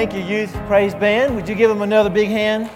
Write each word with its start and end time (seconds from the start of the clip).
Thank 0.00 0.14
you, 0.14 0.22
Youth 0.22 0.54
Praise 0.66 0.94
Band. 0.94 1.36
Would 1.36 1.46
you 1.46 1.54
give 1.54 1.68
them 1.68 1.82
another 1.82 2.08
big 2.08 2.30
hand? 2.30 2.70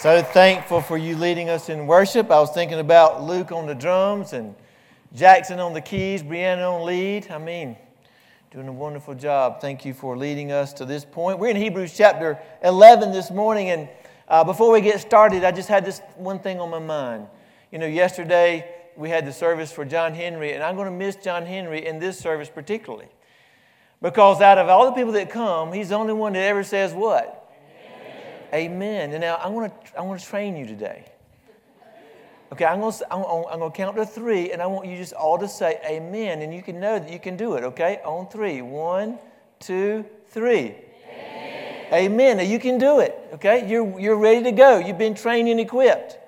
So 0.00 0.24
thankful 0.24 0.80
for 0.80 0.98
you 0.98 1.14
leading 1.14 1.48
us 1.48 1.68
in 1.68 1.86
worship. 1.86 2.32
I 2.32 2.40
was 2.40 2.50
thinking 2.50 2.80
about 2.80 3.22
Luke 3.22 3.52
on 3.52 3.68
the 3.68 3.76
drums 3.76 4.32
and 4.32 4.56
Jackson 5.14 5.60
on 5.60 5.72
the 5.72 5.80
keys, 5.80 6.20
Brianna 6.20 6.68
on 6.68 6.84
lead. 6.84 7.30
I 7.30 7.38
mean, 7.38 7.76
doing 8.50 8.66
a 8.66 8.72
wonderful 8.72 9.14
job. 9.14 9.60
Thank 9.60 9.84
you 9.84 9.94
for 9.94 10.16
leading 10.16 10.50
us 10.50 10.72
to 10.72 10.84
this 10.84 11.04
point. 11.04 11.38
We're 11.38 11.50
in 11.50 11.56
Hebrews 11.56 11.96
chapter 11.96 12.40
11 12.64 13.12
this 13.12 13.30
morning, 13.30 13.70
and 13.70 13.88
uh, 14.26 14.42
before 14.42 14.72
we 14.72 14.80
get 14.80 14.98
started, 14.98 15.44
I 15.44 15.52
just 15.52 15.68
had 15.68 15.84
this 15.84 16.00
one 16.16 16.40
thing 16.40 16.58
on 16.58 16.70
my 16.70 16.80
mind. 16.80 17.28
You 17.70 17.78
know, 17.78 17.86
yesterday 17.86 18.75
we 18.96 19.10
had 19.10 19.26
the 19.26 19.32
service 19.32 19.70
for 19.70 19.84
John 19.84 20.14
Henry, 20.14 20.52
and 20.52 20.62
I'm 20.62 20.76
going 20.76 20.86
to 20.86 20.96
miss 20.96 21.16
John 21.16 21.46
Henry 21.46 21.86
in 21.86 21.98
this 21.98 22.18
service 22.18 22.48
particularly. 22.48 23.08
Because 24.02 24.40
out 24.40 24.58
of 24.58 24.68
all 24.68 24.86
the 24.86 24.92
people 24.92 25.12
that 25.12 25.30
come, 25.30 25.72
he's 25.72 25.88
the 25.88 25.94
only 25.94 26.12
one 26.12 26.34
that 26.34 26.42
ever 26.42 26.62
says 26.62 26.92
what? 26.92 27.50
Amen. 28.52 28.72
Amen. 28.72 29.10
And 29.12 29.20
now 29.20 29.36
I'm 29.36 29.54
going 29.54 29.70
to, 29.70 29.76
I'm 29.98 30.06
going 30.06 30.18
to 30.18 30.24
train 30.24 30.56
you 30.56 30.66
today. 30.66 31.04
Okay, 32.52 32.64
I'm 32.64 32.80
going, 32.80 32.92
to, 32.92 33.12
I'm, 33.12 33.24
I'm 33.24 33.58
going 33.58 33.72
to 33.72 33.76
count 33.76 33.96
to 33.96 34.06
three, 34.06 34.52
and 34.52 34.62
I 34.62 34.66
want 34.66 34.86
you 34.86 34.96
just 34.96 35.12
all 35.14 35.36
to 35.38 35.48
say 35.48 35.80
amen, 35.84 36.42
and 36.42 36.54
you 36.54 36.62
can 36.62 36.78
know 36.78 36.98
that 36.98 37.10
you 37.10 37.18
can 37.18 37.36
do 37.36 37.54
it, 37.54 37.64
okay? 37.64 38.00
On 38.04 38.28
three. 38.28 38.62
One, 38.62 39.18
two, 39.58 40.04
three. 40.28 40.76
Amen. 41.10 41.86
amen. 41.92 42.36
Now 42.36 42.44
you 42.44 42.60
can 42.60 42.78
do 42.78 43.00
it, 43.00 43.18
okay? 43.34 43.68
You're, 43.68 43.98
you're 43.98 44.16
ready 44.16 44.44
to 44.44 44.52
go. 44.52 44.78
You've 44.78 44.98
been 44.98 45.14
trained 45.14 45.48
and 45.48 45.58
equipped. 45.58 46.18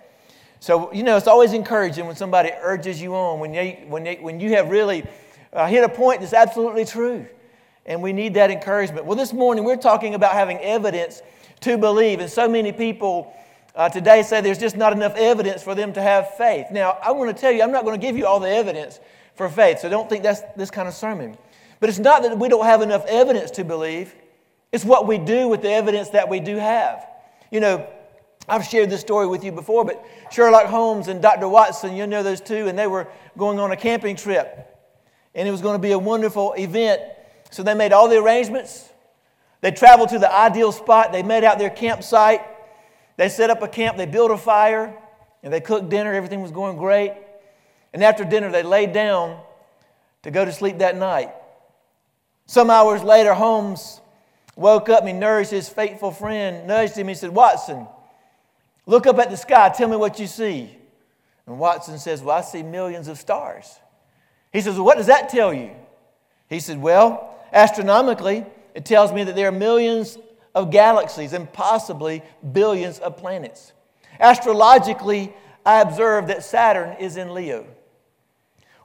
So, 0.61 0.93
you 0.93 1.03
know, 1.03 1.17
it's 1.17 1.29
always 1.29 1.53
encouraging 1.53 2.07
when 2.07 2.17
somebody 2.17 2.51
urges 2.61 3.01
you 3.01 3.15
on, 3.15 3.39
when, 3.39 3.53
they, 3.53 3.85
when, 3.87 4.05
they, 4.05 4.17
when 4.17 4.41
you 4.41 4.51
have 4.51 4.71
really 4.71 5.05
uh, 5.53 5.67
hit 5.67 5.85
a 5.85 5.89
point 5.89 6.21
that's 6.21 6.33
absolutely 6.33 6.85
true. 6.85 7.27
And 7.87 8.03
we 8.03 8.13
need 8.13 8.35
that 8.35 8.51
encouragement. 8.51 9.07
Well, 9.07 9.17
this 9.17 9.33
morning 9.33 9.65
we're 9.65 9.77
talking 9.77 10.15
about 10.15 10.33
having 10.33 10.59
evidence 10.59 11.23
to 11.61 11.79
believe. 11.79 12.21
And 12.21 12.31
so 12.31 12.49
many 12.49 12.73
people 12.73 13.33
uh, 13.75 13.89
today 13.89 14.23
say 14.23 14.41
there's 14.41 14.59
just 14.59 14.77
not 14.77 14.93
enough 14.93 15.15
evidence 15.17 15.63
for 15.63 15.75
them 15.75 15.93
to 15.93 16.03
have 16.03 16.35
faith. 16.35 16.67
Now, 16.71 16.99
I 17.03 17.13
want 17.13 17.35
to 17.35 17.41
tell 17.41 17.53
you, 17.53 17.63
I'm 17.63 17.73
not 17.73 17.85
going 17.85 17.99
to 17.99 18.05
give 18.05 18.17
you 18.17 18.27
all 18.27 18.41
the 18.41 18.51
evidence 18.51 19.01
for 19.37 19.49
faith, 19.49 19.79
so 19.79 19.89
don't 19.89 20.09
think 20.09 20.25
that's 20.25 20.43
this 20.57 20.71
kind 20.71 20.89
of 20.89 20.95
sermon. 20.95 21.39
But 21.79 21.89
it's 21.89 22.01
not 22.01 22.23
that 22.23 22.37
we 22.37 22.49
don't 22.49 22.65
have 22.65 22.83
enough 22.83 23.07
evidence 23.07 23.53
to 23.53 23.65
believe, 23.65 24.15
it's 24.73 24.85
what 24.85 25.07
we 25.07 25.17
do 25.17 25.49
with 25.49 25.63
the 25.63 25.71
evidence 25.71 26.11
that 26.11 26.29
we 26.29 26.41
do 26.41 26.57
have. 26.57 27.07
You 27.51 27.61
know, 27.61 27.89
I've 28.49 28.65
shared 28.65 28.89
this 28.89 29.01
story 29.01 29.27
with 29.27 29.45
you 29.45 29.53
before, 29.53 29.85
but 29.85 30.05
Sherlock 30.31 30.67
Holmes 30.67 31.09
and 31.09 31.21
Dr. 31.21 31.49
Watson, 31.49 31.95
you 31.95 32.07
know 32.07 32.23
those 32.23 32.41
two, 32.41 32.67
and 32.67 32.79
they 32.79 32.87
were 32.87 33.07
going 33.37 33.59
on 33.59 33.71
a 33.73 33.77
camping 33.77 34.17
trip. 34.17 34.65
And 35.35 35.47
it 35.47 35.51
was 35.51 35.61
going 35.61 35.75
to 35.75 35.83
be 35.83 35.93
a 35.93 35.99
wonderful 35.99 36.55
event. 36.55 37.03
So 37.51 37.63
they 37.63 37.75
made 37.75 37.93
all 37.93 38.09
the 38.09 38.17
arrangements. 38.17 38.89
They 39.61 39.71
traveled 39.71 40.09
to 40.11 40.19
the 40.19 40.33
ideal 40.33 40.73
spot. 40.73 41.13
They 41.13 41.23
made 41.23 41.45
out 41.45 41.59
their 41.59 41.71
campsite. 41.71 42.41
They 43.17 43.29
set 43.29 43.51
up 43.51 43.63
a 43.63 43.69
camp. 43.69 43.97
They 43.97 44.07
built 44.07 44.31
a 44.31 44.39
fire. 44.39 44.97
And 45.43 45.53
they 45.53 45.61
cooked 45.61 45.91
dinner. 45.91 46.15
Everything 46.15 46.41
was 46.41 46.51
going 46.51 46.77
great. 46.79 47.13
And 47.93 48.03
after 48.03 48.25
dinner, 48.25 48.51
they 48.51 48.63
laid 48.63 48.93
down 48.93 49.41
to 50.23 50.31
go 50.31 50.45
to 50.45 50.53
sleep 50.53 50.79
that 50.79 50.97
night. 50.97 51.31
Some 52.47 52.71
hours 52.71 53.03
later, 53.03 53.35
Holmes 53.35 54.01
woke 54.57 54.89
up 54.89 55.01
and 55.01 55.09
he 55.09 55.15
nudged 55.15 55.51
his 55.51 55.69
faithful 55.69 56.11
friend, 56.11 56.67
nudged 56.67 56.97
him. 56.97 57.09
He 57.09 57.15
said, 57.15 57.31
Watson, 57.31 57.87
Look 58.89 59.07
up 59.07 59.19
at 59.19 59.29
the 59.29 59.37
sky, 59.37 59.69
tell 59.69 59.87
me 59.87 59.97
what 59.97 60.19
you 60.19 60.27
see. 60.27 60.75
And 61.47 61.59
Watson 61.59 61.99
says, 61.99 62.23
Well, 62.23 62.39
I 62.39 62.41
see 62.41 62.63
millions 62.63 63.07
of 63.07 63.19
stars. 63.19 63.79
He 64.51 64.63
says, 64.63 64.77
Well, 64.77 64.85
what 64.87 64.97
does 64.97 65.09
that 65.09 65.29
tell 65.29 65.53
you? 65.53 65.73
He 66.49 66.59
said, 66.59 66.81
Well, 66.81 67.37
astronomically, 67.53 68.47
it 68.75 68.87
tells 68.87 69.13
me 69.13 69.25
that 69.25 69.37
there 69.37 69.47
are 69.49 69.53
millions 69.53 70.17
of 70.55 70.71
galaxies 70.71 71.35
and 71.35 71.53
possibly 71.53 72.23
billions 72.53 72.99
of 72.99 73.19
planets. 73.19 73.75
Astrologically, 74.19 75.35
I 75.67 75.83
observe 75.83 76.29
that 76.29 76.43
Saturn 76.43 76.97
is 76.99 77.19
in 77.19 77.35
Leo. 77.35 77.67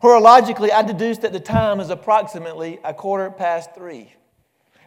Horologically, 0.01 0.69
I 0.69 0.81
deduce 0.81 1.19
that 1.19 1.31
the 1.31 1.39
time 1.39 1.79
is 1.79 1.89
approximately 1.89 2.77
a 2.83 2.93
quarter 2.93 3.31
past 3.31 3.73
three. 3.73 4.13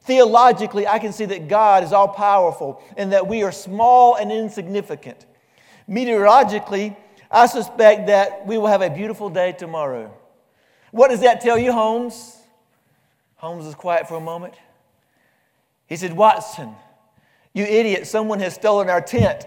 Theologically, 0.06 0.86
I 0.86 1.00
can 1.00 1.12
see 1.12 1.24
that 1.24 1.48
God 1.48 1.82
is 1.82 1.92
all 1.92 2.06
powerful 2.06 2.80
and 2.96 3.12
that 3.12 3.26
we 3.26 3.42
are 3.42 3.50
small 3.50 4.14
and 4.14 4.30
insignificant. 4.30 5.26
Meteorologically, 5.88 6.96
I 7.28 7.46
suspect 7.46 8.06
that 8.06 8.46
we 8.46 8.56
will 8.56 8.68
have 8.68 8.82
a 8.82 8.90
beautiful 8.90 9.28
day 9.28 9.50
tomorrow. 9.50 10.14
What 10.92 11.08
does 11.08 11.20
that 11.22 11.40
tell 11.40 11.58
you, 11.58 11.72
Holmes? 11.72 12.36
Holmes 13.34 13.66
was 13.66 13.74
quiet 13.74 14.08
for 14.08 14.14
a 14.14 14.20
moment. 14.20 14.54
He 15.88 15.96
said, 15.96 16.12
Watson, 16.12 16.74
you 17.52 17.64
idiot, 17.64 18.06
someone 18.06 18.38
has 18.38 18.54
stolen 18.54 18.88
our 18.88 19.00
tent. 19.00 19.44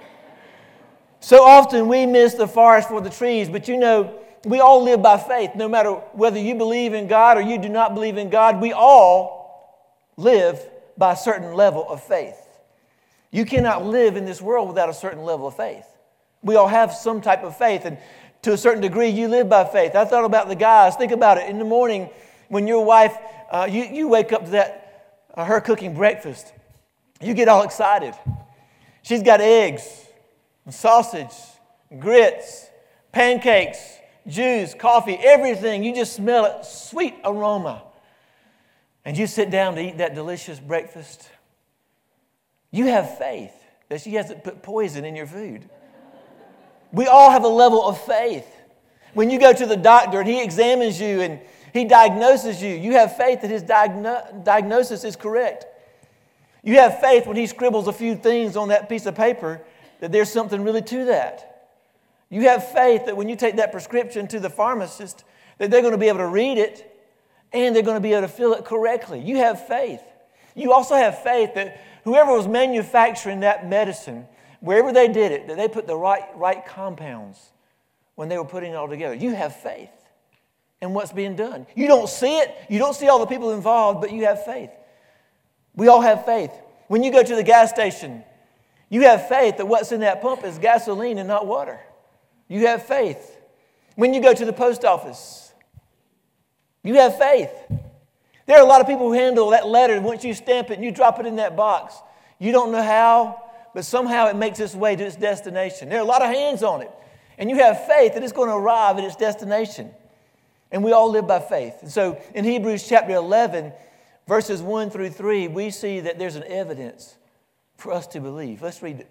so 1.20 1.44
often 1.44 1.86
we 1.86 2.06
miss 2.06 2.32
the 2.32 2.48
forest 2.48 2.88
for 2.88 3.02
the 3.02 3.10
trees, 3.10 3.50
but 3.50 3.68
you 3.68 3.76
know, 3.76 4.20
we 4.44 4.60
all 4.60 4.82
live 4.82 5.02
by 5.02 5.18
faith. 5.18 5.54
No 5.54 5.68
matter 5.68 5.92
whether 6.12 6.38
you 6.38 6.54
believe 6.54 6.94
in 6.94 7.08
God 7.08 7.36
or 7.36 7.42
you 7.42 7.58
do 7.58 7.68
not 7.68 7.94
believe 7.94 8.16
in 8.16 8.30
God, 8.30 8.58
we 8.60 8.72
all 8.72 9.39
live 10.20 10.60
by 10.96 11.14
a 11.14 11.16
certain 11.16 11.54
level 11.54 11.88
of 11.88 12.02
faith. 12.02 12.36
You 13.30 13.44
cannot 13.44 13.84
live 13.84 14.16
in 14.16 14.24
this 14.24 14.42
world 14.42 14.68
without 14.68 14.88
a 14.88 14.94
certain 14.94 15.24
level 15.24 15.46
of 15.46 15.56
faith. 15.56 15.86
We 16.42 16.56
all 16.56 16.68
have 16.68 16.92
some 16.92 17.20
type 17.20 17.42
of 17.42 17.56
faith, 17.56 17.84
and 17.84 17.98
to 18.42 18.52
a 18.52 18.58
certain 18.58 18.82
degree, 18.82 19.08
you 19.08 19.28
live 19.28 19.48
by 19.48 19.64
faith. 19.64 19.94
I 19.94 20.04
thought 20.04 20.24
about 20.24 20.48
the 20.48 20.54
guys. 20.54 20.96
Think 20.96 21.12
about 21.12 21.38
it. 21.38 21.48
In 21.48 21.58
the 21.58 21.64
morning, 21.64 22.10
when 22.48 22.66
your 22.66 22.84
wife, 22.84 23.16
uh, 23.50 23.68
you, 23.70 23.84
you 23.84 24.08
wake 24.08 24.32
up 24.32 24.44
to 24.44 24.50
that, 24.52 25.24
uh, 25.34 25.44
her 25.44 25.60
cooking 25.60 25.94
breakfast, 25.94 26.52
you 27.20 27.34
get 27.34 27.48
all 27.48 27.62
excited. 27.62 28.14
She's 29.02 29.22
got 29.22 29.40
eggs, 29.40 30.06
sausage, 30.68 31.34
grits, 31.98 32.68
pancakes, 33.12 33.78
juice, 34.26 34.74
coffee, 34.74 35.18
everything. 35.20 35.84
You 35.84 35.94
just 35.94 36.14
smell 36.14 36.44
it, 36.46 36.64
sweet 36.64 37.14
aroma 37.24 37.82
and 39.04 39.16
you 39.16 39.26
sit 39.26 39.50
down 39.50 39.74
to 39.76 39.80
eat 39.80 39.98
that 39.98 40.14
delicious 40.14 40.60
breakfast, 40.60 41.30
you 42.70 42.86
have 42.86 43.18
faith 43.18 43.52
that 43.88 44.00
she 44.00 44.14
hasn't 44.14 44.44
put 44.44 44.62
poison 44.62 45.04
in 45.04 45.16
your 45.16 45.26
food. 45.26 45.68
We 46.92 47.06
all 47.06 47.30
have 47.30 47.44
a 47.44 47.48
level 47.48 47.86
of 47.86 48.00
faith. 48.00 48.46
When 49.14 49.30
you 49.30 49.38
go 49.38 49.52
to 49.52 49.66
the 49.66 49.76
doctor 49.76 50.20
and 50.20 50.28
he 50.28 50.42
examines 50.42 51.00
you 51.00 51.20
and 51.20 51.40
he 51.72 51.84
diagnoses 51.84 52.62
you, 52.62 52.74
you 52.74 52.92
have 52.92 53.16
faith 53.16 53.42
that 53.42 53.50
his 53.50 53.62
diagno- 53.62 54.44
diagnosis 54.44 55.04
is 55.04 55.16
correct. 55.16 55.66
You 56.62 56.74
have 56.76 57.00
faith 57.00 57.26
when 57.26 57.36
he 57.36 57.46
scribbles 57.46 57.88
a 57.88 57.92
few 57.92 58.14
things 58.14 58.56
on 58.56 58.68
that 58.68 58.88
piece 58.88 59.06
of 59.06 59.14
paper 59.14 59.62
that 60.00 60.12
there's 60.12 60.30
something 60.30 60.62
really 60.62 60.82
to 60.82 61.06
that. 61.06 61.68
You 62.28 62.42
have 62.42 62.70
faith 62.70 63.06
that 63.06 63.16
when 63.16 63.28
you 63.28 63.36
take 63.36 63.56
that 63.56 63.72
prescription 63.72 64.28
to 64.28 64.40
the 64.40 64.50
pharmacist, 64.50 65.24
that 65.58 65.70
they're 65.70 65.82
going 65.82 65.92
to 65.92 65.98
be 65.98 66.08
able 66.08 66.18
to 66.18 66.26
read 66.26 66.58
it 66.58 66.89
and 67.52 67.74
they're 67.74 67.82
going 67.82 67.96
to 67.96 68.00
be 68.00 68.12
able 68.12 68.22
to 68.22 68.32
fill 68.32 68.54
it 68.54 68.64
correctly. 68.64 69.20
You 69.20 69.36
have 69.38 69.66
faith. 69.66 70.02
You 70.54 70.72
also 70.72 70.94
have 70.94 71.22
faith 71.22 71.54
that 71.54 71.80
whoever 72.04 72.32
was 72.32 72.46
manufacturing 72.46 73.40
that 73.40 73.68
medicine, 73.68 74.26
wherever 74.60 74.92
they 74.92 75.08
did 75.08 75.32
it, 75.32 75.48
that 75.48 75.56
they 75.56 75.68
put 75.68 75.86
the 75.86 75.96
right, 75.96 76.24
right 76.36 76.64
compounds 76.64 77.38
when 78.14 78.28
they 78.28 78.36
were 78.36 78.44
putting 78.44 78.72
it 78.72 78.76
all 78.76 78.88
together. 78.88 79.14
You 79.14 79.34
have 79.34 79.56
faith 79.56 79.90
in 80.80 80.92
what's 80.92 81.12
being 81.12 81.36
done. 81.36 81.66
You 81.74 81.88
don't 81.88 82.08
see 82.08 82.38
it, 82.38 82.54
you 82.68 82.78
don't 82.78 82.94
see 82.94 83.08
all 83.08 83.18
the 83.18 83.26
people 83.26 83.52
involved, 83.52 84.00
but 84.00 84.12
you 84.12 84.24
have 84.26 84.44
faith. 84.44 84.70
We 85.74 85.88
all 85.88 86.00
have 86.00 86.24
faith. 86.24 86.52
When 86.88 87.02
you 87.02 87.12
go 87.12 87.22
to 87.22 87.36
the 87.36 87.42
gas 87.42 87.70
station, 87.70 88.24
you 88.88 89.02
have 89.02 89.28
faith 89.28 89.58
that 89.58 89.66
what's 89.66 89.92
in 89.92 90.00
that 90.00 90.20
pump 90.20 90.44
is 90.44 90.58
gasoline 90.58 91.18
and 91.18 91.28
not 91.28 91.46
water. 91.46 91.78
You 92.48 92.66
have 92.66 92.84
faith. 92.84 93.38
When 93.94 94.12
you 94.12 94.20
go 94.20 94.34
to 94.34 94.44
the 94.44 94.52
post 94.52 94.84
office, 94.84 95.49
you 96.82 96.94
have 96.94 97.18
faith. 97.18 97.50
There 98.46 98.58
are 98.58 98.64
a 98.64 98.68
lot 98.68 98.80
of 98.80 98.86
people 98.86 99.06
who 99.06 99.12
handle 99.12 99.50
that 99.50 99.66
letter. 99.66 100.00
Once 100.00 100.24
you 100.24 100.34
stamp 100.34 100.70
it 100.70 100.74
and 100.74 100.84
you 100.84 100.90
drop 100.90 101.20
it 101.20 101.26
in 101.26 101.36
that 101.36 101.56
box, 101.56 101.94
you 102.38 102.52
don't 102.52 102.72
know 102.72 102.82
how, 102.82 103.42
but 103.74 103.84
somehow 103.84 104.26
it 104.26 104.36
makes 104.36 104.58
its 104.58 104.74
way 104.74 104.96
to 104.96 105.04
its 105.04 105.16
destination. 105.16 105.88
There 105.88 105.98
are 105.98 106.02
a 106.02 106.04
lot 106.04 106.22
of 106.22 106.28
hands 106.28 106.62
on 106.62 106.82
it. 106.82 106.90
And 107.38 107.48
you 107.48 107.56
have 107.56 107.86
faith 107.86 108.14
that 108.14 108.22
it's 108.22 108.32
going 108.32 108.48
to 108.48 108.54
arrive 108.56 108.98
at 108.98 109.04
its 109.04 109.16
destination. 109.16 109.90
And 110.72 110.82
we 110.82 110.92
all 110.92 111.10
live 111.10 111.26
by 111.26 111.40
faith. 111.40 111.74
And 111.82 111.90
so 111.90 112.20
in 112.34 112.44
Hebrews 112.44 112.88
chapter 112.88 113.14
11, 113.14 113.72
verses 114.26 114.62
1 114.62 114.90
through 114.90 115.10
3, 115.10 115.48
we 115.48 115.70
see 115.70 116.00
that 116.00 116.18
there's 116.18 116.36
an 116.36 116.44
evidence 116.44 117.16
for 117.76 117.92
us 117.92 118.06
to 118.08 118.20
believe. 118.20 118.62
Let's 118.62 118.82
read 118.82 119.00
it 119.00 119.10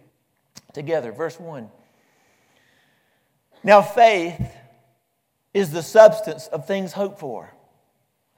together. 0.74 1.12
Verse 1.12 1.40
1. 1.40 1.70
Now, 3.64 3.82
faith 3.82 4.54
is 5.54 5.72
the 5.72 5.84
substance 5.84 6.48
of 6.48 6.68
things 6.68 6.94
hoped 6.94 7.20
for 7.20 7.54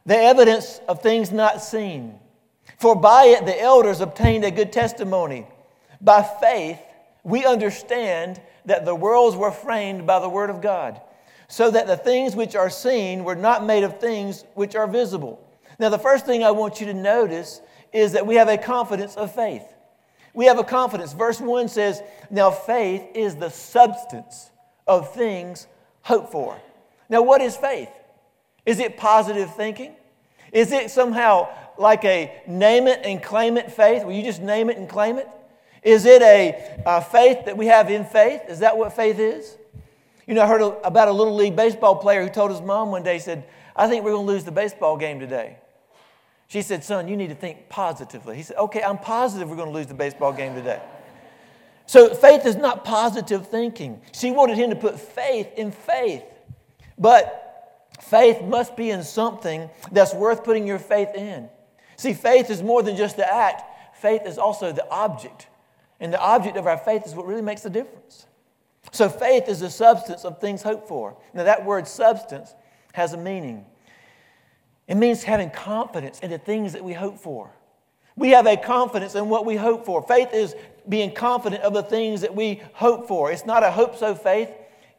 the 0.05 0.17
evidence 0.17 0.79
of 0.87 1.01
things 1.01 1.31
not 1.31 1.61
seen. 1.61 2.19
For 2.77 2.95
by 2.95 3.25
it 3.25 3.45
the 3.45 3.59
elders 3.61 4.01
obtained 4.01 4.43
a 4.43 4.51
good 4.51 4.71
testimony. 4.71 5.45
By 5.99 6.23
faith, 6.23 6.79
we 7.23 7.45
understand 7.45 8.41
that 8.65 8.85
the 8.85 8.95
worlds 8.95 9.35
were 9.35 9.51
framed 9.51 10.07
by 10.07 10.19
the 10.19 10.29
word 10.29 10.49
of 10.49 10.61
God, 10.61 10.99
so 11.47 11.69
that 11.69 11.87
the 11.87 11.97
things 11.97 12.35
which 12.35 12.55
are 12.55 12.69
seen 12.69 13.23
were 13.23 13.35
not 13.35 13.65
made 13.65 13.83
of 13.83 13.99
things 13.99 14.45
which 14.55 14.75
are 14.75 14.87
visible. 14.87 15.47
Now, 15.77 15.89
the 15.89 15.99
first 15.99 16.25
thing 16.25 16.43
I 16.43 16.51
want 16.51 16.79
you 16.79 16.87
to 16.87 16.93
notice 16.93 17.61
is 17.93 18.13
that 18.13 18.25
we 18.25 18.35
have 18.35 18.47
a 18.47 18.57
confidence 18.57 19.15
of 19.15 19.33
faith. 19.33 19.65
We 20.33 20.45
have 20.45 20.59
a 20.59 20.63
confidence. 20.63 21.13
Verse 21.13 21.41
1 21.41 21.67
says, 21.67 22.01
Now 22.29 22.51
faith 22.51 23.03
is 23.13 23.35
the 23.35 23.49
substance 23.49 24.49
of 24.87 25.13
things 25.13 25.67
hoped 26.03 26.31
for. 26.31 26.59
Now, 27.09 27.21
what 27.21 27.41
is 27.41 27.55
faith? 27.57 27.89
Is 28.71 28.79
it 28.79 28.95
positive 28.95 29.53
thinking? 29.53 29.93
Is 30.53 30.71
it 30.71 30.91
somehow 30.91 31.49
like 31.77 32.05
a 32.05 32.41
name 32.47 32.87
it 32.87 33.01
and 33.03 33.21
claim 33.21 33.57
it 33.57 33.69
faith, 33.69 34.05
Will 34.05 34.13
you 34.13 34.23
just 34.23 34.41
name 34.41 34.69
it 34.69 34.77
and 34.77 34.87
claim 34.87 35.17
it? 35.17 35.27
Is 35.83 36.05
it 36.05 36.21
a, 36.21 36.81
a 36.85 37.01
faith 37.01 37.43
that 37.47 37.57
we 37.57 37.65
have 37.65 37.91
in 37.91 38.05
faith? 38.05 38.43
Is 38.47 38.59
that 38.59 38.77
what 38.77 38.93
faith 38.93 39.19
is? 39.19 39.57
You 40.25 40.35
know, 40.35 40.43
I 40.43 40.47
heard 40.47 40.61
about 40.85 41.09
a 41.09 41.11
little 41.11 41.35
league 41.35 41.53
baseball 41.53 41.97
player 41.97 42.23
who 42.23 42.29
told 42.29 42.49
his 42.49 42.61
mom 42.61 42.91
one 42.91 43.03
day, 43.03 43.15
he 43.15 43.19
said, 43.19 43.43
I 43.75 43.89
think 43.89 44.05
we're 44.05 44.13
going 44.13 44.25
to 44.25 44.31
lose 44.31 44.45
the 44.45 44.53
baseball 44.53 44.95
game 44.95 45.19
today. 45.19 45.57
She 46.47 46.61
said, 46.61 46.81
Son, 46.81 47.09
you 47.09 47.17
need 47.17 47.27
to 47.27 47.35
think 47.35 47.67
positively. 47.67 48.37
He 48.37 48.43
said, 48.43 48.55
Okay, 48.55 48.81
I'm 48.81 48.99
positive 48.99 49.49
we're 49.49 49.57
going 49.57 49.67
to 49.67 49.75
lose 49.75 49.87
the 49.87 49.95
baseball 49.95 50.31
game 50.31 50.55
today. 50.55 50.81
So 51.87 52.13
faith 52.13 52.45
is 52.45 52.55
not 52.55 52.85
positive 52.85 53.47
thinking. 53.47 54.01
She 54.13 54.31
wanted 54.31 54.57
him 54.57 54.69
to 54.69 54.77
put 54.77 54.97
faith 54.97 55.49
in 55.57 55.73
faith. 55.73 56.23
But 56.97 57.40
faith 58.11 58.41
must 58.43 58.75
be 58.75 58.89
in 58.89 59.03
something 59.03 59.69
that's 59.89 60.13
worth 60.13 60.43
putting 60.43 60.67
your 60.67 60.79
faith 60.79 61.15
in. 61.15 61.47
See, 61.95 62.13
faith 62.13 62.49
is 62.49 62.61
more 62.61 62.83
than 62.83 62.97
just 62.97 63.15
the 63.15 63.33
act, 63.33 63.63
faith 63.95 64.23
is 64.25 64.37
also 64.37 64.73
the 64.73 64.87
object. 64.89 65.47
And 66.01 66.11
the 66.11 66.19
object 66.19 66.57
of 66.57 66.67
our 66.67 66.77
faith 66.77 67.05
is 67.05 67.15
what 67.15 67.25
really 67.25 67.41
makes 67.41 67.61
the 67.61 67.69
difference. 67.69 68.25
So 68.91 69.07
faith 69.07 69.47
is 69.47 69.61
the 69.61 69.69
substance 69.69 70.25
of 70.25 70.41
things 70.41 70.61
hoped 70.61 70.89
for. 70.89 71.15
Now, 71.33 71.43
that 71.43 71.63
word 71.63 71.87
substance 71.87 72.53
has 72.91 73.13
a 73.13 73.17
meaning. 73.17 73.65
It 74.89 74.95
means 74.95 75.23
having 75.23 75.49
confidence 75.49 76.19
in 76.19 76.31
the 76.31 76.37
things 76.37 76.73
that 76.73 76.83
we 76.83 76.91
hope 76.91 77.17
for. 77.17 77.49
We 78.17 78.31
have 78.31 78.45
a 78.45 78.57
confidence 78.57 79.15
in 79.15 79.29
what 79.29 79.45
we 79.45 79.55
hope 79.55 79.85
for. 79.85 80.01
Faith 80.01 80.33
is 80.33 80.53
being 80.89 81.13
confident 81.13 81.63
of 81.63 81.73
the 81.73 81.83
things 81.83 82.19
that 82.21 82.35
we 82.35 82.61
hope 82.73 83.07
for. 83.07 83.31
It's 83.31 83.45
not 83.45 83.63
a 83.63 83.71
hope 83.71 83.95
so 83.95 84.15
faith, 84.15 84.49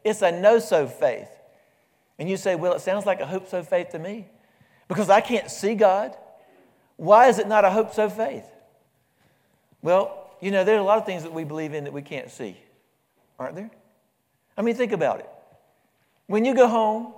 it's 0.03 0.23
a 0.23 0.31
no 0.31 0.57
so 0.57 0.87
faith. 0.87 1.29
And 2.19 2.29
you 2.29 2.37
say, 2.37 2.55
well, 2.55 2.73
it 2.73 2.81
sounds 2.81 3.05
like 3.05 3.19
a 3.19 3.25
hope 3.25 3.49
so 3.49 3.63
faith 3.63 3.89
to 3.89 3.99
me 3.99 4.27
because 4.87 5.09
I 5.09 5.21
can't 5.21 5.49
see 5.49 5.75
God. 5.75 6.15
Why 6.95 7.27
is 7.27 7.39
it 7.39 7.47
not 7.47 7.65
a 7.65 7.69
hope 7.69 7.93
so 7.93 8.09
faith? 8.09 8.45
Well, 9.81 10.31
you 10.41 10.51
know, 10.51 10.63
there 10.63 10.75
are 10.75 10.79
a 10.79 10.83
lot 10.83 10.97
of 10.97 11.05
things 11.05 11.23
that 11.23 11.33
we 11.33 11.43
believe 11.43 11.73
in 11.73 11.85
that 11.85 11.93
we 11.93 12.01
can't 12.01 12.29
see 12.29 12.57
aren't 13.43 13.55
there? 13.55 13.71
I 14.57 14.61
mean, 14.61 14.75
think 14.75 14.91
about 14.91 15.19
it. 15.19 15.29
When 16.27 16.45
you 16.45 16.55
go 16.55 16.67
home 16.67 17.13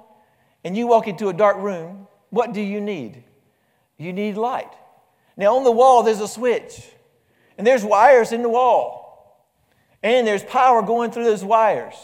and 0.63 0.75
you 0.75 0.87
walk 0.87 1.07
into 1.07 1.29
a 1.29 1.33
dark 1.33 1.57
room, 1.57 2.07
what 2.29 2.53
do 2.53 2.61
you 2.61 2.81
need? 2.81 3.23
You 3.97 4.13
need 4.13 4.35
light. 4.35 4.71
Now, 5.37 5.55
on 5.57 5.63
the 5.63 5.71
wall, 5.71 6.03
there's 6.03 6.21
a 6.21 6.27
switch, 6.27 6.89
and 7.57 7.67
there's 7.67 7.83
wires 7.83 8.31
in 8.31 8.41
the 8.41 8.49
wall, 8.49 9.45
and 10.01 10.25
there's 10.25 10.43
power 10.43 10.81
going 10.81 11.11
through 11.11 11.25
those 11.25 11.43
wires. 11.43 11.95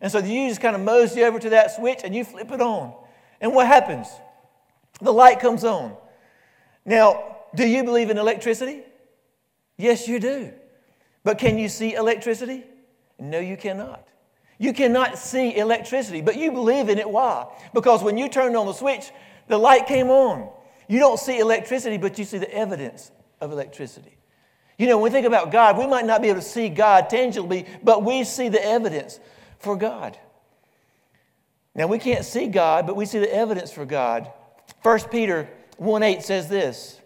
And 0.00 0.10
so 0.10 0.18
you 0.18 0.48
just 0.48 0.60
kind 0.60 0.74
of 0.74 0.82
mosey 0.82 1.24
over 1.24 1.38
to 1.38 1.50
that 1.50 1.72
switch 1.72 2.00
and 2.04 2.14
you 2.14 2.24
flip 2.24 2.50
it 2.50 2.60
on. 2.60 2.94
And 3.40 3.54
what 3.54 3.66
happens? 3.66 4.08
The 5.00 5.12
light 5.12 5.40
comes 5.40 5.64
on. 5.64 5.96
Now, 6.84 7.36
do 7.54 7.66
you 7.66 7.84
believe 7.84 8.10
in 8.10 8.18
electricity? 8.18 8.82
Yes, 9.76 10.08
you 10.08 10.20
do. 10.20 10.52
But 11.24 11.38
can 11.38 11.58
you 11.58 11.68
see 11.68 11.94
electricity? 11.94 12.64
No, 13.18 13.38
you 13.38 13.56
cannot. 13.56 14.06
You 14.58 14.72
cannot 14.72 15.18
see 15.18 15.56
electricity, 15.56 16.20
but 16.20 16.36
you 16.36 16.52
believe 16.52 16.88
in 16.88 16.98
it. 16.98 17.08
Why? 17.08 17.46
Because 17.72 18.02
when 18.02 18.18
you 18.18 18.28
turned 18.28 18.56
on 18.56 18.66
the 18.66 18.72
switch, 18.72 19.10
the 19.48 19.58
light 19.58 19.86
came 19.86 20.10
on. 20.10 20.50
You 20.88 20.98
don't 20.98 21.18
see 21.18 21.38
electricity, 21.38 21.96
but 21.96 22.18
you 22.18 22.24
see 22.24 22.38
the 22.38 22.52
evidence 22.54 23.10
of 23.40 23.52
electricity. 23.52 24.16
You 24.78 24.86
know, 24.86 24.96
when 24.96 25.04
we 25.04 25.10
think 25.10 25.26
about 25.26 25.50
God, 25.50 25.78
we 25.78 25.86
might 25.86 26.06
not 26.06 26.22
be 26.22 26.28
able 26.28 26.40
to 26.40 26.46
see 26.46 26.68
God 26.68 27.10
tangibly, 27.10 27.66
but 27.82 28.02
we 28.02 28.24
see 28.24 28.48
the 28.48 28.64
evidence 28.64 29.20
for 29.60 29.76
God. 29.76 30.18
Now, 31.74 31.86
we 31.86 31.98
can't 31.98 32.24
see 32.24 32.48
God, 32.48 32.86
but 32.86 32.96
we 32.96 33.06
see 33.06 33.20
the 33.20 33.32
evidence 33.32 33.72
for 33.72 33.86
God. 33.86 34.30
1 34.82 35.00
Peter 35.10 35.48
1 35.76 36.02
8 36.02 36.22
says 36.22 36.48
this 36.48 37.00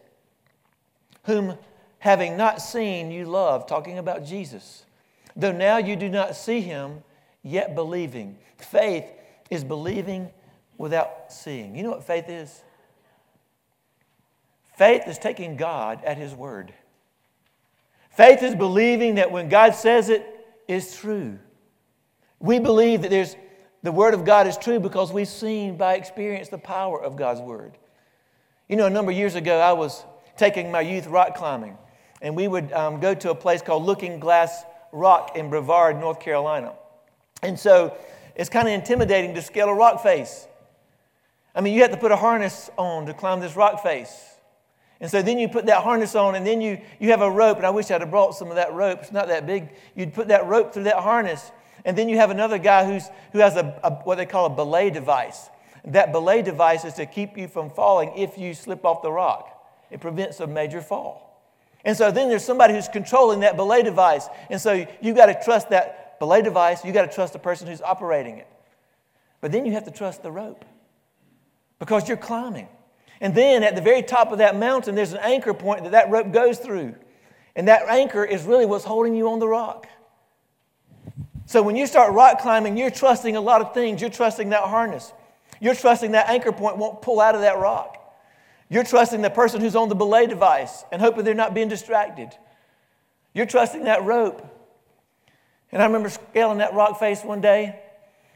Whom 1.25 1.59
having 1.99 2.37
not 2.37 2.61
seen 2.61 3.11
you 3.11 3.27
love, 3.27 3.67
talking 3.67 3.99
about 3.99 4.25
Jesus. 4.25 4.85
Though 5.37 5.53
now 5.53 5.79
you 5.79 5.97
do 5.97 6.09
not 6.09 6.37
see 6.37 6.61
him, 6.61 7.03
yet 7.43 7.75
believing. 7.75 8.39
Faith 8.59 9.07
is 9.51 9.65
believing 9.65 10.31
without 10.79 11.33
seeing. 11.33 11.77
You 11.77 11.83
know 11.83 11.91
what 11.91 12.05
faith 12.05 12.29
is? 12.29 12.63
Faith 14.77 15.03
is 15.07 15.19
taking 15.19 15.57
God 15.57 16.03
at 16.05 16.17
his 16.17 16.35
word. 16.35 16.73
Faith 18.11 18.43
is 18.43 18.55
believing 18.55 19.17
that 19.17 19.31
when 19.31 19.49
God 19.49 19.75
says 19.75 20.09
it 20.09 20.27
is 20.69 20.97
true. 20.97 21.39
We 22.45 22.59
believe 22.59 23.01
that 23.01 23.11
there's 23.11 23.37
the 23.83 23.91
word 23.91 24.13
of 24.13 24.27
God 24.27 24.47
is 24.47 24.59
true 24.59 24.79
because 24.79 25.11
we've 25.11 25.27
seen 25.27 25.79
by 25.79 25.95
experience 25.95 26.51
the 26.51 26.59
power 26.59 27.03
of 27.03 27.17
God's 27.17 27.41
word. 27.41 27.73
You 28.69 28.77
know, 28.77 28.85
a 28.85 28.91
number 28.91 29.13
of 29.13 29.17
years 29.17 29.35
ago, 29.35 29.59
I 29.61 29.73
was 29.73 30.05
taking 30.37 30.71
my 30.71 30.83
youth 30.83 31.07
rock 31.07 31.37
climbing, 31.37 31.79
and 32.21 32.37
we 32.37 32.47
would 32.47 32.71
um, 32.75 33.01
go 33.01 33.15
to 33.15 33.31
a 33.31 33.35
place 33.35 33.63
called 33.63 33.85
Looking 33.85 34.21
Glass 34.21 34.63
rock 34.93 35.37
in 35.37 35.49
Brevard, 35.49 35.99
North 35.99 36.21
Carolina. 36.21 36.75
And 37.43 37.59
so 37.59 37.97
it's 38.37 38.51
kind 38.51 38.69
of 38.69 38.75
intimidating 38.75 39.35
to 39.37 39.41
scale 39.41 39.71
a 39.71 39.75
rock 39.75 40.03
face. 40.03 40.47
I 41.55 41.63
mean, 41.63 41.73
you 41.73 41.81
have 41.81 41.93
to 41.93 41.97
put 41.97 42.13
a 42.13 42.17
harness 42.17 42.69
on 42.77 43.07
to 43.07 43.15
climb 43.15 43.41
this 43.41 43.57
rock 43.57 43.83
face. 43.83 44.13
And 45.01 45.11
so 45.11 45.23
then 45.23 45.39
you 45.39 45.49
put 45.49 45.65
that 45.65 45.83
harness 45.83 46.15
on, 46.15 46.35
and 46.35 46.47
then 46.47 46.61
you, 46.61 46.79
you 47.01 47.09
have 47.11 47.23
a 47.23 47.31
rope. 47.31 47.57
And 47.57 47.65
I 47.65 47.71
wish 47.71 47.91
I'd 47.91 48.03
have 48.03 48.11
brought 48.11 48.35
some 48.35 48.49
of 48.49 48.57
that 48.57 48.75
rope. 48.75 48.99
It's 49.01 49.13
not 49.13 49.29
that 49.29 49.47
big. 49.47 49.71
You'd 49.95 50.13
put 50.13 50.29
that 50.29 50.47
rope 50.47 50.75
through 50.75 50.85
that 50.85 50.97
harness. 50.97 51.51
And 51.85 51.99
then 51.99 52.09
you 52.09 52.17
have 52.17 52.31
another 52.31 52.59
guy 52.59 52.85
who's, 52.85 53.09
who 53.33 53.39
has 53.41 53.57
a, 53.57 53.79
a 53.83 53.91
what 53.91 54.17
they 54.17 54.27
call 54.27 54.47
a 54.47 54.51
belay 54.51 54.91
device. 54.91 55.49
That 55.85 56.13
belay 56.13 56.43
device 56.43 56.85
is 56.85 56.95
to 56.95 57.07
keep 57.07 57.37
you 57.37 57.47
from 57.47 57.71
falling 57.71 58.13
if 58.17 58.39
you 58.39 58.55
slip 58.55 58.85
off 58.85 59.03
the 59.03 59.13
rock, 59.13 59.51
it 59.91 60.01
prevents 60.01 60.41
a 60.41 60.47
major 60.47 60.81
fall. 60.81 61.25
And 61.85 61.95
so 61.95 62.11
then 62.11 62.31
there's 62.31 62.45
somebody 62.45 62.73
who's 62.73 62.89
controlling 62.89 63.41
that 63.41 63.57
belay 63.57 63.83
device. 63.83 64.27
And 64.49 64.59
so 64.59 64.87
you've 65.03 65.17
got 65.17 65.27
to 65.27 65.45
trust 65.45 65.69
that 65.71 66.19
belay 66.19 66.41
device. 66.41 66.83
You've 66.85 66.95
got 66.95 67.09
to 67.09 67.15
trust 67.15 67.35
the 67.35 67.39
person 67.39 67.69
who's 67.69 67.83
operating 67.83 68.39
it. 68.39 68.49
But 69.43 69.53
then 69.53 69.67
you 69.67 69.73
have 69.73 69.85
to 69.85 69.91
trust 69.91 70.23
the 70.23 70.33
rope 70.33 70.65
because 71.79 72.09
you're 72.09 72.17
climbing. 72.17 72.69
And 73.21 73.35
then 73.35 73.63
at 73.63 73.77
the 73.77 73.83
very 73.83 74.03
top 74.03 74.33
of 74.33 74.39
that 74.39 74.57
mountain, 74.57 74.95
there's 74.95 75.13
an 75.13 75.21
anchor 75.23 75.53
point 75.53 75.83
that 75.85 75.93
that 75.93 76.11
rope 76.11 76.33
goes 76.33 76.59
through. 76.59 76.95
And 77.55 77.69
that 77.69 77.83
anchor 77.89 78.25
is 78.25 78.45
really 78.45 78.65
what's 78.65 78.85
holding 78.85 79.15
you 79.15 79.29
on 79.29 79.39
the 79.39 79.47
rock. 79.47 79.87
So 81.47 81.63
when 81.63 81.77
you 81.77 81.87
start 81.87 82.13
rock 82.13 82.41
climbing, 82.41 82.77
you're 82.77 82.91
trusting 82.91 83.37
a 83.37 83.41
lot 83.41 83.61
of 83.61 83.75
things. 83.75 84.01
You're 84.01 84.11
trusting 84.11 84.51
that 84.51 84.65
harness. 84.65 85.13
You're 85.61 85.75
trusting 85.75 86.13
that 86.13 86.29
anchor 86.29 86.53
point 86.53 86.79
won't 86.79 87.03
pull 87.03 87.21
out 87.21 87.35
of 87.35 87.43
that 87.43 87.59
rock. 87.59 88.01
You're 88.69 88.85
trusting 88.85 89.23
the 89.23 89.31
person 89.31 89.61
who's 89.61 89.77
on 89.77 89.89
the 89.89 89.95
belay 89.95 90.27
device 90.27 90.85
and 90.91 91.01
hoping 91.01 91.25
they're 91.25 91.35
not 91.35 91.55
being 91.55 91.69
distracted. 91.69 92.31
You're 93.35 93.47
trusting 93.47 93.85
that 93.85 94.05
rope. 94.05 94.51
And 95.71 95.83
I 95.83 95.87
remember 95.87 96.09
scaling 96.09 96.59
that 96.59 96.73
rock 96.73 96.99
face 96.99 97.23
one 97.23 97.41
day, 97.41 97.81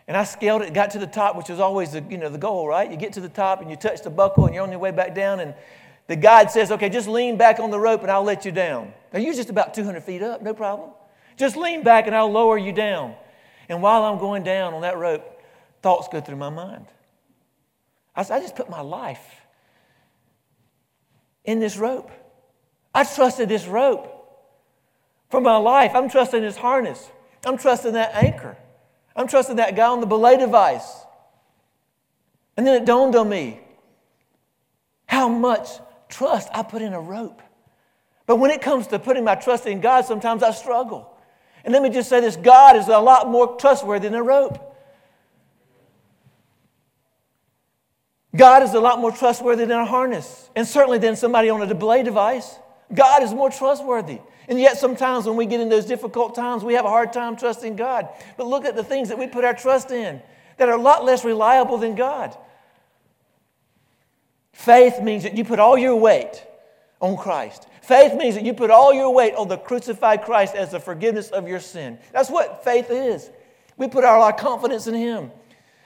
and 0.08 0.16
I 0.16 0.24
scaled 0.24 0.62
it, 0.62 0.72
got 0.74 0.90
to 0.92 0.98
the 0.98 1.06
top, 1.06 1.36
which 1.36 1.50
is 1.50 1.60
always 1.60 1.92
the, 1.92 2.02
you 2.10 2.18
know, 2.18 2.28
the 2.28 2.38
goal, 2.38 2.66
right? 2.66 2.90
You 2.90 2.96
get 2.96 3.12
to 3.14 3.20
the 3.20 3.28
top 3.28 3.60
and 3.60 3.70
you 3.70 3.76
touch 3.76 4.02
the 4.02 4.10
buckle 4.10 4.46
and 4.46 4.54
you're 4.54 4.64
on 4.64 4.70
your 4.70 4.80
way 4.80 4.90
back 4.90 5.14
down, 5.14 5.40
and 5.40 5.54
the 6.08 6.16
guide 6.16 6.50
says, 6.50 6.72
okay, 6.72 6.88
just 6.88 7.06
lean 7.06 7.36
back 7.36 7.60
on 7.60 7.70
the 7.70 7.78
rope 7.78 8.02
and 8.02 8.10
I'll 8.10 8.24
let 8.24 8.44
you 8.44 8.50
down. 8.52 8.92
Now 9.12 9.20
you're 9.20 9.34
just 9.34 9.50
about 9.50 9.74
200 9.74 10.02
feet 10.02 10.22
up, 10.22 10.42
no 10.42 10.54
problem. 10.54 10.90
Just 11.38 11.57
lean 11.57 11.85
back 11.85 12.07
and 12.07 12.14
I'll 12.14 12.30
lower 12.30 12.59
you 12.59 12.73
down. 12.73 13.14
And 13.68 13.80
while 13.80 14.02
I'm 14.02 14.18
going 14.18 14.42
down 14.42 14.75
on 14.75 14.83
that 14.83 14.99
rope, 14.99 15.25
thoughts 15.83 16.09
go 16.11 16.21
through 16.21 16.37
my 16.37 16.50
mind. 16.50 16.87
I, 18.16 18.23
I 18.23 18.40
just 18.40 18.57
put 18.57 18.68
my 18.68 18.80
life 18.80 19.25
in 21.45 21.61
this 21.61 21.76
rope. 21.76 22.11
I 22.92 23.04
trusted 23.04 23.49
this 23.49 23.66
rope 23.66 24.12
for 25.30 25.40
my 25.40 25.57
life. 25.57 25.92
I'm 25.95 26.11
trusting 26.11 26.42
this 26.42 26.57
harness. 26.57 27.09
I'm 27.47 27.57
trusting 27.57 27.92
that 27.92 28.14
anchor. 28.16 28.57
I'm 29.14 29.28
trusting 29.28 29.57
that 29.57 29.76
guy 29.76 29.87
on 29.87 30.00
the 30.00 30.07
belay 30.07 30.37
device. 30.37 30.92
And 32.57 32.66
then 32.66 32.83
it 32.83 32.85
dawned 32.85 33.14
on 33.14 33.28
me 33.28 33.61
how 35.07 35.28
much 35.28 35.68
trust 36.09 36.49
I 36.52 36.64
put 36.64 36.83
in 36.83 36.92
a 36.92 37.00
rope. 37.00 37.40
But 38.26 38.37
when 38.37 38.50
it 38.50 38.61
comes 38.61 38.88
to 38.88 38.99
putting 38.99 39.23
my 39.23 39.37
trust 39.37 39.66
in 39.66 39.80
God, 39.80 40.04
sometimes 40.04 40.42
I 40.42 40.50
struggle. 40.50 41.14
And 41.68 41.75
let 41.75 41.82
me 41.82 41.90
just 41.90 42.08
say 42.08 42.22
this 42.22 42.34
God 42.34 42.76
is 42.76 42.88
a 42.88 42.98
lot 42.98 43.28
more 43.28 43.58
trustworthy 43.58 44.08
than 44.08 44.14
a 44.14 44.22
rope. 44.22 44.75
God 48.34 48.62
is 48.62 48.72
a 48.72 48.80
lot 48.80 49.00
more 49.00 49.12
trustworthy 49.12 49.66
than 49.66 49.78
a 49.78 49.84
harness, 49.84 50.48
and 50.56 50.66
certainly 50.66 50.96
than 50.96 51.14
somebody 51.14 51.50
on 51.50 51.60
a 51.60 51.75
belay 51.75 52.02
device. 52.02 52.58
God 52.94 53.22
is 53.22 53.34
more 53.34 53.50
trustworthy. 53.50 54.18
And 54.48 54.58
yet, 54.58 54.78
sometimes 54.78 55.26
when 55.26 55.37
we 55.37 55.44
get 55.44 55.60
in 55.60 55.68
those 55.68 55.84
difficult 55.84 56.34
times, 56.34 56.64
we 56.64 56.72
have 56.72 56.87
a 56.87 56.88
hard 56.88 57.12
time 57.12 57.37
trusting 57.37 57.76
God. 57.76 58.08
But 58.38 58.46
look 58.46 58.64
at 58.64 58.75
the 58.75 58.82
things 58.82 59.10
that 59.10 59.18
we 59.18 59.26
put 59.26 59.44
our 59.44 59.52
trust 59.52 59.90
in. 59.90 60.22
that 60.56 60.70
are 60.70 60.75
a 60.75 60.80
lot 60.80 61.04
less 61.04 61.22
reliable 61.22 61.76
than 61.76 61.96
God. 61.96 62.34
Faith 64.54 65.02
means 65.02 65.22
that 65.25 65.37
you 65.37 65.44
put 65.44 65.58
all 65.58 65.76
your 65.76 65.96
weight 65.96 66.42
on 66.98 67.18
Christ. 67.18 67.66
Faith 67.88 68.16
means 68.16 68.35
that 68.35 68.45
you 68.45 68.52
put 68.52 68.71
all 68.71 68.92
your 68.92 69.14
weight 69.14 69.35
on 69.35 69.49
the 69.49 69.57
crucified 69.57 70.23
Christ 70.23 70.54
as 70.54 70.73
the 70.73 70.78
forgiveness 70.78 71.30
of 71.30 71.49
your 71.49 71.59
sin. 71.59 71.99
That's 72.12 72.28
what 72.28 72.62
faith 72.62 72.90
is. 72.90 73.30
We 73.78 73.88
put 73.88 74.04
our, 74.04 74.18
our 74.18 74.33
confidence 74.35 74.87
in 74.87 74.95
Him. 74.95 75.30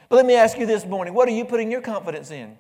But 0.09 0.17
let 0.17 0.27
me 0.27 0.35
ask 0.35 0.59
you 0.59 0.67
this 0.67 0.85
morning 0.85 1.15
what 1.15 1.29
are 1.29 1.33
you 1.33 1.45
putting 1.45 1.71
your 1.71 1.81
confidence 1.81 2.33
in? 2.33 2.57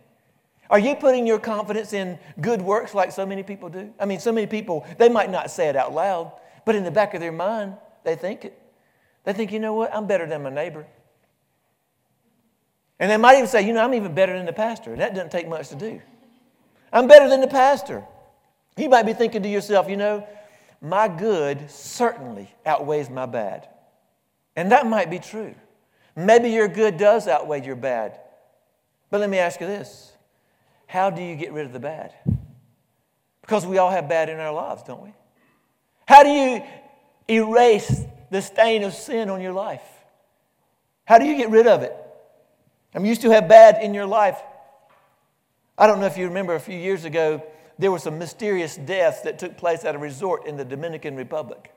Are 0.71 0.79
you 0.79 0.95
putting 0.95 1.27
your 1.27 1.41
confidence 1.41 1.93
in 1.93 2.21
good 2.41 2.63
works 2.63 2.95
like 2.95 3.11
so 3.11 3.27
many 3.27 3.43
people 3.43 3.69
do? 3.69 3.93
I 3.99 4.07
mean, 4.07 4.21
so 4.21 4.31
many 4.31 4.47
people, 4.47 4.87
they 4.97 5.09
might 5.09 5.29
not 5.29 5.51
say 5.51 5.69
it 5.69 5.75
out 5.75 5.93
loud, 5.93 6.31
but 6.65 6.77
in 6.77 6.85
the 6.85 6.93
back 6.93 7.13
of 7.13 7.21
their 7.21 7.33
mind, 7.33 7.75
they 8.05 8.15
think 8.15 8.45
it. 8.45 8.57
They 9.25 9.33
think, 9.33 9.51
you 9.51 9.59
know 9.59 9.75
what? 9.75 9.93
I'm 9.93 10.07
better 10.07 10.25
than 10.25 10.45
my 10.45 10.51
neighbor. 10.51 10.87
And 13.01 13.11
they 13.11 13.17
might 13.17 13.39
even 13.39 13.49
say, 13.49 13.67
you 13.67 13.73
know, 13.73 13.83
I'm 13.83 13.95
even 13.95 14.15
better 14.15 14.37
than 14.37 14.47
the 14.47 14.53
pastor. 14.53 14.95
That 14.95 15.17
doesn't 15.17 15.33
take 15.33 15.49
much 15.49 15.69
to 15.71 15.75
do. 15.75 16.01
I'm 16.93 17.09
better 17.09 17.29
than 17.29 17.41
the 17.41 17.49
pastor. 17.49 18.05
You 18.76 18.88
might 18.88 19.05
be 19.05 19.12
thinking 19.12 19.43
to 19.43 19.49
yourself, 19.49 19.88
you 19.88 19.97
know, 19.97 20.26
my 20.81 21.09
good 21.09 21.71
certainly 21.71 22.52
outweighs 22.67 23.09
my 23.11 23.26
bad. 23.26 23.69
And 24.57 24.73
that 24.73 24.87
might 24.87 25.11
be 25.11 25.19
true. 25.19 25.55
Maybe 26.17 26.50
your 26.50 26.69
good 26.69 26.97
does 26.97 27.29
outweigh 27.29 27.64
your 27.64 27.76
bad. 27.76 28.19
But 29.11 29.21
let 29.21 29.31
me 29.31 29.38
ask 29.38 29.61
you 29.61 29.67
this 29.67 30.12
how 30.87 31.11
do 31.11 31.23
you 31.23 31.37
get 31.37 31.52
rid 31.52 31.67
of 31.67 31.73
the 31.73 31.81
bad? 31.81 32.12
Because 33.41 33.67
we 33.67 33.79
all 33.79 33.91
have 33.91 34.09
bad 34.09 34.29
in 34.29 34.38
our 34.38 34.52
lives, 34.52 34.83
don't 34.83 35.02
we? 35.02 35.12
How 36.07 36.23
do 36.23 36.29
you 36.29 36.62
erase 37.29 38.02
the 38.31 38.43
stain 38.43 38.83
of 38.83 38.95
sin 38.95 39.31
on 39.31 39.41
your 39.41 39.52
life? 39.52 39.83
How 41.05 41.19
do 41.19 41.25
you 41.25 41.37
get 41.37 41.50
rid 41.50 41.67
of 41.67 41.83
it? 41.83 41.95
I 42.95 42.99
mean, 42.99 43.07
you 43.07 43.14
still 43.14 43.33
have 43.33 43.49
bad 43.49 43.83
in 43.83 43.95
your 43.95 44.07
life. 44.07 44.41
I 45.79 45.87
don't 45.87 46.00
know 46.00 46.07
if 46.07 46.19
you 46.19 46.29
remember 46.29 46.55
a 46.55 46.61
few 46.61 46.76
years 46.79 47.05
ago, 47.05 47.43
there 47.83 47.91
were 47.91 47.99
some 47.99 48.17
mysterious 48.17 48.77
deaths 48.77 49.23
that 49.23 49.41
took 49.41 49.57
place 49.57 49.85
at 49.85 49.97
a 49.97 49.99
resort 49.99 50.47
in 50.47 50.57
the 50.57 50.65
Dominican 50.65 51.17
Republic. 51.17 51.73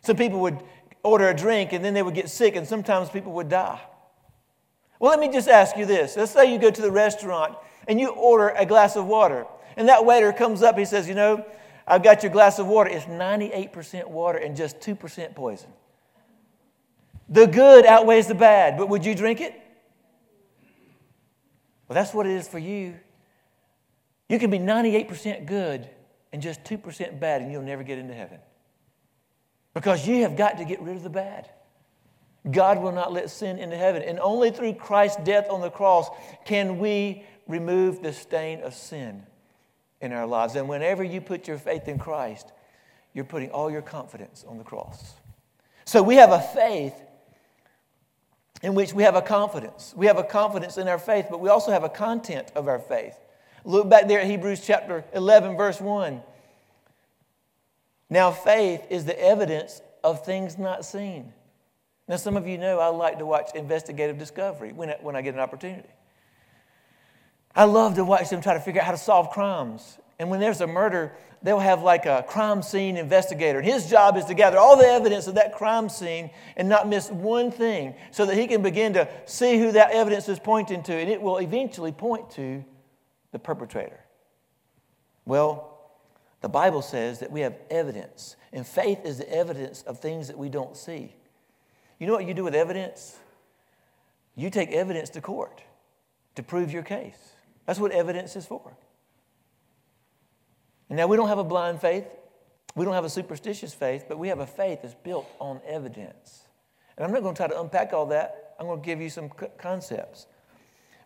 Some 0.00 0.16
people 0.16 0.40
would 0.40 0.62
order 1.02 1.28
a 1.28 1.36
drink 1.36 1.74
and 1.74 1.84
then 1.84 1.92
they 1.92 2.02
would 2.02 2.14
get 2.14 2.30
sick, 2.30 2.56
and 2.56 2.66
sometimes 2.66 3.10
people 3.10 3.32
would 3.32 3.50
die. 3.50 3.80
Well, 4.98 5.10
let 5.10 5.20
me 5.20 5.30
just 5.30 5.46
ask 5.46 5.76
you 5.76 5.84
this. 5.84 6.16
Let's 6.16 6.32
say 6.32 6.50
you 6.50 6.58
go 6.58 6.70
to 6.70 6.80
the 6.80 6.90
restaurant 6.90 7.54
and 7.86 8.00
you 8.00 8.08
order 8.08 8.48
a 8.48 8.64
glass 8.64 8.96
of 8.96 9.04
water, 9.04 9.44
and 9.76 9.90
that 9.90 10.06
waiter 10.06 10.32
comes 10.32 10.62
up, 10.62 10.78
he 10.78 10.86
says, 10.86 11.06
You 11.06 11.14
know, 11.14 11.44
I've 11.86 12.02
got 12.02 12.22
your 12.22 12.32
glass 12.32 12.58
of 12.58 12.66
water. 12.66 12.88
It's 12.88 13.04
98% 13.04 14.08
water 14.08 14.38
and 14.38 14.56
just 14.56 14.80
2% 14.80 15.34
poison. 15.34 15.68
The 17.28 17.46
good 17.46 17.84
outweighs 17.84 18.26
the 18.26 18.34
bad, 18.34 18.78
but 18.78 18.88
would 18.88 19.04
you 19.04 19.14
drink 19.14 19.42
it? 19.42 19.52
Well, 21.88 21.94
that's 21.94 22.14
what 22.14 22.24
it 22.24 22.32
is 22.32 22.48
for 22.48 22.58
you. 22.58 22.94
You 24.28 24.38
can 24.38 24.50
be 24.50 24.58
98% 24.58 25.46
good 25.46 25.88
and 26.32 26.42
just 26.42 26.64
2% 26.64 27.20
bad, 27.20 27.42
and 27.42 27.52
you'll 27.52 27.62
never 27.62 27.82
get 27.82 27.98
into 27.98 28.14
heaven. 28.14 28.38
Because 29.74 30.06
you 30.06 30.22
have 30.22 30.36
got 30.36 30.58
to 30.58 30.64
get 30.64 30.80
rid 30.80 30.96
of 30.96 31.02
the 31.02 31.10
bad. 31.10 31.50
God 32.50 32.80
will 32.80 32.92
not 32.92 33.12
let 33.12 33.30
sin 33.30 33.58
into 33.58 33.76
heaven. 33.76 34.02
And 34.02 34.18
only 34.20 34.50
through 34.50 34.74
Christ's 34.74 35.22
death 35.24 35.48
on 35.50 35.60
the 35.60 35.70
cross 35.70 36.08
can 36.44 36.78
we 36.78 37.24
remove 37.46 38.02
the 38.02 38.12
stain 38.12 38.60
of 38.60 38.74
sin 38.74 39.22
in 40.00 40.12
our 40.12 40.26
lives. 40.26 40.54
And 40.56 40.68
whenever 40.68 41.02
you 41.02 41.20
put 41.20 41.48
your 41.48 41.58
faith 41.58 41.88
in 41.88 41.98
Christ, 41.98 42.52
you're 43.12 43.24
putting 43.24 43.50
all 43.50 43.70
your 43.70 43.82
confidence 43.82 44.44
on 44.46 44.58
the 44.58 44.64
cross. 44.64 45.14
So 45.84 46.02
we 46.02 46.16
have 46.16 46.30
a 46.30 46.40
faith 46.40 46.94
in 48.62 48.74
which 48.74 48.92
we 48.92 49.02
have 49.02 49.14
a 49.14 49.22
confidence. 49.22 49.94
We 49.96 50.06
have 50.06 50.18
a 50.18 50.24
confidence 50.24 50.78
in 50.78 50.88
our 50.88 50.98
faith, 50.98 51.26
but 51.30 51.40
we 51.40 51.48
also 51.48 51.70
have 51.70 51.84
a 51.84 51.88
content 51.88 52.52
of 52.54 52.68
our 52.68 52.78
faith. 52.78 53.16
Look 53.66 53.90
back 53.90 54.06
there 54.06 54.20
at 54.20 54.28
Hebrews 54.28 54.64
chapter 54.64 55.04
11, 55.12 55.56
verse 55.56 55.80
1. 55.80 56.22
Now, 58.08 58.30
faith 58.30 58.86
is 58.90 59.04
the 59.04 59.20
evidence 59.20 59.82
of 60.04 60.24
things 60.24 60.56
not 60.56 60.84
seen. 60.84 61.32
Now, 62.06 62.14
some 62.14 62.36
of 62.36 62.46
you 62.46 62.58
know 62.58 62.78
I 62.78 62.86
like 62.86 63.18
to 63.18 63.26
watch 63.26 63.50
investigative 63.56 64.18
discovery 64.18 64.72
when 64.72 64.90
I, 64.90 64.96
when 65.02 65.16
I 65.16 65.22
get 65.22 65.34
an 65.34 65.40
opportunity. 65.40 65.88
I 67.56 67.64
love 67.64 67.96
to 67.96 68.04
watch 68.04 68.30
them 68.30 68.40
try 68.40 68.54
to 68.54 68.60
figure 68.60 68.80
out 68.80 68.84
how 68.84 68.92
to 68.92 68.98
solve 68.98 69.30
crimes. 69.30 69.98
And 70.20 70.30
when 70.30 70.38
there's 70.38 70.60
a 70.60 70.68
murder, 70.68 71.12
they'll 71.42 71.58
have 71.58 71.82
like 71.82 72.06
a 72.06 72.24
crime 72.28 72.62
scene 72.62 72.96
investigator. 72.96 73.58
And 73.58 73.66
his 73.66 73.90
job 73.90 74.16
is 74.16 74.26
to 74.26 74.34
gather 74.34 74.58
all 74.58 74.76
the 74.76 74.86
evidence 74.86 75.26
of 75.26 75.34
that 75.34 75.56
crime 75.56 75.88
scene 75.88 76.30
and 76.56 76.68
not 76.68 76.88
miss 76.88 77.10
one 77.10 77.50
thing 77.50 77.96
so 78.12 78.26
that 78.26 78.36
he 78.36 78.46
can 78.46 78.62
begin 78.62 78.92
to 78.92 79.08
see 79.24 79.58
who 79.58 79.72
that 79.72 79.90
evidence 79.90 80.28
is 80.28 80.38
pointing 80.38 80.84
to. 80.84 80.92
And 80.92 81.10
it 81.10 81.20
will 81.20 81.38
eventually 81.38 81.90
point 81.90 82.30
to 82.32 82.64
the 83.36 83.40
perpetrator. 83.40 84.00
Well, 85.26 85.78
the 86.40 86.48
Bible 86.48 86.80
says 86.80 87.18
that 87.18 87.30
we 87.30 87.42
have 87.42 87.54
evidence, 87.70 88.34
and 88.50 88.66
faith 88.66 89.04
is 89.04 89.18
the 89.18 89.30
evidence 89.30 89.82
of 89.82 90.00
things 90.00 90.28
that 90.28 90.38
we 90.38 90.48
don't 90.48 90.74
see. 90.74 91.14
You 91.98 92.06
know 92.06 92.14
what 92.14 92.26
you 92.26 92.32
do 92.32 92.44
with 92.44 92.54
evidence? 92.54 93.18
You 94.36 94.48
take 94.48 94.72
evidence 94.72 95.10
to 95.10 95.20
court 95.20 95.62
to 96.36 96.42
prove 96.42 96.72
your 96.72 96.82
case. 96.82 97.18
That's 97.66 97.78
what 97.78 97.92
evidence 97.92 98.36
is 98.36 98.46
for. 98.46 98.74
And 100.88 100.96
now 100.96 101.06
we 101.06 101.18
don't 101.18 101.28
have 101.28 101.38
a 101.38 101.44
blind 101.44 101.82
faith, 101.82 102.06
we 102.74 102.86
don't 102.86 102.94
have 102.94 103.04
a 103.04 103.10
superstitious 103.10 103.74
faith, 103.74 104.06
but 104.08 104.18
we 104.18 104.28
have 104.28 104.40
a 104.40 104.46
faith 104.46 104.80
that's 104.80 104.94
built 104.94 105.28
on 105.40 105.60
evidence. 105.66 106.44
And 106.96 107.04
I'm 107.04 107.12
not 107.12 107.22
going 107.22 107.34
to 107.34 107.38
try 107.38 107.48
to 107.48 107.60
unpack 107.60 107.92
all 107.92 108.06
that, 108.06 108.54
I'm 108.58 108.66
going 108.66 108.80
to 108.80 108.86
give 108.86 109.02
you 109.02 109.10
some 109.10 109.28
concepts. 109.58 110.26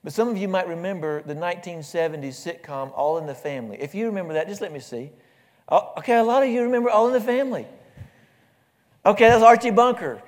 But 0.02 0.12
some 0.12 0.28
of 0.28 0.38
you 0.38 0.48
might 0.48 0.66
remember 0.66 1.22
the 1.22 1.34
1970s 1.34 2.62
sitcom 2.62 2.90
All 2.94 3.18
in 3.18 3.26
the 3.26 3.34
Family. 3.34 3.76
If 3.80 3.94
you 3.94 4.06
remember 4.06 4.32
that, 4.34 4.48
just 4.48 4.60
let 4.60 4.72
me 4.72 4.80
see. 4.80 5.10
Oh, 5.68 5.92
okay, 5.98 6.16
a 6.16 6.24
lot 6.24 6.42
of 6.42 6.48
you 6.48 6.62
remember 6.62 6.90
All 6.90 7.06
in 7.06 7.12
the 7.12 7.20
Family. 7.20 7.66
Okay, 9.04 9.28
that's 9.28 9.42
Archie 9.42 9.70
Bunker 9.70 10.22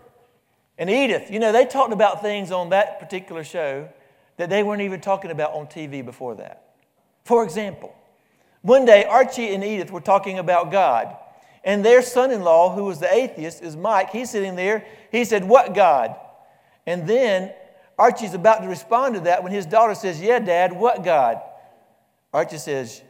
and 0.79 0.91
Edith. 0.91 1.31
You 1.31 1.39
know, 1.39 1.53
they 1.53 1.65
talked 1.65 1.93
about 1.93 2.23
things 2.23 2.51
on 2.51 2.71
that 2.71 3.01
particular 3.01 3.45
show 3.45 3.89
that 4.37 4.51
they 4.51 4.63
weren't 4.63 4.83
even 4.83 5.01
talking 5.01 5.31
about 5.31 5.53
on 5.53 5.67
TV 5.67 6.05
before 6.05 6.35
that. 6.37 6.75
For 7.25 7.45
example, 7.45 7.95
one 8.63 8.85
day 8.85 9.05
Archie 9.05 9.55
and 9.55 9.63
Edith 9.65 9.91
were 9.91 10.01
talking 10.01 10.39
about 10.39 10.71
God, 10.71 11.17
and 11.65 11.85
their 11.85 12.03
son 12.03 12.31
in 12.31 12.43
law, 12.43 12.75
who 12.75 12.85
was 12.85 12.99
the 12.99 13.13
atheist, 13.13 13.63
is 13.63 13.77
Mike. 13.77 14.11
He's 14.11 14.31
sitting 14.31 14.57
there. 14.57 14.85
He 15.11 15.25
said, 15.25 15.45
What 15.45 15.75
God? 15.75 16.17
And 16.87 17.09
then 17.09 17.53
Archie's 18.03 18.35
about 18.35 18.63
to 18.63 18.69
respond 18.69 19.15
to 19.15 19.21
that 19.21 19.45
when 19.45 19.53
his 19.53 19.65
daughter 19.65 19.95
says, 19.95 20.21
Yeah, 20.21 20.41
Dad, 20.41 20.73
what 20.73 21.05
God? 21.05 21.41
Archie 22.33 22.59
says, 22.59 23.01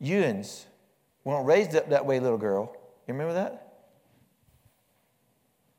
Ewan's 0.00 0.66
weren't 1.22 1.46
raised 1.46 1.76
up 1.76 1.90
that 1.90 2.06
way, 2.06 2.18
little 2.18 2.38
girl. 2.38 2.74
You 3.06 3.14
remember 3.14 3.34
that? 3.34 3.74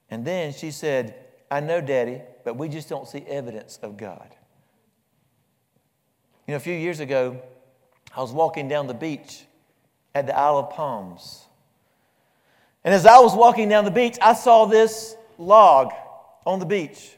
And 0.09 0.23
then 0.23 0.53
she 0.53 0.71
said, 0.71 1.13
I 1.51 1.59
know, 1.59 1.81
Daddy, 1.81 2.21
but 2.45 2.55
we 2.55 2.69
just 2.69 2.87
don't 2.87 3.05
see 3.05 3.25
evidence 3.27 3.79
of 3.83 3.97
God. 3.97 4.33
You 6.47 6.53
know, 6.53 6.55
a 6.55 6.61
few 6.61 6.73
years 6.73 7.01
ago, 7.01 7.41
I 8.15 8.21
was 8.21 8.31
walking 8.31 8.69
down 8.69 8.87
the 8.87 8.93
beach 8.93 9.43
at 10.15 10.25
the 10.25 10.37
Isle 10.37 10.59
of 10.59 10.69
Palms. 10.69 11.43
And 12.85 12.93
as 12.93 13.05
I 13.05 13.19
was 13.19 13.35
walking 13.35 13.67
down 13.67 13.83
the 13.83 13.91
beach, 13.91 14.17
I 14.21 14.33
saw 14.33 14.63
this 14.63 15.17
log 15.37 15.91
on 16.45 16.59
the 16.59 16.65
beach. 16.65 17.17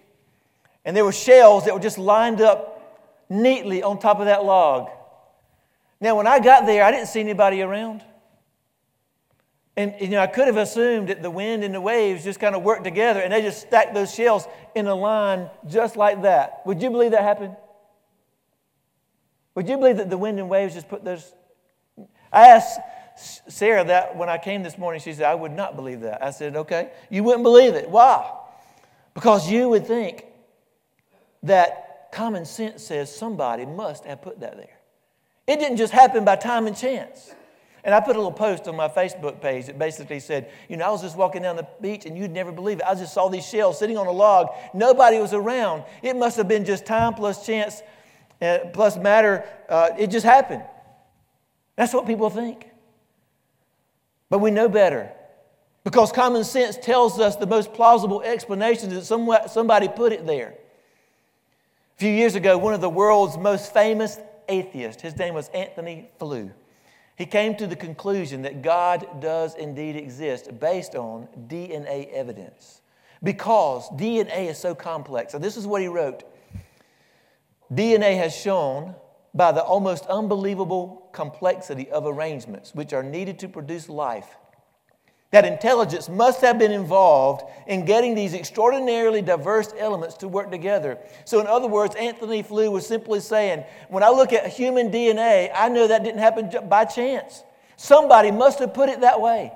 And 0.86 0.96
there 0.96 1.04
were 1.04 1.12
shells 1.12 1.66
that 1.66 1.74
were 1.74 1.80
just 1.80 1.98
lined 1.98 2.42
up 2.42 3.26
neatly 3.30 3.82
on 3.82 4.00
top 4.00 4.20
of 4.20 4.26
that 4.26 4.46
log. 4.46 4.90
Now, 6.00 6.16
when 6.16 6.28
I 6.28 6.40
got 6.40 6.66
there, 6.66 6.84
I 6.84 6.92
didn't 6.92 7.08
see 7.08 7.20
anybody 7.20 7.62
around. 7.62 8.04
And 9.76 9.96
you 10.00 10.10
know, 10.10 10.20
I 10.20 10.28
could 10.28 10.48
have 10.48 10.58
assumed 10.58 11.10
that 11.10 11.22
the 11.22 11.32
wind 11.32 11.64
and 11.64 11.74
the 11.74 11.82
waves 11.82 12.24
just 12.24 12.40
kind 12.40 12.56
of 12.56 12.64
worked 12.64 12.86
together 12.86 13.20
and 13.20 13.34
they 13.34 13.42
just 13.42 13.62
stacked 13.62 13.94
those 13.94 14.14
shells 14.14 14.48
in 14.74 14.88
a 14.88 14.96
line 14.96 15.50
just 15.68 15.98
like 15.98 16.22
that. 16.22 16.62
Would 16.66 16.82
you 16.82 16.90
believe 16.90 17.12
that 17.12 17.24
happened? 17.24 17.58
Would 19.56 19.68
you 19.68 19.78
believe 19.78 19.98
that 19.98 20.10
the 20.10 20.18
wind 20.18 20.40
and 20.40 20.50
waves 20.50 20.76
just 20.76 20.88
put 20.88 21.04
those? 21.04 21.34
I 22.32 22.48
asked 22.48 22.80
Sarah 23.48 23.84
that 23.86 24.16
when 24.16 24.30
I 24.30 24.38
came 24.38 24.64
this 24.64 24.78
morning. 24.78 25.02
She 25.02 25.14
said, 25.14 25.26
I 25.26 25.36
would 25.36 25.52
not 25.52 25.76
believe 25.76 26.02
that. 26.02 26.24
I 26.24 26.32
said, 26.32 26.56
okay. 26.56 26.92
You 27.10 27.24
wouldn't 27.24 27.44
believe 27.44 27.74
it. 27.74 27.90
Why? 27.90 28.32
Because 29.14 29.50
you 29.50 29.70
would 29.70 29.88
think 29.88 30.26
that 31.46 32.12
common 32.12 32.46
sense 32.46 32.84
says 32.84 33.14
somebody 33.14 33.66
must 33.66 34.06
have 34.06 34.22
put 34.22 34.40
that 34.40 34.58
there. 34.58 34.78
It 35.48 35.60
didn't 35.60 35.78
just 35.78 35.94
happen 35.94 36.26
by 36.26 36.36
time 36.36 36.68
and 36.68 36.76
chance. 36.76 37.34
And 37.84 37.94
I 37.94 38.00
put 38.00 38.16
a 38.16 38.20
little 38.20 38.32
post 38.32 38.68
on 38.68 38.76
my 38.76 38.88
Facebook 38.88 39.42
page 39.42 39.68
that 39.68 39.78
basically 39.78 40.20
said, 40.20 40.50
you 40.68 40.76
know, 40.76 40.86
I 40.86 40.90
was 40.90 41.04
just 41.04 41.16
walking 41.16 41.44
down 41.44 41.56
the 41.56 41.68
beach 41.82 42.08
and 42.08 42.18
you'd 42.18 42.32
never 42.32 42.52
believe 42.52 42.80
it. 42.80 42.84
I 42.84 42.96
just 42.96 43.14
saw 43.14 43.30
these 43.30 43.48
shells 43.48 43.78
sitting 43.78 43.96
on 43.96 44.08
a 44.08 44.12
log. 44.12 44.48
Nobody 44.74 45.20
was 45.20 45.34
around. 45.34 45.84
It 46.02 46.16
must 46.16 46.36
have 46.38 46.48
been 46.48 46.66
just 46.66 46.88
time 46.88 47.14
plus 47.14 47.46
chance 47.46 47.84
uh, 48.42 48.60
plus 48.74 48.98
matter. 48.98 49.48
Uh, 49.70 49.90
it 50.00 50.08
just 50.08 50.26
happened. 50.26 50.64
That's 51.76 51.94
what 51.94 52.08
people 52.08 52.32
think. 52.32 52.68
But 54.32 54.40
we 54.40 54.50
know 54.50 54.68
better. 54.68 55.12
Because 55.84 56.12
common 56.12 56.44
sense 56.44 56.78
tells 56.78 57.20
us 57.20 57.36
the 57.36 57.46
most 57.46 57.72
plausible 57.72 58.24
explanation 58.24 58.92
is 58.92 59.08
that 59.08 59.52
somebody 59.52 59.88
put 59.88 60.12
it 60.12 60.26
there. 60.26 60.56
A 61.96 61.98
few 61.98 62.12
years 62.12 62.36
ago, 62.36 62.58
one 62.58 62.74
of 62.74 62.82
the 62.82 62.90
world's 62.90 63.38
most 63.38 63.74
famous 63.74 64.20
atheists, 64.50 65.02
his 65.02 65.16
name 65.16 65.34
was 65.34 65.48
Anthony 65.54 66.10
Flew, 66.20 66.52
he 67.16 67.26
came 67.26 67.56
to 67.56 67.68
the 67.68 67.76
conclusion 67.78 68.42
that 68.42 68.62
God 68.62 69.22
does 69.22 69.56
indeed 69.56 69.96
exist 69.96 70.60
based 70.60 70.96
on 70.96 71.30
DNA 71.48 72.12
evidence 72.12 72.82
because 73.24 73.90
DNA 73.92 74.50
is 74.50 74.58
so 74.58 74.76
complex. 74.76 75.36
And 75.36 75.42
this 75.42 75.56
is 75.56 75.66
what 75.66 75.82
he 75.82 75.88
wrote 75.88 76.26
DNA 77.72 78.18
has 78.18 78.36
shown 78.36 78.94
by 79.34 79.54
the 79.54 79.64
almost 79.64 80.06
unbelievable 80.08 81.08
complexity 81.14 81.90
of 81.92 82.06
arrangements 82.06 82.76
which 82.76 82.92
are 82.92 83.04
needed 83.04 83.40
to 83.40 83.48
produce 83.48 83.88
life 83.88 84.36
that 85.36 85.44
intelligence 85.44 86.08
must 86.08 86.40
have 86.40 86.58
been 86.58 86.72
involved 86.72 87.44
in 87.68 87.84
getting 87.84 88.16
these 88.16 88.34
extraordinarily 88.34 89.22
diverse 89.22 89.74
elements 89.78 90.16
to 90.16 90.30
work 90.30 90.50
together. 90.50 90.98
So, 91.26 91.42
in 91.42 91.48
other 91.48 91.68
words, 91.68 91.94
Anthony 91.96 92.42
Flew 92.42 92.72
was 92.72 92.88
simply 92.88 93.20
saying, 93.20 93.66
when 93.90 94.02
I 94.02 94.12
look 94.12 94.32
at 94.32 94.48
human 94.48 94.92
DNA, 94.92 95.52
I 95.54 95.68
know 95.68 95.88
that 95.88 96.06
didn't 96.06 96.22
happen 96.22 96.50
by 96.70 96.86
chance. 96.86 97.44
Somebody 97.76 98.32
must 98.32 98.60
have 98.60 98.74
put 98.74 98.88
it 98.88 99.02
that 99.02 99.20
way. 99.20 99.52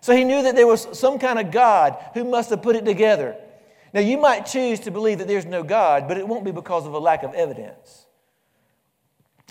So, 0.00 0.16
he 0.16 0.24
knew 0.24 0.42
that 0.42 0.56
there 0.56 0.66
was 0.66 0.88
some 0.98 1.18
kind 1.18 1.38
of 1.38 1.50
God 1.50 2.02
who 2.14 2.24
must 2.24 2.48
have 2.48 2.62
put 2.62 2.74
it 2.74 2.86
together. 2.86 3.36
Now, 3.92 4.00
you 4.00 4.16
might 4.16 4.46
choose 4.46 4.80
to 4.80 4.90
believe 4.90 5.18
that 5.18 5.28
there's 5.28 5.44
no 5.44 5.62
God, 5.62 6.08
but 6.08 6.16
it 6.16 6.26
won't 6.26 6.46
be 6.46 6.50
because 6.50 6.86
of 6.86 6.94
a 6.94 6.98
lack 6.98 7.24
of 7.24 7.34
evidence. 7.34 8.06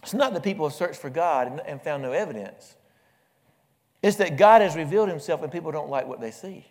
It's 0.02 0.16
not 0.16 0.34
that 0.34 0.42
people 0.42 0.68
have 0.68 0.74
searched 0.74 1.00
for 1.00 1.12
God 1.12 1.62
and 1.64 1.80
found 1.80 2.02
no 2.02 2.12
evidence. 2.12 2.76
It's 4.02 4.18
that 4.18 4.38
God 4.38 4.62
has 4.62 4.76
revealed 4.76 5.10
himself 5.10 5.44
and 5.44 5.52
people 5.52 5.72
don't 5.72 5.90
like 5.90 6.08
what 6.08 6.22
they 6.22 6.32
see. 6.32 6.66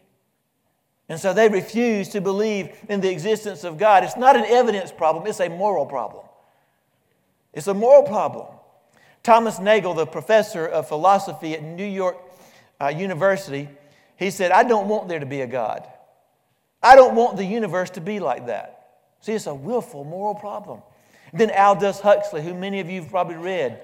And 1.09 1.19
so 1.19 1.33
they 1.33 1.49
refuse 1.49 2.09
to 2.11 2.21
believe 2.21 2.77
in 2.89 3.01
the 3.01 3.11
existence 3.11 3.65
of 3.65 3.79
God. 3.79 4.05
It's 4.05 4.17
not 4.17 4.37
an 4.37 4.45
evidence 4.45 4.93
problem, 4.93 5.27
it's 5.27 5.41
a 5.41 5.49
moral 5.49 5.87
problem. 5.87 6.25
It's 7.53 7.67
a 7.67 7.75
moral 7.75 8.03
problem. 8.03 8.47
Thomas 9.23 9.59
Nagel, 9.59 9.95
the 9.95 10.07
professor 10.07 10.67
of 10.67 10.89
philosophy 10.89 11.55
at 11.55 11.63
New 11.63 11.85
York 11.85 12.17
uh, 12.81 12.89
University, 12.89 13.69
he 14.17 14.31
said, 14.31 14.53
I 14.53 14.63
don't 14.65 14.89
want 14.89 15.09
there 15.09 15.19
to 15.19 15.27
be 15.27 15.41
a 15.41 15.47
God. 15.47 15.87
I 16.83 16.95
don't 16.95 17.15
want 17.15 17.37
the 17.37 17.45
universe 17.45 17.91
to 17.91 18.01
be 18.01 18.21
like 18.21 18.47
that. 18.47 18.89
See, 19.21 19.33
it's 19.33 19.47
a 19.47 19.55
willful 19.55 20.05
moral 20.05 20.35
problem. 20.35 20.83
then 21.33 21.51
Aldous 21.51 22.01
Huxley, 22.01 22.43
who 22.43 22.55
many 22.55 22.81
of 22.81 22.89
you 22.89 23.01
have 23.01 23.11
probably 23.11 23.37
read, 23.37 23.81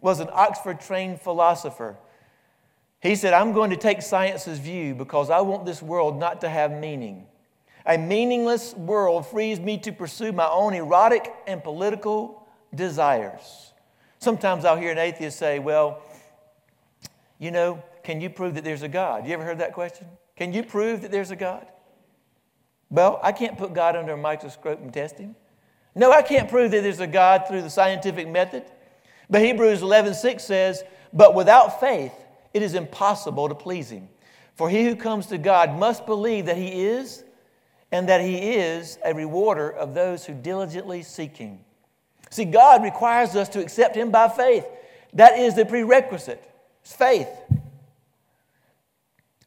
was 0.00 0.20
an 0.20 0.28
Oxford 0.32 0.80
trained 0.80 1.20
philosopher 1.20 1.96
he 3.00 3.16
said, 3.16 3.32
I'm 3.32 3.52
going 3.52 3.70
to 3.70 3.76
take 3.76 4.02
science's 4.02 4.58
view 4.58 4.94
because 4.94 5.30
I 5.30 5.40
want 5.40 5.64
this 5.64 5.82
world 5.82 6.18
not 6.18 6.42
to 6.42 6.48
have 6.48 6.70
meaning. 6.70 7.26
A 7.86 7.96
meaningless 7.96 8.74
world 8.74 9.26
frees 9.26 9.58
me 9.58 9.78
to 9.78 9.92
pursue 9.92 10.32
my 10.32 10.46
own 10.46 10.74
erotic 10.74 11.32
and 11.46 11.64
political 11.64 12.46
desires. 12.74 13.72
Sometimes 14.18 14.66
I'll 14.66 14.76
hear 14.76 14.92
an 14.92 14.98
atheist 14.98 15.38
say, 15.38 15.58
Well, 15.58 16.02
you 17.38 17.50
know, 17.50 17.82
can 18.02 18.20
you 18.20 18.28
prove 18.28 18.54
that 18.56 18.64
there's 18.64 18.82
a 18.82 18.88
God? 18.88 19.26
You 19.26 19.32
ever 19.32 19.44
heard 19.44 19.60
that 19.60 19.72
question? 19.72 20.06
Can 20.36 20.52
you 20.52 20.62
prove 20.62 21.00
that 21.02 21.10
there's 21.10 21.30
a 21.30 21.36
God? 21.36 21.66
Well, 22.90 23.18
I 23.22 23.32
can't 23.32 23.56
put 23.56 23.72
God 23.72 23.96
under 23.96 24.12
a 24.12 24.16
microscope 24.16 24.80
and 24.80 24.92
test 24.92 25.16
him. 25.16 25.36
No, 25.94 26.12
I 26.12 26.20
can't 26.20 26.50
prove 26.50 26.72
that 26.72 26.82
there's 26.82 27.00
a 27.00 27.06
God 27.06 27.46
through 27.48 27.62
the 27.62 27.70
scientific 27.70 28.28
method. 28.28 28.64
But 29.30 29.40
Hebrews 29.40 29.80
11:6 29.80 30.44
says, 30.44 30.84
"But 31.12 31.34
without 31.34 31.80
faith 31.80 32.12
it 32.52 32.62
is 32.62 32.74
impossible 32.74 33.48
to 33.48 33.54
please 33.54 33.90
him. 33.90 34.08
For 34.54 34.68
he 34.68 34.84
who 34.84 34.96
comes 34.96 35.26
to 35.26 35.38
God 35.38 35.78
must 35.78 36.06
believe 36.06 36.46
that 36.46 36.56
he 36.56 36.84
is, 36.84 37.24
and 37.92 38.08
that 38.08 38.20
he 38.20 38.54
is 38.54 38.98
a 39.04 39.14
rewarder 39.14 39.70
of 39.70 39.94
those 39.94 40.24
who 40.24 40.34
diligently 40.34 41.02
seek 41.02 41.36
him. 41.36 41.60
See, 42.30 42.44
God 42.44 42.82
requires 42.82 43.34
us 43.34 43.48
to 43.50 43.60
accept 43.60 43.96
him 43.96 44.10
by 44.10 44.28
faith. 44.28 44.66
That 45.14 45.38
is 45.38 45.54
the 45.56 45.64
prerequisite. 45.64 46.42
It's 46.82 46.94
faith. 46.94 47.28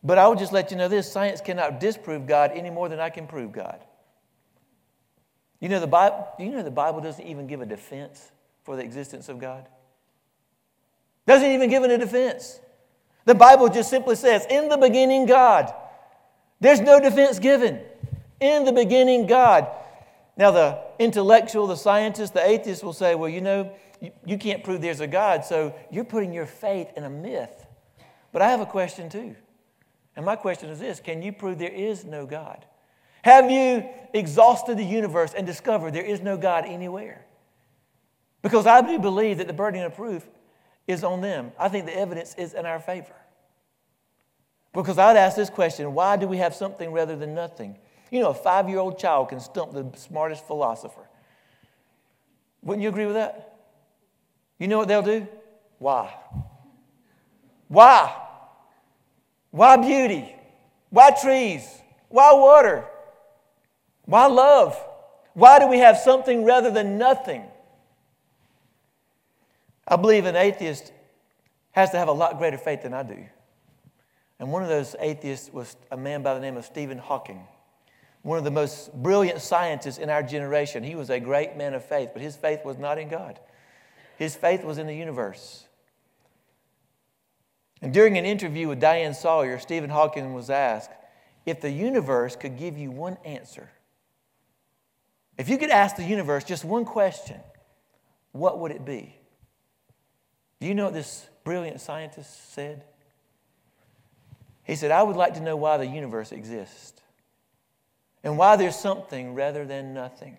But 0.03 0.17
I 0.17 0.27
would 0.27 0.37
just 0.37 0.51
let 0.51 0.71
you 0.71 0.77
know 0.77 0.89
this 0.89 1.09
science 1.09 1.39
cannot 1.39 1.79
disprove 1.79 2.27
God 2.27 2.51
any 2.53 2.69
more 2.69 2.89
than 2.89 2.99
I 2.99 3.09
can 3.09 3.25
prove 3.25 3.53
God. 3.53 3.79
You 5.61 5.69
know 5.69 5.79
the 5.79 5.87
Bible, 5.87 6.27
you 6.37 6.49
know 6.49 6.61
the 6.61 6.71
Bible 6.71 6.99
doesn't 6.99 7.25
even 7.25 7.47
give 7.47 7.61
a 7.61 7.65
defense 7.65 8.31
for 8.63 8.75
the 8.75 8.83
existence 8.83 9.29
of 9.29 9.39
God? 9.39 9.65
Doesn't 11.25 11.51
even 11.51 11.69
give 11.69 11.83
it 11.85 11.91
a 11.91 11.97
defense. 11.97 12.59
The 13.25 13.35
Bible 13.35 13.69
just 13.69 13.89
simply 13.89 14.15
says, 14.15 14.45
In 14.49 14.69
the 14.69 14.77
beginning, 14.77 15.25
God. 15.25 15.73
There's 16.59 16.81
no 16.81 16.99
defense 16.99 17.39
given. 17.39 17.81
In 18.39 18.65
the 18.65 18.71
beginning, 18.71 19.27
God. 19.27 19.67
Now, 20.35 20.51
the 20.51 20.81
intellectual, 20.99 21.67
the 21.67 21.75
scientist, 21.75 22.33
the 22.33 22.45
atheist 22.45 22.83
will 22.83 22.93
say, 22.93 23.15
Well, 23.15 23.29
you 23.29 23.41
know, 23.41 23.71
you, 24.01 24.11
you 24.25 24.37
can't 24.37 24.63
prove 24.63 24.81
there's 24.81 24.99
a 24.99 25.07
God, 25.07 25.45
so 25.45 25.73
you're 25.91 26.03
putting 26.03 26.33
your 26.33 26.45
faith 26.45 26.89
in 26.95 27.03
a 27.03 27.09
myth. 27.09 27.65
But 28.31 28.41
I 28.41 28.49
have 28.49 28.59
a 28.59 28.65
question 28.65 29.09
too. 29.09 29.35
And 30.15 30.25
my 30.25 30.35
question 30.35 30.69
is 30.69 30.79
this 30.79 30.99
Can 30.99 31.21
you 31.21 31.31
prove 31.31 31.59
there 31.59 31.69
is 31.69 32.03
no 32.03 32.25
God? 32.25 32.65
Have 33.23 33.49
you 33.49 33.87
exhausted 34.13 34.77
the 34.77 34.83
universe 34.83 35.33
and 35.33 35.47
discovered 35.47 35.93
there 35.93 36.03
is 36.03 36.19
no 36.19 36.35
God 36.35 36.65
anywhere? 36.65 37.25
Because 38.41 38.67
I 38.67 38.81
do 38.81 38.99
believe 38.99 39.37
that 39.37 39.47
the 39.47 39.53
burden 39.53 39.81
of 39.83 39.95
proof 39.95 40.27
is 40.87 41.03
on 41.03 41.21
them. 41.21 41.51
I 41.57 41.69
think 41.69 41.85
the 41.85 41.97
evidence 41.97 42.35
is 42.35 42.53
in 42.53 42.65
our 42.65 42.79
favor. 42.79 43.15
Because 44.73 44.97
I'd 44.97 45.17
ask 45.17 45.35
this 45.35 45.49
question 45.49 45.93
why 45.93 46.17
do 46.17 46.27
we 46.27 46.37
have 46.37 46.55
something 46.55 46.91
rather 46.91 47.15
than 47.15 47.33
nothing? 47.35 47.77
You 48.11 48.19
know, 48.19 48.29
a 48.29 48.33
five 48.33 48.69
year 48.69 48.79
old 48.79 48.99
child 48.99 49.29
can 49.29 49.39
stump 49.39 49.71
the 49.71 49.89
smartest 49.97 50.45
philosopher. 50.45 51.07
Wouldn't 52.63 52.83
you 52.83 52.89
agree 52.89 53.05
with 53.05 53.15
that? 53.15 53.57
You 54.59 54.67
know 54.67 54.77
what 54.77 54.87
they'll 54.87 55.01
do? 55.01 55.27
Why? 55.79 56.13
Why? 57.67 58.15
Why 59.51 59.77
beauty? 59.77 60.35
Why 60.89 61.11
trees? 61.11 61.67
Why 62.09 62.33
water? 62.33 62.85
Why 64.05 64.27
love? 64.27 64.79
Why 65.33 65.59
do 65.59 65.67
we 65.67 65.79
have 65.79 65.97
something 65.97 66.45
rather 66.45 66.71
than 66.71 66.97
nothing? 66.97 67.43
I 69.87 69.95
believe 69.95 70.25
an 70.25 70.35
atheist 70.35 70.91
has 71.71 71.89
to 71.91 71.97
have 71.97 72.07
a 72.07 72.13
lot 72.13 72.37
greater 72.37 72.57
faith 72.57 72.83
than 72.83 72.93
I 72.93 73.03
do. 73.03 73.25
And 74.39 74.51
one 74.51 74.63
of 74.63 74.69
those 74.69 74.95
atheists 74.99 75.51
was 75.51 75.75
a 75.91 75.97
man 75.97 76.23
by 76.23 76.33
the 76.33 76.39
name 76.39 76.57
of 76.57 76.65
Stephen 76.65 76.97
Hawking, 76.97 77.47
one 78.21 78.37
of 78.37 78.43
the 78.43 78.51
most 78.51 78.93
brilliant 78.93 79.41
scientists 79.41 79.97
in 79.97 80.09
our 80.09 80.23
generation. 80.23 80.83
He 80.83 80.95
was 80.95 81.09
a 81.09 81.19
great 81.19 81.57
man 81.57 81.73
of 81.73 81.83
faith, 81.83 82.09
but 82.13 82.21
his 82.21 82.35
faith 82.35 82.63
was 82.63 82.77
not 82.77 82.97
in 82.97 83.09
God, 83.09 83.39
his 84.17 84.35
faith 84.35 84.63
was 84.63 84.77
in 84.77 84.87
the 84.87 84.95
universe. 84.95 85.65
And 87.81 87.93
during 87.93 88.17
an 88.17 88.25
interview 88.25 88.69
with 88.69 88.79
Diane 88.79 89.13
Sawyer, 89.13 89.59
Stephen 89.59 89.89
Hawking 89.89 90.33
was 90.33 90.49
asked 90.49 90.91
if 91.45 91.59
the 91.59 91.69
universe 91.69 92.37
could 92.37 92.57
give 92.57 92.77
you 92.77 92.91
one 92.91 93.17
answer. 93.25 93.69
If 95.37 95.49
you 95.49 95.57
could 95.57 95.69
ask 95.69 95.97
the 95.97 96.05
universe 96.05 96.45
just 96.45 96.63
one 96.63 96.85
question, 96.85 97.41
what 98.31 98.59
would 98.59 98.71
it 98.71 98.85
be? 98.85 99.17
Do 100.59 100.67
you 100.67 100.75
know 100.75 100.85
what 100.85 100.93
this 100.93 101.27
brilliant 101.43 101.81
scientist 101.81 102.53
said? 102.53 102.83
He 104.63 104.75
said, 104.75 104.91
I 104.91 105.03
would 105.03 105.17
like 105.17 105.33
to 105.35 105.41
know 105.41 105.55
why 105.55 105.77
the 105.77 105.85
universe 105.85 106.31
exists 106.31 107.01
and 108.23 108.37
why 108.37 108.55
there's 108.55 108.75
something 108.75 109.35
rather 109.35 109.65
than 109.65 109.93
nothing. 109.93 110.37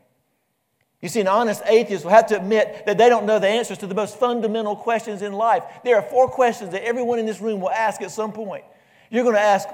You 1.03 1.11
see, 1.11 1.21
an 1.21 1.29
honest 1.29 1.63
atheist 1.67 2.05
will 2.05 2.13
have 2.13 2.29
to 2.29 2.37
admit 2.37 2.87
that 2.87 2.97
they 2.97 3.11
don't 3.11 3.27
know 3.27 3.39
the 3.39 3.47
answers 3.47 3.77
to 3.79 3.87
the 3.87 3.95
most 3.95 4.19
fundamental 4.19 4.75
questions 4.75 5.21
in 5.21 5.35
life. 5.35 5.63
There 5.85 5.97
are 5.97 6.03
four 6.03 6.31
questions 6.31 6.71
that 6.71 6.83
everyone 6.83 7.19
in 7.19 7.27
this 7.27 7.43
room 7.43 7.61
will 7.61 7.71
ask 7.71 8.01
at 8.01 8.11
some 8.11 8.33
point. 8.33 8.65
You're 9.11 9.25
going 9.25 9.35
to 9.35 9.41
ask, 9.41 9.69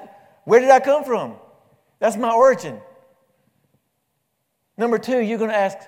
Where 0.44 0.58
did 0.58 0.70
I 0.70 0.80
come 0.80 1.04
from? 1.04 1.36
That's 2.00 2.16
my 2.16 2.32
origin. 2.32 2.80
Number 4.76 4.98
two, 4.98 5.20
you're 5.20 5.38
going 5.38 5.50
to 5.50 5.56
ask, 5.56 5.78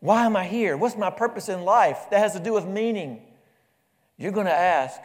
Why 0.00 0.26
am 0.26 0.36
I 0.36 0.44
here? 0.44 0.76
What's 0.76 0.96
my 0.96 1.08
purpose 1.08 1.48
in 1.48 1.62
life? 1.62 2.10
That 2.10 2.18
has 2.18 2.34
to 2.34 2.40
do 2.40 2.52
with 2.52 2.66
meaning. 2.66 3.22
You're 4.18 4.32
going 4.32 4.46
to 4.46 4.52
ask, 4.52 5.00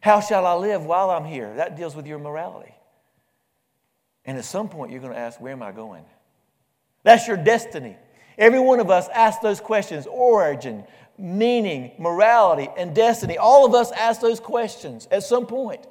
How 0.00 0.20
shall 0.20 0.46
I 0.46 0.54
live 0.54 0.84
while 0.84 1.10
I'm 1.10 1.24
here? 1.24 1.54
That 1.56 1.76
deals 1.76 1.96
with 1.96 2.06
your 2.06 2.18
morality. 2.18 2.74
And 4.24 4.36
at 4.38 4.44
some 4.44 4.68
point, 4.68 4.90
you're 4.90 5.00
going 5.00 5.12
to 5.12 5.18
ask, 5.18 5.40
Where 5.40 5.52
am 5.52 5.62
I 5.62 5.72
going? 5.72 6.04
That's 7.02 7.26
your 7.26 7.36
destiny. 7.36 7.96
Every 8.38 8.60
one 8.60 8.80
of 8.80 8.90
us 8.90 9.08
asks 9.08 9.42
those 9.42 9.60
questions 9.60 10.06
origin, 10.10 10.84
meaning, 11.18 11.92
morality, 11.98 12.68
and 12.76 12.94
destiny. 12.94 13.38
All 13.38 13.64
of 13.64 13.74
us 13.74 13.92
ask 13.92 14.20
those 14.20 14.40
questions 14.40 15.08
at 15.10 15.22
some 15.22 15.46
point. 15.46 15.86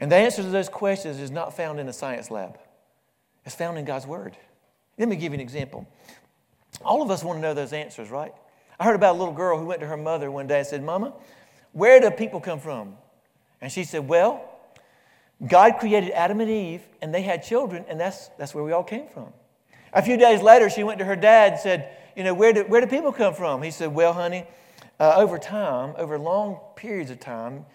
And 0.00 0.12
the 0.12 0.16
answer 0.16 0.42
to 0.42 0.48
those 0.48 0.68
questions 0.68 1.18
is 1.18 1.30
not 1.30 1.56
found 1.56 1.80
in 1.80 1.88
a 1.88 1.92
science 1.92 2.30
lab, 2.30 2.58
it's 3.44 3.54
found 3.54 3.78
in 3.78 3.84
God's 3.84 4.06
Word. 4.06 4.36
Let 4.98 5.08
me 5.08 5.16
give 5.16 5.32
you 5.32 5.36
an 5.36 5.40
example. 5.40 5.86
All 6.84 7.02
of 7.02 7.10
us 7.10 7.22
want 7.22 7.38
to 7.38 7.40
know 7.40 7.54
those 7.54 7.72
answers, 7.72 8.10
right? 8.10 8.34
I 8.78 8.84
heard 8.84 8.94
about 8.94 9.16
a 9.16 9.18
little 9.18 9.34
girl 9.34 9.58
who 9.58 9.66
went 9.66 9.80
to 9.80 9.86
her 9.86 9.96
mother 9.96 10.30
one 10.30 10.46
day 10.46 10.58
and 10.58 10.66
said, 10.66 10.82
Mama, 10.82 11.12
where 11.72 12.00
do 12.00 12.10
people 12.10 12.40
come 12.40 12.60
from? 12.60 12.96
And 13.60 13.72
she 13.72 13.84
said, 13.84 14.06
Well, 14.06 14.44
God 15.46 15.78
created 15.78 16.10
Adam 16.10 16.40
and 16.40 16.50
Eve, 16.50 16.82
and 17.00 17.14
they 17.14 17.22
had 17.22 17.42
children, 17.42 17.84
and 17.88 17.98
that's, 17.98 18.28
that's 18.38 18.54
where 18.54 18.64
we 18.64 18.72
all 18.72 18.84
came 18.84 19.08
from. 19.08 19.32
A 19.92 20.02
few 20.02 20.16
days 20.16 20.42
later, 20.42 20.68
she 20.68 20.84
went 20.84 20.98
to 20.98 21.04
her 21.04 21.16
dad 21.16 21.52
and 21.52 21.60
said, 21.60 21.96
You 22.16 22.24
know, 22.24 22.34
where 22.34 22.52
do, 22.52 22.62
where 22.64 22.80
do 22.80 22.86
people 22.86 23.12
come 23.12 23.34
from? 23.34 23.62
He 23.62 23.70
said, 23.70 23.94
Well, 23.94 24.12
honey, 24.12 24.44
uh, 25.00 25.14
over 25.16 25.38
time, 25.38 25.94
over 25.96 26.18
long 26.18 26.58
periods 26.76 27.10
of 27.10 27.20
time, 27.20 27.66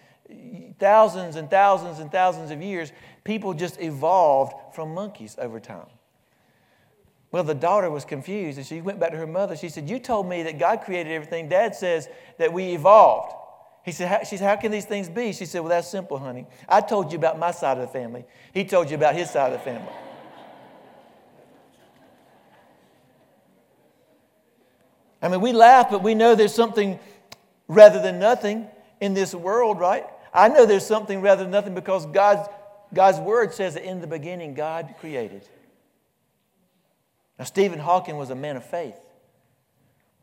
thousands 0.78 1.36
and 1.36 1.50
thousands 1.50 1.98
and 1.98 2.10
thousands 2.10 2.50
of 2.50 2.62
years, 2.62 2.92
people 3.24 3.54
just 3.54 3.80
evolved 3.80 4.54
from 4.74 4.94
monkeys 4.94 5.36
over 5.38 5.60
time. 5.60 5.86
Well, 7.34 7.42
the 7.42 7.52
daughter 7.52 7.90
was 7.90 8.04
confused 8.04 8.58
and 8.58 8.64
she 8.64 8.80
went 8.80 9.00
back 9.00 9.10
to 9.10 9.16
her 9.16 9.26
mother. 9.26 9.56
She 9.56 9.68
said, 9.68 9.90
You 9.90 9.98
told 9.98 10.28
me 10.28 10.44
that 10.44 10.56
God 10.56 10.82
created 10.82 11.10
everything. 11.10 11.48
Dad 11.48 11.74
says 11.74 12.08
that 12.38 12.52
we 12.52 12.74
evolved. 12.74 13.34
He 13.84 13.90
said, 13.90 14.24
she 14.28 14.36
said, 14.36 14.46
How 14.48 14.54
can 14.54 14.70
these 14.70 14.84
things 14.84 15.08
be? 15.08 15.32
She 15.32 15.44
said, 15.44 15.58
Well, 15.58 15.70
that's 15.70 15.90
simple, 15.90 16.16
honey. 16.16 16.46
I 16.68 16.80
told 16.80 17.10
you 17.10 17.18
about 17.18 17.36
my 17.36 17.50
side 17.50 17.76
of 17.76 17.80
the 17.80 17.92
family. 17.92 18.24
He 18.52 18.64
told 18.64 18.88
you 18.88 18.94
about 18.94 19.16
his 19.16 19.30
side 19.30 19.52
of 19.52 19.58
the 19.58 19.64
family. 19.64 19.92
I 25.20 25.26
mean, 25.26 25.40
we 25.40 25.52
laugh, 25.52 25.90
but 25.90 26.04
we 26.04 26.14
know 26.14 26.36
there's 26.36 26.54
something 26.54 27.00
rather 27.66 28.00
than 28.00 28.20
nothing 28.20 28.68
in 29.00 29.12
this 29.12 29.34
world, 29.34 29.80
right? 29.80 30.06
I 30.32 30.46
know 30.46 30.66
there's 30.66 30.86
something 30.86 31.20
rather 31.20 31.42
than 31.42 31.50
nothing 31.50 31.74
because 31.74 32.06
God's, 32.06 32.48
God's 32.94 33.18
word 33.18 33.52
says 33.52 33.74
that 33.74 33.82
in 33.82 34.00
the 34.00 34.06
beginning, 34.06 34.54
God 34.54 34.94
created. 35.00 35.48
Now, 37.44 37.48
Stephen 37.48 37.78
Hawking 37.78 38.16
was 38.16 38.30
a 38.30 38.34
man 38.34 38.56
of 38.56 38.64
faith, 38.64 38.98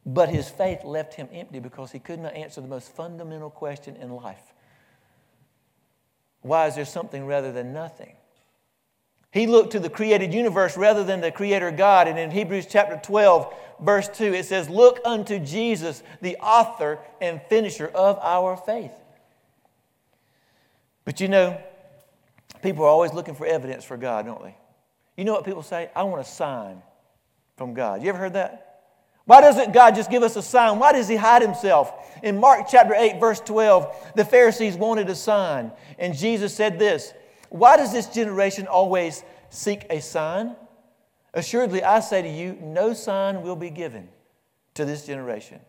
but 0.07 0.29
his 0.29 0.49
faith 0.49 0.83
left 0.83 1.13
him 1.13 1.29
empty 1.31 1.59
because 1.59 1.91
he 1.91 1.99
could 1.99 2.17
not 2.17 2.33
answer 2.33 2.61
the 2.61 2.67
most 2.67 2.91
fundamental 2.95 3.51
question 3.51 3.95
in 3.97 4.09
life 4.09 4.41
Why 6.41 6.65
is 6.65 6.73
there 6.73 6.83
something 6.83 7.27
rather 7.27 7.51
than 7.51 7.73
nothing? 7.73 8.15
He 9.31 9.45
looked 9.45 9.73
to 9.73 9.79
the 9.79 9.87
created 9.87 10.33
universe 10.33 10.75
rather 10.75 11.03
than 11.03 11.21
the 11.21 11.31
creator 11.31 11.69
God. 11.69 12.07
And 12.07 12.17
in 12.17 12.31
Hebrews 12.31 12.65
chapter 12.67 12.99
12, 13.03 13.53
verse 13.81 14.07
2, 14.07 14.33
it 14.33 14.45
says, 14.45 14.67
Look 14.67 14.99
unto 15.05 15.37
Jesus, 15.37 16.01
the 16.21 16.37
author 16.37 16.97
and 17.21 17.39
finisher 17.49 17.89
of 17.89 18.17
our 18.23 18.57
faith. 18.57 18.93
But 21.05 21.21
you 21.21 21.27
know, 21.27 21.61
people 22.63 22.83
are 22.83 22.89
always 22.89 23.13
looking 23.13 23.35
for 23.35 23.45
evidence 23.45 23.83
for 23.83 23.95
God, 23.95 24.25
don't 24.25 24.41
they? 24.41 24.55
You 25.17 25.23
know 25.23 25.33
what 25.33 25.45
people 25.45 25.61
say? 25.61 25.91
I 25.95 26.01
want 26.01 26.19
a 26.19 26.25
sign 26.25 26.81
from 27.61 27.75
God. 27.75 28.01
You 28.01 28.09
ever 28.09 28.17
heard 28.17 28.33
that? 28.33 28.79
Why 29.25 29.39
doesn't 29.39 29.71
God 29.71 29.93
just 29.93 30.09
give 30.09 30.23
us 30.23 30.35
a 30.35 30.41
sign? 30.41 30.79
Why 30.79 30.93
does 30.93 31.07
He 31.07 31.15
hide 31.15 31.43
Himself? 31.43 31.93
In 32.23 32.39
Mark 32.39 32.65
chapter 32.67 32.95
8, 32.95 33.19
verse 33.19 33.39
12, 33.39 34.13
the 34.15 34.25
Pharisees 34.25 34.75
wanted 34.75 35.07
a 35.09 35.13
sign. 35.13 35.71
And 35.99 36.17
Jesus 36.17 36.55
said 36.55 36.79
this 36.79 37.13
Why 37.49 37.77
does 37.77 37.93
this 37.93 38.07
generation 38.07 38.65
always 38.65 39.23
seek 39.51 39.85
a 39.91 40.01
sign? 40.01 40.55
Assuredly, 41.35 41.83
I 41.83 41.99
say 41.99 42.23
to 42.23 42.27
you, 42.27 42.57
no 42.63 42.93
sign 42.95 43.43
will 43.43 43.55
be 43.55 43.69
given 43.69 44.09
to 44.73 44.83
this 44.83 45.05
generation. 45.05 45.59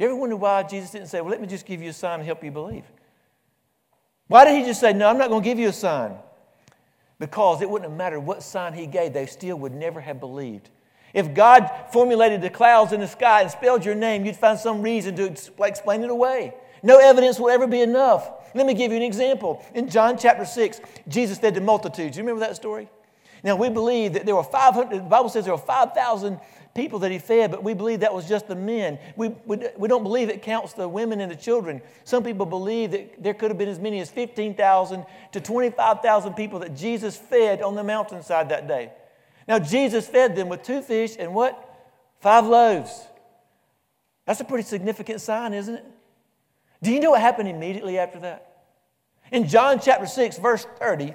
You 0.00 0.06
ever 0.06 0.16
wonder 0.16 0.34
why 0.34 0.64
Jesus 0.64 0.90
didn't 0.90 1.06
say, 1.06 1.20
Well, 1.20 1.30
let 1.30 1.40
me 1.40 1.46
just 1.46 1.64
give 1.64 1.80
you 1.80 1.90
a 1.90 1.92
sign 1.92 2.18
and 2.18 2.26
help 2.26 2.42
you 2.42 2.50
believe? 2.50 2.86
Why 4.26 4.44
did 4.44 4.58
He 4.58 4.66
just 4.66 4.80
say, 4.80 4.92
No, 4.92 5.08
I'm 5.08 5.18
not 5.18 5.28
going 5.28 5.44
to 5.44 5.48
give 5.48 5.60
you 5.60 5.68
a 5.68 5.72
sign? 5.72 6.16
Because 7.20 7.62
it 7.62 7.70
wouldn't 7.70 7.88
have 7.88 7.96
mattered 7.96 8.20
what 8.20 8.42
sign 8.42 8.72
He 8.72 8.88
gave, 8.88 9.12
they 9.12 9.26
still 9.26 9.56
would 9.60 9.72
never 9.72 10.00
have 10.00 10.18
believed. 10.18 10.70
If 11.14 11.34
God 11.34 11.70
formulated 11.92 12.42
the 12.42 12.50
clouds 12.50 12.92
in 12.92 13.00
the 13.00 13.08
sky 13.08 13.42
and 13.42 13.50
spelled 13.50 13.84
your 13.84 13.94
name, 13.94 14.24
you'd 14.24 14.36
find 14.36 14.58
some 14.58 14.82
reason 14.82 15.16
to 15.16 15.32
explain 15.64 16.02
it 16.02 16.10
away. 16.10 16.54
No 16.82 16.98
evidence 16.98 17.38
will 17.38 17.50
ever 17.50 17.66
be 17.66 17.80
enough. 17.80 18.30
Let 18.54 18.66
me 18.66 18.74
give 18.74 18.92
you 18.92 18.96
an 18.96 19.02
example. 19.02 19.64
In 19.74 19.88
John 19.88 20.16
chapter 20.18 20.44
6, 20.44 20.80
Jesus 21.08 21.38
fed 21.38 21.54
the 21.54 21.60
multitudes. 21.60 22.16
You 22.16 22.22
remember 22.22 22.40
that 22.40 22.56
story? 22.56 22.88
Now, 23.42 23.56
we 23.56 23.68
believe 23.68 24.14
that 24.14 24.26
there 24.26 24.34
were 24.34 24.42
500, 24.42 24.90
the 24.90 25.02
Bible 25.02 25.28
says 25.28 25.44
there 25.44 25.54
were 25.54 25.58
5,000 25.58 26.40
people 26.74 27.00
that 27.00 27.10
he 27.10 27.18
fed, 27.18 27.50
but 27.50 27.62
we 27.62 27.74
believe 27.74 28.00
that 28.00 28.12
was 28.14 28.28
just 28.28 28.46
the 28.48 28.54
men. 28.54 28.98
We, 29.16 29.28
we, 29.46 29.58
we 29.76 29.88
don't 29.88 30.02
believe 30.02 30.28
it 30.28 30.42
counts 30.42 30.72
the 30.72 30.88
women 30.88 31.20
and 31.20 31.30
the 31.30 31.36
children. 31.36 31.82
Some 32.04 32.22
people 32.22 32.46
believe 32.46 32.92
that 32.92 33.22
there 33.22 33.34
could 33.34 33.50
have 33.50 33.58
been 33.58 33.68
as 33.68 33.78
many 33.78 34.00
as 34.00 34.10
15,000 34.10 35.04
to 35.32 35.40
25,000 35.40 36.34
people 36.34 36.58
that 36.60 36.76
Jesus 36.76 37.16
fed 37.16 37.62
on 37.62 37.74
the 37.74 37.84
mountainside 37.84 38.48
that 38.50 38.68
day. 38.68 38.92
Now, 39.48 39.58
Jesus 39.58 40.06
fed 40.06 40.36
them 40.36 40.50
with 40.50 40.62
two 40.62 40.82
fish 40.82 41.16
and 41.18 41.34
what? 41.34 41.64
Five 42.20 42.46
loaves. 42.46 43.06
That's 44.26 44.40
a 44.40 44.44
pretty 44.44 44.64
significant 44.64 45.22
sign, 45.22 45.54
isn't 45.54 45.74
it? 45.74 45.84
Do 46.82 46.92
you 46.92 47.00
know 47.00 47.12
what 47.12 47.22
happened 47.22 47.48
immediately 47.48 47.98
after 47.98 48.20
that? 48.20 48.64
In 49.32 49.48
John 49.48 49.80
chapter 49.80 50.06
6, 50.06 50.38
verse 50.38 50.66
30, 50.78 51.14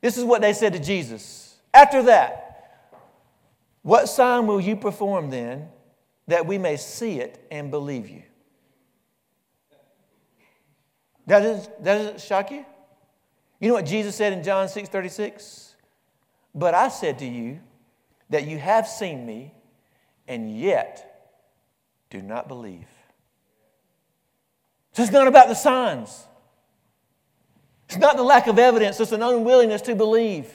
this 0.00 0.18
is 0.18 0.24
what 0.24 0.40
they 0.40 0.52
said 0.52 0.72
to 0.72 0.80
Jesus. 0.80 1.56
After 1.72 2.02
that, 2.02 2.98
what 3.82 4.08
sign 4.08 4.46
will 4.48 4.60
you 4.60 4.74
perform 4.74 5.30
then 5.30 5.68
that 6.26 6.46
we 6.46 6.58
may 6.58 6.76
see 6.76 7.20
it 7.20 7.46
and 7.50 7.70
believe 7.70 8.08
you? 8.08 8.22
That, 11.28 11.42
is, 11.42 11.68
that 11.80 11.98
doesn't 11.98 12.20
shock 12.20 12.50
you? 12.50 12.64
You 13.60 13.68
know 13.68 13.74
what 13.74 13.86
Jesus 13.86 14.16
said 14.16 14.32
in 14.32 14.42
John 14.42 14.68
6 14.68 14.88
36? 14.88 15.71
But 16.54 16.74
I 16.74 16.88
said 16.88 17.18
to 17.20 17.26
you 17.26 17.60
that 18.30 18.46
you 18.46 18.58
have 18.58 18.86
seen 18.86 19.24
me 19.24 19.54
and 20.28 20.58
yet 20.58 21.30
do 22.10 22.20
not 22.20 22.48
believe. 22.48 22.88
So 24.92 25.02
it's 25.02 25.12
not 25.12 25.26
about 25.26 25.48
the 25.48 25.54
signs. 25.54 26.26
It's 27.88 27.98
not 27.98 28.16
the 28.16 28.22
lack 28.22 28.46
of 28.46 28.58
evidence, 28.58 29.00
it's 29.00 29.12
an 29.12 29.22
unwillingness 29.22 29.82
to 29.82 29.94
believe. 29.94 30.50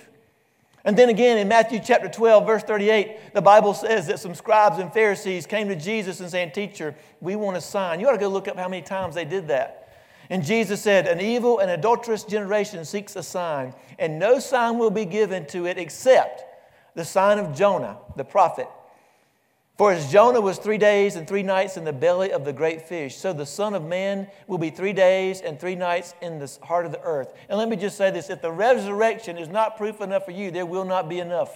And 0.83 0.97
then 0.97 1.09
again 1.09 1.37
in 1.37 1.47
Matthew 1.47 1.79
chapter 1.83 2.07
12, 2.07 2.45
verse 2.45 2.63
38, 2.63 3.33
the 3.33 3.41
Bible 3.41 3.73
says 3.73 4.07
that 4.07 4.19
some 4.19 4.33
scribes 4.33 4.79
and 4.79 4.91
Pharisees 4.93 5.45
came 5.45 5.67
to 5.67 5.75
Jesus 5.75 6.21
and 6.21 6.29
saying, 6.31 6.51
Teacher, 6.51 6.95
we 7.19 7.35
want 7.35 7.57
a 7.57 7.61
sign. 7.61 7.99
You 7.99 8.07
ought 8.07 8.13
to 8.13 8.17
go 8.17 8.29
look 8.29 8.47
up 8.47 8.57
how 8.57 8.69
many 8.69 8.81
times 8.81 9.13
they 9.13 9.25
did 9.25 9.49
that. 9.49 9.86
And 10.29 10.43
Jesus 10.43 10.81
said, 10.81 11.07
An 11.07 11.21
evil 11.21 11.59
and 11.59 11.71
adulterous 11.71 12.23
generation 12.23 12.83
seeks 12.85 13.15
a 13.15 13.23
sign, 13.23 13.73
and 13.97 14.19
no 14.19 14.39
sign 14.39 14.77
will 14.77 14.89
be 14.89 15.05
given 15.05 15.45
to 15.47 15.65
it 15.65 15.77
except 15.77 16.43
the 16.95 17.05
sign 17.05 17.39
of 17.39 17.55
Jonah, 17.55 17.97
the 18.15 18.25
prophet. 18.25 18.67
For 19.77 19.91
as 19.91 20.11
Jonah 20.11 20.41
was 20.41 20.57
three 20.57 20.79
days 20.79 21.15
and 21.15 21.27
three 21.27 21.43
nights 21.43 21.77
in 21.77 21.83
the 21.83 21.93
belly 21.93 22.31
of 22.31 22.43
the 22.43 22.51
great 22.51 22.81
fish, 22.81 23.15
so 23.15 23.31
the 23.31 23.45
Son 23.45 23.75
of 23.75 23.85
Man 23.85 24.27
will 24.47 24.57
be 24.57 24.71
three 24.71 24.93
days 24.93 25.41
and 25.41 25.59
three 25.59 25.75
nights 25.75 26.15
in 26.19 26.39
the 26.39 26.57
heart 26.63 26.87
of 26.87 26.91
the 26.91 27.01
earth. 27.01 27.35
And 27.47 27.59
let 27.59 27.69
me 27.69 27.75
just 27.75 27.95
say 27.95 28.09
this 28.09 28.31
if 28.31 28.41
the 28.41 28.51
resurrection 28.51 29.37
is 29.37 29.49
not 29.49 29.77
proof 29.77 30.01
enough 30.01 30.25
for 30.25 30.31
you, 30.31 30.49
there 30.49 30.65
will 30.65 30.85
not 30.85 31.07
be 31.07 31.19
enough. 31.19 31.55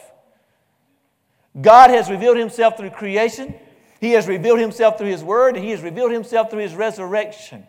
God 1.59 1.89
has 1.89 2.11
revealed 2.11 2.37
himself 2.37 2.77
through 2.77 2.91
creation, 2.91 3.55
He 3.99 4.11
has 4.11 4.27
revealed 4.27 4.59
himself 4.59 4.99
through 4.99 5.09
His 5.09 5.23
word, 5.23 5.57
He 5.57 5.71
has 5.71 5.81
revealed 5.81 6.11
himself 6.11 6.51
through 6.51 6.61
His 6.61 6.75
resurrection. 6.75 7.67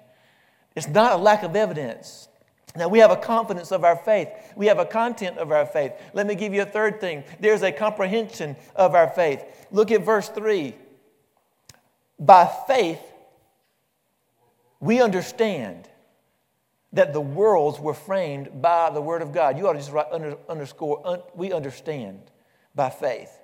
It's 0.74 0.88
not 0.88 1.12
a 1.12 1.16
lack 1.16 1.42
of 1.42 1.56
evidence. 1.56 2.28
Now, 2.74 2.88
we 2.88 3.00
have 3.00 3.10
a 3.10 3.16
confidence 3.16 3.70
of 3.70 3.84
our 3.84 3.96
faith. 3.96 4.28
We 4.56 4.66
have 4.66 4.78
a 4.78 4.86
content 4.86 5.36
of 5.38 5.52
our 5.52 5.66
faith. 5.66 5.92
Let 6.14 6.26
me 6.26 6.34
give 6.34 6.54
you 6.54 6.62
a 6.62 6.66
third 6.66 7.00
thing 7.00 7.24
there's 7.40 7.62
a 7.62 7.72
comprehension 7.72 8.56
of 8.74 8.94
our 8.94 9.08
faith. 9.08 9.44
Look 9.70 9.90
at 9.90 10.02
verse 10.02 10.28
3. 10.28 10.74
By 12.18 12.50
faith, 12.66 13.00
we 14.80 15.00
understand 15.00 15.88
that 16.92 17.12
the 17.12 17.20
worlds 17.20 17.80
were 17.80 17.94
framed 17.94 18.62
by 18.62 18.90
the 18.90 19.00
Word 19.00 19.22
of 19.22 19.32
God. 19.32 19.58
You 19.58 19.68
ought 19.68 19.72
to 19.72 19.78
just 19.78 19.92
write 19.92 20.06
under, 20.12 20.36
underscore, 20.48 21.00
un, 21.04 21.22
we 21.34 21.52
understand 21.52 22.20
by 22.74 22.90
faith. 22.90 23.38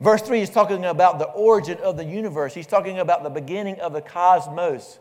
Verse 0.00 0.22
3 0.22 0.40
is 0.40 0.50
talking 0.50 0.84
about 0.84 1.18
the 1.18 1.26
origin 1.26 1.78
of 1.78 1.96
the 1.96 2.04
universe, 2.04 2.54
he's 2.54 2.66
talking 2.66 2.98
about 2.98 3.24
the 3.24 3.30
beginning 3.30 3.80
of 3.80 3.92
the 3.92 4.00
cosmos. 4.00 4.98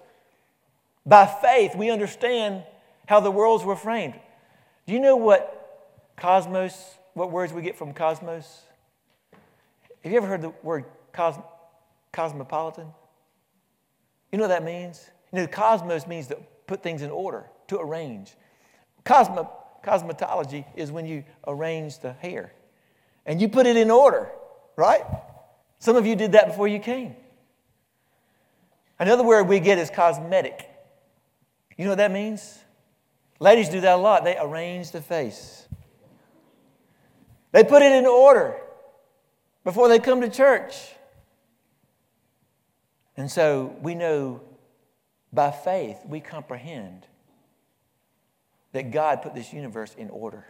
By 1.07 1.25
faith, 1.25 1.73
we 1.73 1.89
understand 1.89 2.63
how 3.07 3.21
the 3.21 3.31
worlds 3.31 3.63
were 3.63 3.77
framed. 3.77 4.19
Do 4.85 4.93
you 4.93 4.99
know 4.99 5.15
what 5.15 6.11
cosmos, 6.17 6.97
what 7.13 7.31
words 7.31 7.53
we 7.53 7.61
get 7.61 7.77
from 7.77 7.93
cosmos? 7.93 8.63
Have 10.03 10.11
you 10.11 10.17
ever 10.17 10.27
heard 10.27 10.41
the 10.41 10.49
word 10.63 10.83
cos- 11.13 11.39
cosmopolitan? 12.11 12.87
You 14.31 14.37
know 14.37 14.43
what 14.43 14.49
that 14.49 14.65
means? 14.65 15.09
You 15.31 15.39
know, 15.39 15.47
cosmos 15.47 16.07
means 16.07 16.27
to 16.27 16.37
put 16.67 16.83
things 16.83 17.01
in 17.01 17.09
order, 17.09 17.45
to 17.67 17.79
arrange. 17.79 18.35
Cosmo, 19.05 19.49
cosmetology 19.83 20.65
is 20.75 20.91
when 20.91 21.05
you 21.05 21.23
arrange 21.47 21.99
the 21.99 22.11
hair 22.13 22.51
and 23.25 23.41
you 23.41 23.47
put 23.47 23.65
it 23.65 23.77
in 23.77 23.89
order, 23.89 24.29
right? 24.75 25.03
Some 25.79 25.95
of 25.95 26.05
you 26.05 26.17
did 26.17 26.33
that 26.33 26.47
before 26.47 26.67
you 26.67 26.79
came. 26.79 27.15
Another 28.99 29.23
word 29.23 29.47
we 29.47 29.61
get 29.61 29.77
is 29.77 29.89
cosmetic. 29.89 30.69
You 31.77 31.85
know 31.85 31.91
what 31.91 31.99
that 31.99 32.11
means? 32.11 32.59
Ladies 33.39 33.69
do 33.69 33.79
that 33.81 33.93
a 33.93 34.01
lot. 34.01 34.23
They 34.23 34.37
arrange 34.37 34.91
the 34.91 35.01
face, 35.01 35.67
they 37.51 37.63
put 37.63 37.81
it 37.81 37.91
in 37.91 38.05
order 38.05 38.57
before 39.63 39.87
they 39.87 39.99
come 39.99 40.21
to 40.21 40.29
church. 40.29 40.75
And 43.15 43.31
so 43.31 43.75
we 43.81 43.95
know 43.95 44.41
by 45.33 45.49
faith, 45.51 45.97
we 46.05 46.19
comprehend 46.19 47.07
that 48.73 48.91
God 48.91 49.23
put 49.23 49.33
this 49.33 49.51
universe 49.51 49.95
in 49.95 50.09
order. 50.11 50.45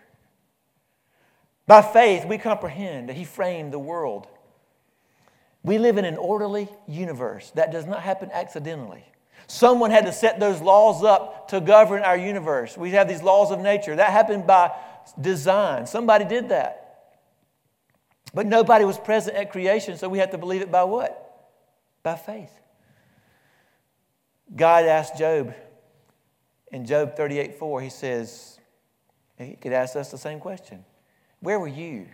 By 1.66 1.82
faith, 1.82 2.26
we 2.26 2.38
comprehend 2.38 3.10
that 3.10 3.16
He 3.16 3.24
framed 3.24 3.72
the 3.72 3.80
world. 3.80 4.28
We 5.64 5.78
live 5.78 5.98
in 5.98 6.06
an 6.06 6.18
orderly 6.18 6.70
universe 6.88 7.52
that 7.56 7.72
does 7.72 7.86
not 7.86 8.02
happen 8.02 8.30
accidentally. 8.34 9.06
Someone 9.48 9.92
had 9.92 10.06
to 10.06 10.12
set 10.12 10.40
those 10.40 10.62
laws 10.62 11.04
up 11.04 11.48
to 11.50 11.62
govern 11.62 12.04
our 12.04 12.18
universe. 12.18 12.78
We 12.78 12.92
have 12.92 13.08
these 13.08 13.24
laws 13.24 13.50
of 13.50 13.60
nature. 13.60 13.96
That 13.96 14.12
happened 14.12 14.46
by 14.46 14.72
design. 15.20 15.88
Somebody 15.88 16.26
did 16.26 16.50
that. 16.50 16.84
But 18.34 18.46
nobody 18.46 18.84
was 18.84 18.98
present 18.98 19.38
at 19.38 19.52
creation, 19.52 19.98
so 19.98 20.10
we 20.10 20.20
have 20.20 20.32
to 20.32 20.38
believe 20.38 20.62
it 20.62 20.72
by 20.72 20.84
what? 20.84 21.50
By 22.04 22.16
faith. 22.16 22.52
God 24.54 24.86
asked 24.86 25.18
Job 25.18 25.54
in 26.72 26.86
Job 26.86 27.16
38 27.16 27.56
4, 27.56 27.82
he 27.82 27.90
says, 27.90 28.60
he 29.38 29.56
could 29.56 29.72
ask 29.72 29.96
us 29.96 30.12
the 30.12 30.18
same 30.18 30.40
question 30.40 30.84
Where 31.40 31.60
were 31.60 31.68
you? 31.68 32.08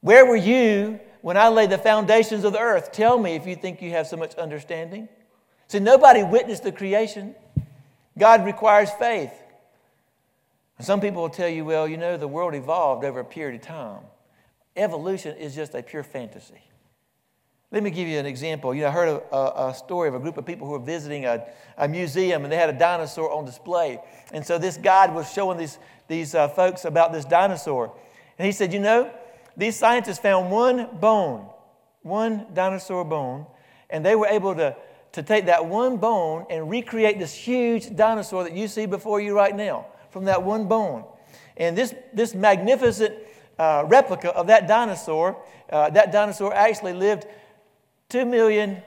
Where 0.00 0.26
were 0.26 0.36
you 0.36 1.00
when 1.22 1.36
I 1.36 1.48
laid 1.48 1.70
the 1.70 1.78
foundations 1.78 2.44
of 2.44 2.52
the 2.52 2.60
earth? 2.60 2.92
Tell 2.92 3.18
me 3.18 3.34
if 3.34 3.46
you 3.46 3.56
think 3.56 3.80
you 3.80 3.90
have 3.90 4.06
so 4.06 4.16
much 4.16 4.34
understanding. 4.34 5.08
See, 5.68 5.80
nobody 5.80 6.22
witnessed 6.22 6.62
the 6.62 6.72
creation. 6.72 7.34
God 8.18 8.44
requires 8.44 8.90
faith. 8.92 9.32
Some 10.80 11.00
people 11.00 11.22
will 11.22 11.30
tell 11.30 11.48
you, 11.48 11.64
well, 11.64 11.88
you 11.88 11.96
know, 11.96 12.16
the 12.16 12.28
world 12.28 12.54
evolved 12.54 13.04
over 13.04 13.20
a 13.20 13.24
period 13.24 13.60
of 13.60 13.66
time. 13.66 14.02
Evolution 14.76 15.36
is 15.36 15.54
just 15.54 15.74
a 15.74 15.82
pure 15.82 16.02
fantasy. 16.02 16.60
Let 17.72 17.82
me 17.82 17.90
give 17.90 18.06
you 18.06 18.18
an 18.18 18.26
example. 18.26 18.74
You 18.74 18.82
know, 18.82 18.88
I 18.88 18.90
heard 18.90 19.08
a, 19.08 19.34
a, 19.34 19.68
a, 19.70 19.74
story 19.74 20.08
of 20.08 20.14
a 20.14 20.20
group 20.20 20.36
of 20.36 20.46
people 20.46 20.66
who 20.66 20.74
were 20.74 20.78
visiting 20.78 21.24
a, 21.24 21.46
a, 21.76 21.88
museum 21.88 22.44
and 22.44 22.52
they 22.52 22.56
had 22.56 22.70
a 22.70 22.78
dinosaur 22.78 23.32
on 23.32 23.44
display. 23.44 23.98
And 24.32 24.46
so 24.46 24.56
this 24.56 24.76
guide 24.76 25.12
was 25.12 25.32
showing 25.32 25.58
these, 25.58 25.78
these 26.06 26.34
uh, 26.34 26.48
folks 26.48 26.84
about 26.84 27.12
this 27.12 27.24
dinosaur. 27.24 27.92
And 28.38 28.46
he 28.46 28.52
said, 28.52 28.72
You 28.72 28.78
know, 28.78 29.10
these 29.56 29.76
scientists 29.76 30.18
found 30.18 30.50
one 30.50 30.88
bone, 31.00 31.48
one 32.02 32.46
dinosaur 32.54 33.04
bone, 33.04 33.46
and 33.90 34.04
they 34.04 34.14
were 34.14 34.28
able 34.28 34.54
to 34.54 34.76
to 35.16 35.22
take 35.22 35.46
that 35.46 35.64
one 35.64 35.96
bone 35.96 36.44
and 36.50 36.68
recreate 36.68 37.18
this 37.18 37.32
huge 37.32 37.96
dinosaur 37.96 38.44
that 38.44 38.52
you 38.52 38.68
see 38.68 38.84
before 38.84 39.18
you 39.18 39.34
right 39.34 39.56
now 39.56 39.86
from 40.10 40.26
that 40.26 40.42
one 40.42 40.68
bone. 40.68 41.06
And 41.56 41.76
this, 41.76 41.94
this 42.12 42.34
magnificent 42.34 43.14
uh, 43.58 43.84
replica 43.86 44.30
of 44.34 44.48
that 44.48 44.68
dinosaur, 44.68 45.42
uh, 45.72 45.88
that 45.88 46.12
dinosaur 46.12 46.52
actually 46.52 46.92
lived 46.92 47.26
2 48.10 48.26
million 48.26 48.82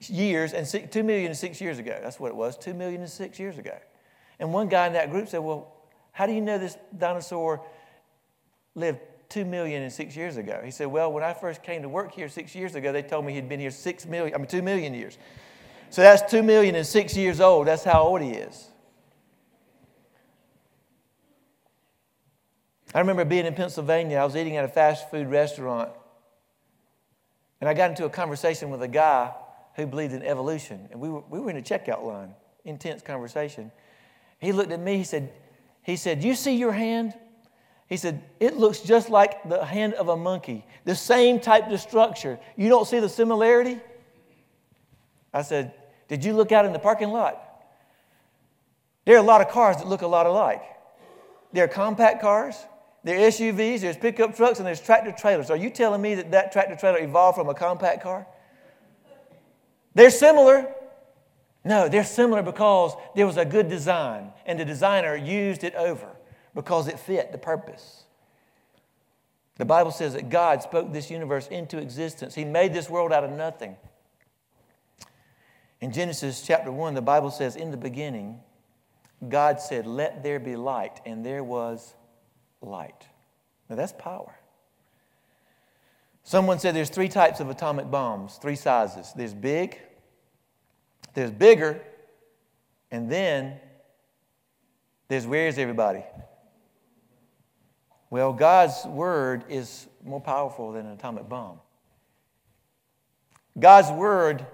years 0.00 0.52
and 0.52 0.68
six, 0.68 0.92
2 0.92 1.04
million 1.04 1.28
and 1.28 1.38
six 1.38 1.58
years 1.58 1.78
ago. 1.78 1.98
That's 2.02 2.20
what 2.20 2.28
it 2.28 2.36
was, 2.36 2.58
2 2.58 2.74
million 2.74 3.00
and 3.00 3.10
six 3.10 3.38
years 3.38 3.56
ago. 3.56 3.78
And 4.38 4.52
one 4.52 4.68
guy 4.68 4.86
in 4.86 4.92
that 4.92 5.10
group 5.10 5.28
said, 5.28 5.38
Well, 5.38 5.74
how 6.12 6.26
do 6.26 6.34
you 6.34 6.42
know 6.42 6.58
this 6.58 6.76
dinosaur 6.98 7.64
lived 8.74 9.00
two 9.30 9.44
million 9.44 9.82
and 9.82 9.92
six 9.92 10.16
years 10.16 10.36
ago. 10.36 10.60
He 10.62 10.70
said, 10.70 10.88
Well, 10.88 11.12
when 11.12 11.22
I 11.22 11.32
first 11.32 11.62
came 11.62 11.82
to 11.82 11.88
work 11.88 12.12
here 12.12 12.28
six 12.28 12.54
years 12.54 12.74
ago, 12.74 12.92
they 12.92 13.02
told 13.02 13.24
me 13.24 13.32
he'd 13.32 13.48
been 13.48 13.60
here 13.60 13.70
six 13.70 14.04
million, 14.04 14.34
I 14.34 14.38
mean, 14.38 14.46
two 14.46 14.62
million 14.62 14.92
years. 14.92 15.16
So 15.88 16.02
that's 16.02 16.30
two 16.30 16.42
million 16.42 16.74
and 16.74 16.86
six 16.86 17.16
years 17.16 17.40
old. 17.40 17.66
That's 17.66 17.84
how 17.84 18.02
old 18.02 18.20
he 18.20 18.30
is. 18.30 18.68
I 22.94 22.98
remember 22.98 23.24
being 23.24 23.46
in 23.46 23.54
Pennsylvania. 23.54 24.18
I 24.18 24.24
was 24.24 24.36
eating 24.36 24.56
at 24.56 24.64
a 24.64 24.68
fast 24.68 25.10
food 25.10 25.28
restaurant. 25.28 25.90
And 27.60 27.68
I 27.68 27.74
got 27.74 27.90
into 27.90 28.04
a 28.04 28.10
conversation 28.10 28.70
with 28.70 28.82
a 28.82 28.88
guy 28.88 29.32
who 29.74 29.86
believed 29.86 30.12
in 30.12 30.22
evolution. 30.22 30.88
And 30.90 31.00
we 31.00 31.08
were, 31.08 31.22
we 31.28 31.38
were 31.38 31.50
in 31.50 31.56
a 31.56 31.62
checkout 31.62 32.04
line, 32.04 32.34
intense 32.64 33.02
conversation. 33.02 33.70
He 34.38 34.52
looked 34.52 34.72
at 34.72 34.80
me, 34.80 34.96
he 34.96 35.04
said, 35.04 35.32
he 35.82 35.96
said, 35.96 36.24
You 36.24 36.34
see 36.34 36.56
your 36.56 36.72
hand? 36.72 37.14
He 37.90 37.96
said, 37.96 38.22
It 38.38 38.56
looks 38.56 38.80
just 38.80 39.10
like 39.10 39.46
the 39.46 39.62
hand 39.62 39.94
of 39.94 40.08
a 40.08 40.16
monkey, 40.16 40.64
the 40.84 40.94
same 40.94 41.40
type 41.40 41.68
of 41.68 41.80
structure. 41.80 42.38
You 42.56 42.70
don't 42.70 42.86
see 42.86 43.00
the 43.00 43.08
similarity? 43.08 43.78
I 45.34 45.42
said, 45.42 45.74
Did 46.08 46.24
you 46.24 46.32
look 46.32 46.52
out 46.52 46.64
in 46.64 46.72
the 46.72 46.78
parking 46.78 47.10
lot? 47.10 47.38
There 49.04 49.16
are 49.16 49.18
a 49.18 49.22
lot 49.26 49.40
of 49.40 49.48
cars 49.48 49.76
that 49.78 49.88
look 49.88 50.02
a 50.02 50.06
lot 50.06 50.24
alike. 50.24 50.62
There 51.52 51.64
are 51.64 51.68
compact 51.68 52.20
cars, 52.20 52.54
there 53.02 53.16
are 53.16 53.28
SUVs, 53.28 53.80
there's 53.80 53.96
pickup 53.96 54.36
trucks, 54.36 54.60
and 54.60 54.66
there's 54.66 54.80
tractor 54.80 55.10
trailers. 55.10 55.50
Are 55.50 55.56
you 55.56 55.68
telling 55.68 56.00
me 56.00 56.14
that 56.14 56.30
that 56.30 56.52
tractor 56.52 56.76
trailer 56.76 57.00
evolved 57.00 57.36
from 57.36 57.48
a 57.48 57.54
compact 57.54 58.04
car? 58.04 58.24
They're 59.94 60.10
similar. 60.10 60.72
No, 61.64 61.88
they're 61.88 62.04
similar 62.04 62.42
because 62.42 62.94
there 63.16 63.26
was 63.26 63.36
a 63.36 63.44
good 63.44 63.68
design, 63.68 64.32
and 64.46 64.60
the 64.60 64.64
designer 64.64 65.16
used 65.16 65.64
it 65.64 65.74
over 65.74 66.08
because 66.54 66.88
it 66.88 66.98
fit 66.98 67.32
the 67.32 67.38
purpose. 67.38 68.04
The 69.56 69.64
Bible 69.64 69.90
says 69.90 70.14
that 70.14 70.30
God 70.30 70.62
spoke 70.62 70.92
this 70.92 71.10
universe 71.10 71.46
into 71.48 71.78
existence. 71.78 72.34
He 72.34 72.44
made 72.44 72.72
this 72.72 72.88
world 72.88 73.12
out 73.12 73.24
of 73.24 73.30
nothing. 73.30 73.76
In 75.80 75.92
Genesis 75.92 76.42
chapter 76.42 76.72
1, 76.72 76.94
the 76.94 77.02
Bible 77.02 77.30
says, 77.30 77.56
In 77.56 77.70
the 77.70 77.76
beginning, 77.76 78.40
God 79.28 79.60
said, 79.60 79.86
Let 79.86 80.22
there 80.22 80.40
be 80.40 80.56
light, 80.56 81.00
and 81.04 81.24
there 81.24 81.44
was 81.44 81.94
light. 82.62 83.06
Now 83.68 83.76
that's 83.76 83.92
power. 83.92 84.34
Someone 86.22 86.58
said 86.58 86.74
there's 86.74 86.90
three 86.90 87.08
types 87.08 87.40
of 87.40 87.50
atomic 87.50 87.90
bombs, 87.90 88.38
three 88.40 88.56
sizes. 88.56 89.12
There's 89.16 89.34
big, 89.34 89.78
there's 91.14 91.30
bigger, 91.30 91.80
and 92.90 93.10
then 93.10 93.58
there's 95.08 95.26
where 95.26 95.48
is 95.48 95.58
everybody? 95.58 96.04
Well, 98.10 98.32
God's 98.32 98.84
word 98.86 99.44
is 99.48 99.86
more 100.04 100.20
powerful 100.20 100.72
than 100.72 100.86
an 100.86 100.92
atomic 100.92 101.28
bomb. 101.28 101.60
God's 103.58 103.90
word 103.90 104.44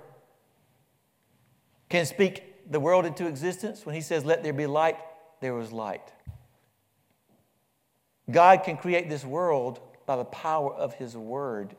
can 1.89 2.05
speak 2.05 2.71
the 2.71 2.81
world 2.81 3.07
into 3.07 3.27
existence. 3.27 3.87
When 3.87 3.95
He 3.95 4.03
says, 4.03 4.25
Let 4.25 4.43
there 4.43 4.53
be 4.53 4.67
light, 4.67 4.99
there 5.41 5.55
was 5.55 5.73
light. 5.73 6.13
God 8.31 8.65
can 8.65 8.77
create 8.77 9.09
this 9.09 9.25
world 9.25 9.81
by 10.05 10.17
the 10.17 10.25
power 10.25 10.75
of 10.75 10.95
His 10.95 11.17
word. 11.17 11.77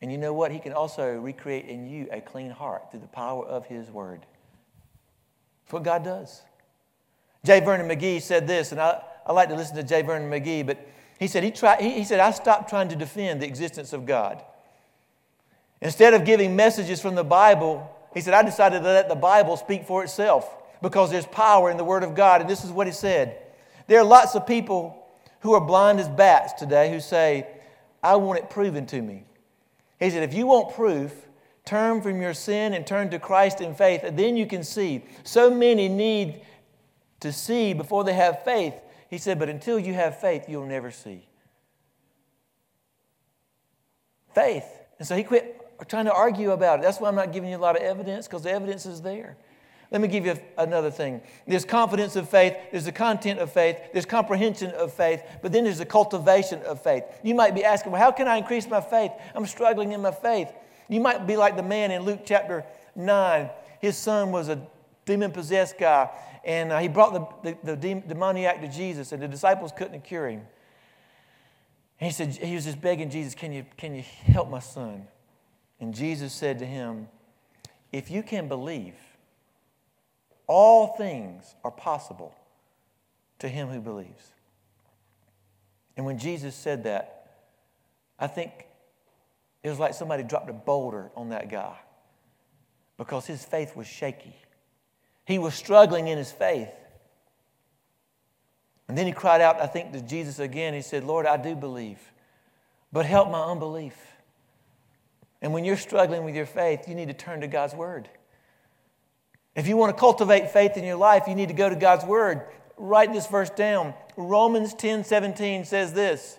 And 0.00 0.12
you 0.12 0.18
know 0.18 0.32
what? 0.32 0.52
He 0.52 0.60
can 0.60 0.72
also 0.72 1.16
recreate 1.16 1.66
in 1.66 1.88
you 1.88 2.08
a 2.12 2.20
clean 2.20 2.50
heart 2.50 2.90
through 2.90 3.00
the 3.00 3.08
power 3.08 3.44
of 3.44 3.66
His 3.66 3.90
word. 3.90 4.24
That's 5.64 5.72
what 5.72 5.82
God 5.82 6.04
does. 6.04 6.42
J. 7.44 7.60
Vernon 7.60 7.88
McGee 7.88 8.20
said 8.20 8.46
this, 8.46 8.72
and 8.72 8.80
I, 8.80 9.02
I 9.26 9.32
like 9.32 9.48
to 9.48 9.56
listen 9.56 9.76
to 9.76 9.82
J. 9.82 10.02
Vernon 10.02 10.30
McGee, 10.30 10.66
but 10.66 10.78
he 11.18 11.26
said, 11.26 11.42
he, 11.42 11.50
tried, 11.50 11.80
he, 11.80 11.90
he 11.92 12.04
said, 12.04 12.20
I 12.20 12.30
stopped 12.30 12.68
trying 12.68 12.88
to 12.88 12.96
defend 12.96 13.42
the 13.42 13.46
existence 13.46 13.92
of 13.92 14.06
God. 14.06 14.42
Instead 15.80 16.14
of 16.14 16.24
giving 16.24 16.56
messages 16.56 17.00
from 17.00 17.14
the 17.14 17.24
Bible, 17.24 17.94
he 18.14 18.20
said, 18.20 18.34
I 18.34 18.42
decided 18.42 18.82
to 18.82 18.84
let 18.84 19.08
the 19.08 19.14
Bible 19.14 19.56
speak 19.56 19.84
for 19.84 20.02
itself 20.02 20.56
because 20.82 21.10
there's 21.10 21.26
power 21.26 21.70
in 21.70 21.76
the 21.76 21.84
Word 21.84 22.02
of 22.02 22.14
God. 22.14 22.40
And 22.40 22.48
this 22.48 22.64
is 22.64 22.70
what 22.70 22.86
he 22.86 22.92
said 22.92 23.38
There 23.86 24.00
are 24.00 24.04
lots 24.04 24.34
of 24.34 24.46
people 24.46 25.06
who 25.40 25.54
are 25.54 25.60
blind 25.60 26.00
as 26.00 26.08
bats 26.08 26.52
today 26.54 26.90
who 26.90 27.00
say, 27.00 27.46
I 28.02 28.16
want 28.16 28.38
it 28.38 28.50
proven 28.50 28.86
to 28.86 29.02
me. 29.02 29.24
He 29.98 30.10
said, 30.10 30.22
If 30.22 30.34
you 30.34 30.46
want 30.46 30.74
proof, 30.74 31.12
turn 31.64 32.00
from 32.00 32.20
your 32.20 32.34
sin 32.34 32.74
and 32.74 32.86
turn 32.86 33.10
to 33.10 33.18
Christ 33.18 33.60
in 33.60 33.74
faith, 33.74 34.02
and 34.02 34.18
then 34.18 34.36
you 34.36 34.46
can 34.46 34.64
see. 34.64 35.04
So 35.24 35.50
many 35.50 35.88
need 35.88 36.42
to 37.20 37.32
see 37.32 37.72
before 37.72 38.04
they 38.04 38.14
have 38.14 38.44
faith. 38.44 38.74
He 39.08 39.18
said, 39.18 39.38
But 39.38 39.48
until 39.48 39.78
you 39.78 39.94
have 39.94 40.20
faith, 40.20 40.48
you'll 40.48 40.66
never 40.66 40.90
see. 40.90 41.26
Faith. 44.34 44.66
And 44.98 45.06
so 45.06 45.16
he 45.16 45.24
quit 45.24 45.58
trying 45.86 46.06
to 46.06 46.12
argue 46.12 46.50
about 46.50 46.80
it. 46.80 46.82
That's 46.82 47.00
why 47.00 47.08
I'm 47.08 47.14
not 47.14 47.32
giving 47.32 47.50
you 47.50 47.56
a 47.56 47.58
lot 47.58 47.76
of 47.76 47.82
evidence, 47.82 48.26
because 48.26 48.42
the 48.42 48.50
evidence 48.50 48.84
is 48.84 49.00
there. 49.00 49.36
Let 49.90 50.02
me 50.02 50.08
give 50.08 50.26
you 50.26 50.36
another 50.58 50.90
thing. 50.90 51.22
There's 51.46 51.64
confidence 51.64 52.14
of 52.16 52.28
faith, 52.28 52.54
there's 52.70 52.84
the 52.84 52.92
content 52.92 53.40
of 53.40 53.50
faith, 53.50 53.78
there's 53.92 54.04
comprehension 54.04 54.70
of 54.72 54.92
faith, 54.92 55.22
but 55.40 55.50
then 55.50 55.64
there's 55.64 55.78
the 55.78 55.86
cultivation 55.86 56.60
of 56.62 56.82
faith. 56.82 57.04
You 57.22 57.34
might 57.34 57.54
be 57.54 57.64
asking, 57.64 57.92
well, 57.92 58.00
how 58.02 58.10
can 58.10 58.28
I 58.28 58.36
increase 58.36 58.68
my 58.68 58.82
faith? 58.82 59.12
I'm 59.34 59.46
struggling 59.46 59.92
in 59.92 60.02
my 60.02 60.10
faith. 60.10 60.52
You 60.88 61.00
might 61.00 61.26
be 61.26 61.36
like 61.36 61.56
the 61.56 61.62
man 61.62 61.90
in 61.90 62.02
Luke 62.02 62.20
chapter 62.24 62.64
9. 62.96 63.48
His 63.80 63.96
son 63.96 64.30
was 64.30 64.48
a 64.50 64.60
demon 65.06 65.30
possessed 65.30 65.78
guy, 65.78 66.10
and 66.44 66.72
uh, 66.72 66.78
he 66.78 66.88
brought 66.88 67.42
the, 67.42 67.56
the, 67.62 67.76
the 67.76 68.02
demoniac 68.06 68.60
to 68.60 68.68
Jesus, 68.68 69.12
and 69.12 69.22
the 69.22 69.28
disciples 69.28 69.72
couldn't 69.76 70.04
cure 70.04 70.28
him. 70.28 70.42
And 72.00 72.06
he 72.06 72.12
said, 72.12 72.34
he 72.34 72.54
was 72.54 72.64
just 72.64 72.80
begging 72.80 73.10
Jesus, 73.10 73.34
can 73.34 73.52
you, 73.52 73.66
can 73.76 73.94
you 73.94 74.02
help 74.02 74.48
my 74.48 74.60
son? 74.60 75.08
And 75.80 75.94
Jesus 75.94 76.32
said 76.32 76.58
to 76.60 76.66
him, 76.66 77.08
If 77.92 78.10
you 78.10 78.22
can 78.22 78.48
believe, 78.48 78.94
all 80.46 80.96
things 80.96 81.54
are 81.64 81.70
possible 81.70 82.34
to 83.38 83.48
him 83.48 83.68
who 83.68 83.80
believes. 83.80 84.32
And 85.96 86.06
when 86.06 86.18
Jesus 86.18 86.54
said 86.54 86.84
that, 86.84 87.30
I 88.18 88.26
think 88.26 88.52
it 89.62 89.68
was 89.68 89.78
like 89.78 89.94
somebody 89.94 90.22
dropped 90.22 90.48
a 90.50 90.52
boulder 90.52 91.10
on 91.16 91.30
that 91.30 91.50
guy 91.50 91.76
because 92.96 93.26
his 93.26 93.44
faith 93.44 93.76
was 93.76 93.86
shaky. 93.86 94.34
He 95.28 95.38
was 95.38 95.54
struggling 95.54 96.08
in 96.08 96.16
his 96.16 96.32
faith. 96.32 96.72
And 98.88 98.96
then 98.96 99.04
he 99.04 99.12
cried 99.12 99.42
out, 99.42 99.60
I 99.60 99.66
think, 99.66 99.92
to 99.92 100.00
Jesus 100.00 100.38
again. 100.38 100.72
He 100.72 100.80
said, 100.80 101.04
Lord, 101.04 101.26
I 101.26 101.36
do 101.36 101.54
believe, 101.54 101.98
but 102.94 103.04
help 103.04 103.30
my 103.30 103.42
unbelief. 103.42 103.94
And 105.42 105.52
when 105.52 105.66
you're 105.66 105.76
struggling 105.76 106.24
with 106.24 106.34
your 106.34 106.46
faith, 106.46 106.88
you 106.88 106.94
need 106.94 107.08
to 107.08 107.14
turn 107.14 107.42
to 107.42 107.46
God's 107.46 107.74
Word. 107.74 108.08
If 109.54 109.68
you 109.68 109.76
want 109.76 109.94
to 109.94 110.00
cultivate 110.00 110.50
faith 110.50 110.78
in 110.78 110.84
your 110.84 110.96
life, 110.96 111.24
you 111.28 111.34
need 111.34 111.48
to 111.48 111.54
go 111.54 111.68
to 111.68 111.76
God's 111.76 112.06
Word. 112.06 112.46
Write 112.78 113.12
this 113.12 113.26
verse 113.26 113.50
down. 113.50 113.92
Romans 114.16 114.72
10 114.72 115.04
17 115.04 115.66
says 115.66 115.92
this 115.92 116.38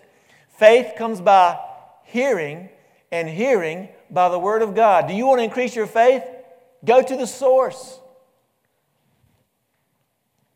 Faith 0.58 0.94
comes 0.98 1.20
by 1.20 1.60
hearing, 2.02 2.68
and 3.12 3.28
hearing 3.28 3.90
by 4.10 4.28
the 4.30 4.38
Word 4.40 4.62
of 4.62 4.74
God. 4.74 5.06
Do 5.06 5.14
you 5.14 5.26
want 5.26 5.38
to 5.38 5.44
increase 5.44 5.76
your 5.76 5.86
faith? 5.86 6.24
Go 6.84 7.00
to 7.00 7.16
the 7.16 7.28
source. 7.28 8.00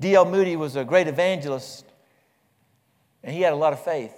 D.L. 0.04 0.26
Moody 0.26 0.54
was 0.54 0.76
a 0.76 0.84
great 0.84 1.08
evangelist, 1.08 1.86
and 3.22 3.34
he 3.34 3.40
had 3.40 3.54
a 3.54 3.56
lot 3.56 3.72
of 3.72 3.82
faith. 3.82 4.12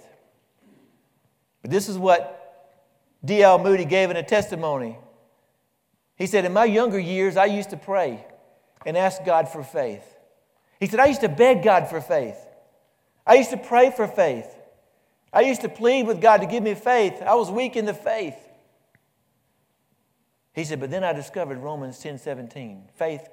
But 1.61 1.71
this 1.71 1.87
is 1.87 1.97
what 1.97 2.75
D.L. 3.23 3.57
Moody 3.57 3.85
gave 3.85 4.11
in 4.11 4.17
a 4.17 4.21
testimony. 4.21 4.97
He 6.17 6.27
said, 6.27 6.43
In 6.43 6.51
my 6.51 6.65
younger 6.65 6.99
years, 6.99 7.37
I 7.37 7.45
used 7.45 7.69
to 7.69 7.77
pray 7.77 8.25
and 8.85 8.97
ask 8.97 9.23
God 9.23 9.47
for 9.47 9.63
faith. 9.63 10.03
He 10.81 10.87
said, 10.87 10.99
I 10.99 11.05
used 11.05 11.21
to 11.21 11.29
beg 11.29 11.63
God 11.63 11.87
for 11.87 12.01
faith. 12.01 12.35
I 13.25 13.35
used 13.35 13.51
to 13.51 13.57
pray 13.57 13.89
for 13.95 14.09
faith. 14.09 14.53
I 15.31 15.39
used 15.39 15.61
to 15.61 15.69
plead 15.69 16.05
with 16.05 16.19
God 16.19 16.41
to 16.41 16.47
give 16.47 16.63
me 16.63 16.75
faith. 16.75 17.21
I 17.21 17.35
was 17.35 17.49
weak 17.49 17.77
in 17.77 17.85
the 17.85 17.93
faith. 17.93 18.35
He 20.51 20.65
said, 20.65 20.81
but 20.81 20.91
then 20.91 21.05
I 21.05 21.13
discovered 21.13 21.59
Romans 21.59 21.97
10 21.99 22.17
17. 22.17 22.89
Faith 22.95 23.29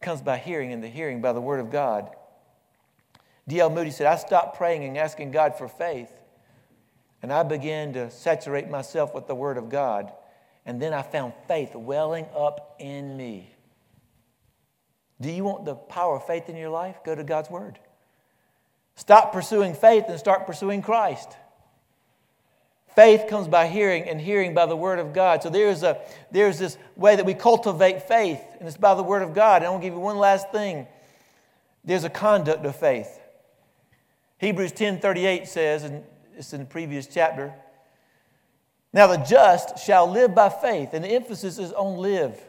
comes 0.00 0.22
by 0.22 0.38
hearing, 0.38 0.72
and 0.72 0.82
the 0.82 0.88
hearing 0.88 1.20
by 1.20 1.32
the 1.32 1.40
Word 1.40 1.60
of 1.60 1.70
God. 1.70 2.10
D.L. 3.48 3.70
Moody 3.70 3.90
said, 3.90 4.06
I 4.06 4.16
stopped 4.16 4.56
praying 4.56 4.84
and 4.84 4.98
asking 4.98 5.30
God 5.30 5.56
for 5.56 5.68
faith, 5.68 6.10
and 7.22 7.32
I 7.32 7.42
began 7.42 7.92
to 7.94 8.10
saturate 8.10 8.68
myself 8.68 9.14
with 9.14 9.26
the 9.26 9.34
Word 9.34 9.56
of 9.56 9.68
God. 9.68 10.12
And 10.64 10.82
then 10.82 10.92
I 10.92 11.02
found 11.02 11.32
faith 11.46 11.74
welling 11.74 12.26
up 12.36 12.74
in 12.80 13.16
me. 13.16 13.52
Do 15.20 15.30
you 15.30 15.44
want 15.44 15.64
the 15.64 15.76
power 15.76 16.16
of 16.16 16.26
faith 16.26 16.48
in 16.48 16.56
your 16.56 16.70
life? 16.70 16.96
Go 17.04 17.14
to 17.14 17.24
God's 17.24 17.48
Word. 17.48 17.78
Stop 18.96 19.32
pursuing 19.32 19.74
faith 19.74 20.04
and 20.08 20.18
start 20.18 20.46
pursuing 20.46 20.82
Christ. 20.82 21.36
Faith 22.96 23.26
comes 23.28 23.46
by 23.46 23.66
hearing, 23.66 24.08
and 24.08 24.18
hearing 24.18 24.54
by 24.54 24.64
the 24.64 24.74
Word 24.74 24.98
of 24.98 25.12
God. 25.12 25.42
So 25.42 25.50
there's, 25.50 25.82
a, 25.82 26.00
there's 26.30 26.58
this 26.58 26.78
way 26.96 27.14
that 27.14 27.26
we 27.26 27.34
cultivate 27.34 28.08
faith, 28.08 28.40
and 28.58 28.66
it's 28.66 28.78
by 28.78 28.94
the 28.94 29.02
Word 29.02 29.20
of 29.22 29.34
God. 29.34 29.56
And 29.56 29.66
I 29.66 29.70
want 29.70 29.82
to 29.82 29.86
give 29.86 29.94
you 29.94 30.00
one 30.00 30.16
last 30.16 30.50
thing. 30.50 30.86
There's 31.84 32.04
a 32.04 32.10
conduct 32.10 32.64
of 32.64 32.74
faith. 32.74 33.20
Hebrews 34.38 34.72
10:38 34.72 35.46
says, 35.46 35.84
and 35.84 36.04
it's 36.38 36.54
in 36.54 36.60
the 36.60 36.66
previous 36.66 37.06
chapter, 37.06 37.52
now 38.94 39.06
the 39.08 39.18
just 39.18 39.78
shall 39.78 40.10
live 40.10 40.34
by 40.34 40.48
faith, 40.48 40.90
and 40.94 41.04
the 41.04 41.08
emphasis 41.08 41.58
is 41.58 41.72
on 41.72 41.98
live. 41.98 42.40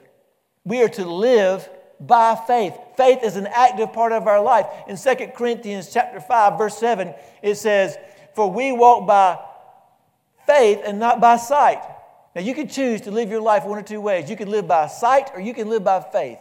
We 0.64 0.82
are 0.82 0.90
to 0.90 1.06
live 1.06 1.68
by 2.00 2.40
faith. 2.48 2.74
Faith 2.96 3.20
is 3.22 3.36
an 3.36 3.48
active 3.48 3.92
part 3.92 4.14
of 4.14 4.28
our 4.28 4.42
life. 4.42 4.66
In 4.88 4.96
2 4.96 5.28
Corinthians 5.36 5.92
chapter 5.92 6.22
5, 6.22 6.58
verse 6.58 6.78
7, 6.78 7.14
it 7.42 7.56
says, 7.56 7.98
For 8.34 8.50
we 8.50 8.72
walk 8.72 9.06
by 9.06 9.40
faith 10.48 10.82
and 10.86 11.00
not 11.00 11.22
by 11.22 11.38
sight. 11.38 11.82
Now, 12.36 12.42
you 12.42 12.54
can 12.54 12.68
choose 12.68 13.02
to 13.02 13.12
live 13.12 13.30
your 13.30 13.42
life 13.42 13.66
one 13.66 13.78
or 13.78 13.84
two 13.84 14.02
ways. 14.02 14.30
You 14.30 14.36
can 14.36 14.50
live 14.50 14.68
by 14.68 14.88
sight 14.88 15.32
or 15.34 15.42
you 15.42 15.54
can 15.54 15.70
live 15.70 15.84
by 15.84 16.02
faith. 16.02 16.40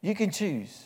You 0.00 0.14
can 0.14 0.30
choose. 0.30 0.84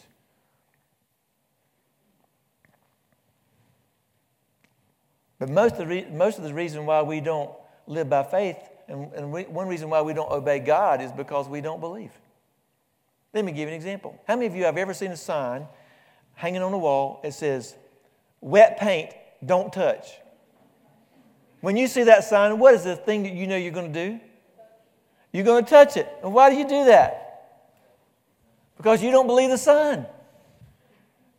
But 5.39 5.51
most 5.51 5.73
of 5.73 5.79
the, 5.79 5.87
re- 5.87 6.07
most 6.11 6.39
of 6.39 6.45
the 6.45 6.55
reason 6.55 6.87
why 6.87 7.03
we 7.03 7.21
don't 7.21 7.51
live 7.87 8.09
by 8.09 8.23
faith, 8.23 8.59
and, 8.89 9.13
and 9.13 9.33
one 9.33 9.69
reason 9.69 9.91
why 9.91 10.03
we 10.03 10.13
don't 10.13 10.31
obey 10.31 10.59
God 10.59 11.01
is 11.01 11.13
because 11.13 11.49
we 11.49 11.61
don't 11.61 11.81
believe. 11.81 12.13
Let 13.35 13.45
me 13.45 13.53
give 13.53 13.69
you 13.69 13.69
an 13.69 13.75
example. 13.75 14.19
How 14.27 14.35
many 14.35 14.47
of 14.47 14.55
you 14.55 14.65
have 14.65 14.79
ever 14.79 14.95
seen 14.95 15.11
a 15.11 15.17
sign 15.17 15.67
hanging 16.35 16.63
on 16.63 16.73
the 16.73 16.79
wall 16.79 17.21
that 17.23 17.35
says, 17.35 17.75
wet 18.41 18.79
paint, 18.79 19.11
don't 19.45 19.73
touch? 19.73 20.07
When 21.61 21.77
you 21.77 21.87
see 21.87 22.05
that 22.05 22.25
sign, 22.25 22.59
what 22.59 22.75
is 22.75 22.85
the 22.85 22.97
thing 22.97 23.23
that 23.25 23.33
you 23.33 23.47
know 23.47 23.57
you're 23.57 23.73
going 23.73 23.93
to 23.93 24.09
do? 24.11 24.21
You're 25.33 25.45
going 25.45 25.65
to 25.65 25.71
touch 25.71 25.97
it. 25.97 26.09
And 26.23 26.33
why 26.33 26.51
do 26.51 26.57
you 26.57 26.69
do 26.69 26.85
that? 26.87 27.27
Because 28.77 29.03
you 29.03 29.11
don't 29.11 29.27
believe 29.27 29.51
the 29.51 29.59
sign. 29.59 30.07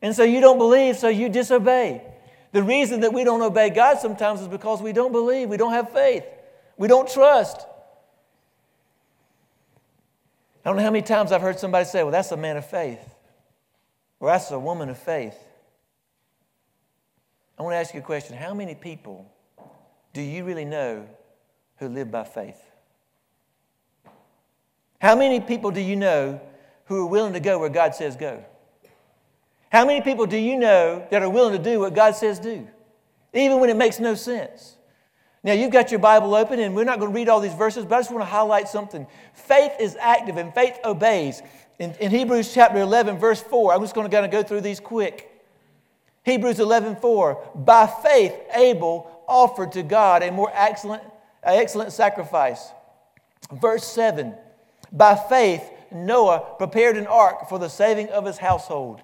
And 0.01 0.15
so 0.15 0.23
you 0.23 0.41
don't 0.41 0.57
believe, 0.57 0.97
so 0.97 1.07
you 1.07 1.29
disobey. 1.29 2.03
The 2.51 2.63
reason 2.63 3.01
that 3.01 3.13
we 3.13 3.23
don't 3.23 3.41
obey 3.41 3.69
God 3.69 3.99
sometimes 3.99 4.41
is 4.41 4.47
because 4.47 4.81
we 4.81 4.93
don't 4.93 5.11
believe, 5.11 5.49
we 5.49 5.57
don't 5.57 5.73
have 5.73 5.91
faith, 5.91 6.25
we 6.77 6.87
don't 6.87 7.09
trust. 7.09 7.65
I 10.63 10.69
don't 10.69 10.77
know 10.77 10.83
how 10.83 10.91
many 10.91 11.03
times 11.03 11.31
I've 11.31 11.41
heard 11.41 11.59
somebody 11.59 11.85
say, 11.85 12.03
Well, 12.03 12.11
that's 12.11 12.31
a 12.31 12.37
man 12.37 12.57
of 12.57 12.69
faith, 12.69 12.99
or 14.19 14.29
that's 14.29 14.51
a 14.51 14.59
woman 14.59 14.89
of 14.89 14.97
faith. 14.97 15.37
I 17.57 17.63
want 17.63 17.73
to 17.73 17.77
ask 17.77 17.93
you 17.93 18.01
a 18.01 18.03
question 18.03 18.35
How 18.35 18.53
many 18.53 18.75
people 18.75 19.31
do 20.17 20.23
you 20.23 20.43
really 20.43 20.65
know 20.65 21.05
who 21.75 21.87
live 21.87 22.09
by 22.09 22.23
faith? 22.23 22.59
How 24.99 25.15
many 25.15 25.39
people 25.39 25.69
do 25.69 25.79
you 25.79 25.95
know 25.95 26.41
who 26.85 27.03
are 27.03 27.05
willing 27.05 27.33
to 27.33 27.39
go 27.39 27.59
where 27.59 27.69
God 27.69 27.93
says 27.93 28.15
go? 28.15 28.43
How 29.71 29.85
many 29.85 30.01
people 30.01 30.25
do 30.25 30.37
you 30.37 30.57
know 30.57 31.05
that 31.11 31.21
are 31.21 31.29
willing 31.29 31.55
to 31.55 31.63
do 31.63 31.81
what 31.81 31.93
God 31.93 32.15
says 32.15 32.39
do, 32.39 32.67
even 33.31 33.59
when 33.59 33.69
it 33.69 33.77
makes 33.77 33.99
no 33.99 34.15
sense? 34.15 34.77
Now, 35.43 35.53
you've 35.53 35.71
got 35.71 35.91
your 35.91 35.99
Bible 35.99 36.33
open, 36.33 36.59
and 36.61 36.75
we're 36.75 36.83
not 36.83 36.97
going 36.99 37.11
to 37.11 37.15
read 37.15 37.29
all 37.29 37.39
these 37.39 37.53
verses, 37.53 37.85
but 37.85 37.97
I 37.97 37.99
just 37.99 38.09
want 38.09 38.23
to 38.23 38.29
highlight 38.29 38.67
something. 38.67 39.05
Faith 39.33 39.73
is 39.79 39.95
active, 39.99 40.37
and 40.37 40.51
faith 40.51 40.79
obeys. 40.83 41.43
In, 41.77 41.91
in 41.99 42.09
Hebrews 42.09 42.55
chapter 42.55 42.79
11, 42.79 43.19
verse 43.19 43.39
4, 43.43 43.71
I'm 43.71 43.81
just 43.81 43.93
going 43.93 44.09
to 44.09 44.11
kind 44.11 44.25
of 44.25 44.31
go 44.31 44.41
through 44.41 44.61
these 44.61 44.79
quick. 44.79 45.31
Hebrews 46.23 46.59
11, 46.59 46.95
4, 46.95 47.51
by 47.53 47.85
faith, 47.85 48.33
Abel 48.55 49.13
offered 49.27 49.73
to 49.73 49.83
God 49.83 50.23
a 50.23 50.31
more 50.31 50.51
excellent, 50.53 51.03
excellent 51.43 51.91
sacrifice. 51.91 52.71
Verse 53.51 53.85
7 53.85 54.35
By 54.91 55.15
faith, 55.15 55.63
Noah 55.91 56.55
prepared 56.57 56.97
an 56.97 57.07
ark 57.07 57.49
for 57.49 57.59
the 57.59 57.69
saving 57.69 58.09
of 58.09 58.25
his 58.25 58.37
household. 58.37 59.01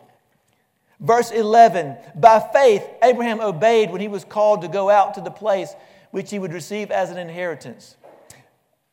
Verse 1.00 1.32
11 1.32 1.98
By 2.16 2.40
faith, 2.54 2.88
Abraham 3.02 3.42
obeyed 3.42 3.92
when 3.92 4.02
he 4.02 4.08
was 4.08 4.24
called 4.24 4.62
to 4.62 4.68
go 4.68 4.90
out 4.90 5.16
to 5.16 5.22
the 5.22 5.32
place 5.32 5.74
which 6.12 6.32
he 6.32 6.40
would 6.40 6.54
receive 6.54 6.92
as 6.92 7.10
an 7.10 7.18
inheritance. 7.18 7.98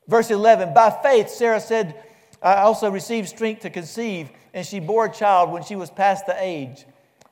Verse 0.08 0.30
11 0.30 0.74
By 0.74 0.90
faith, 1.02 1.28
Sarah 1.30 1.60
said, 1.60 1.94
I 2.42 2.56
also 2.56 2.90
received 2.90 3.28
strength 3.28 3.62
to 3.62 3.70
conceive, 3.70 4.30
and 4.54 4.66
she 4.66 4.80
bore 4.80 5.06
a 5.06 5.12
child 5.12 5.50
when 5.50 5.62
she 5.62 5.76
was 5.76 5.90
past 5.90 6.26
the 6.26 6.36
age. 6.42 6.84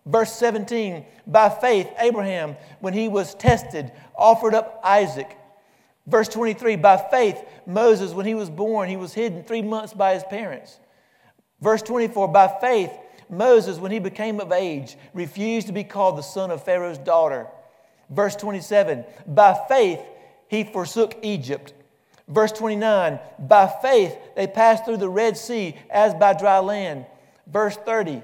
Verse 0.09 0.33
17, 0.33 1.05
by 1.27 1.51
faith, 1.51 1.87
Abraham, 1.99 2.57
when 2.81 2.95
he 2.95 3.09
was 3.09 3.35
tested, 3.35 3.93
offered 4.17 4.55
up 4.55 4.81
Isaac. 4.83 5.37
Verse 6.07 6.29
23, 6.29 6.77
by 6.77 6.97
faith, 6.97 7.39
Moses, 7.67 8.13
when 8.13 8.25
he 8.25 8.35
was 8.35 8.49
born, 8.49 8.89
he 8.89 8.97
was 8.97 9.13
hidden 9.13 9.45
three 9.45 9.61
months 9.61 9.93
by 9.93 10.15
his 10.15 10.25
parents. 10.25 10.81
Verse 11.61 11.83
24, 11.83 12.29
by 12.29 12.49
faith, 12.59 12.91
Moses, 13.29 13.79
when 13.79 13.93
he 13.93 13.99
became 13.99 14.41
of 14.41 14.51
age, 14.51 14.97
refused 15.13 15.67
to 15.67 15.75
be 15.75 15.85
called 15.85 16.17
the 16.17 16.23
son 16.23 16.51
of 16.51 16.65
Pharaoh's 16.65 16.97
daughter. 16.97 17.47
Verse 18.09 18.35
27, 18.35 19.05
by 19.27 19.61
faith, 19.69 20.01
he 20.49 20.65
forsook 20.65 21.19
Egypt. 21.21 21.75
Verse 22.29 22.53
29, 22.53 23.21
by 23.41 23.67
faith, 23.83 24.17
they 24.37 24.47
passed 24.47 24.87
through 24.87 24.97
the 24.97 25.11
Red 25.11 25.37
Sea 25.37 25.77
as 25.91 26.15
by 26.15 26.33
dry 26.33 26.61
land. 26.61 27.05
Verse 27.47 27.77
30, 27.77 28.23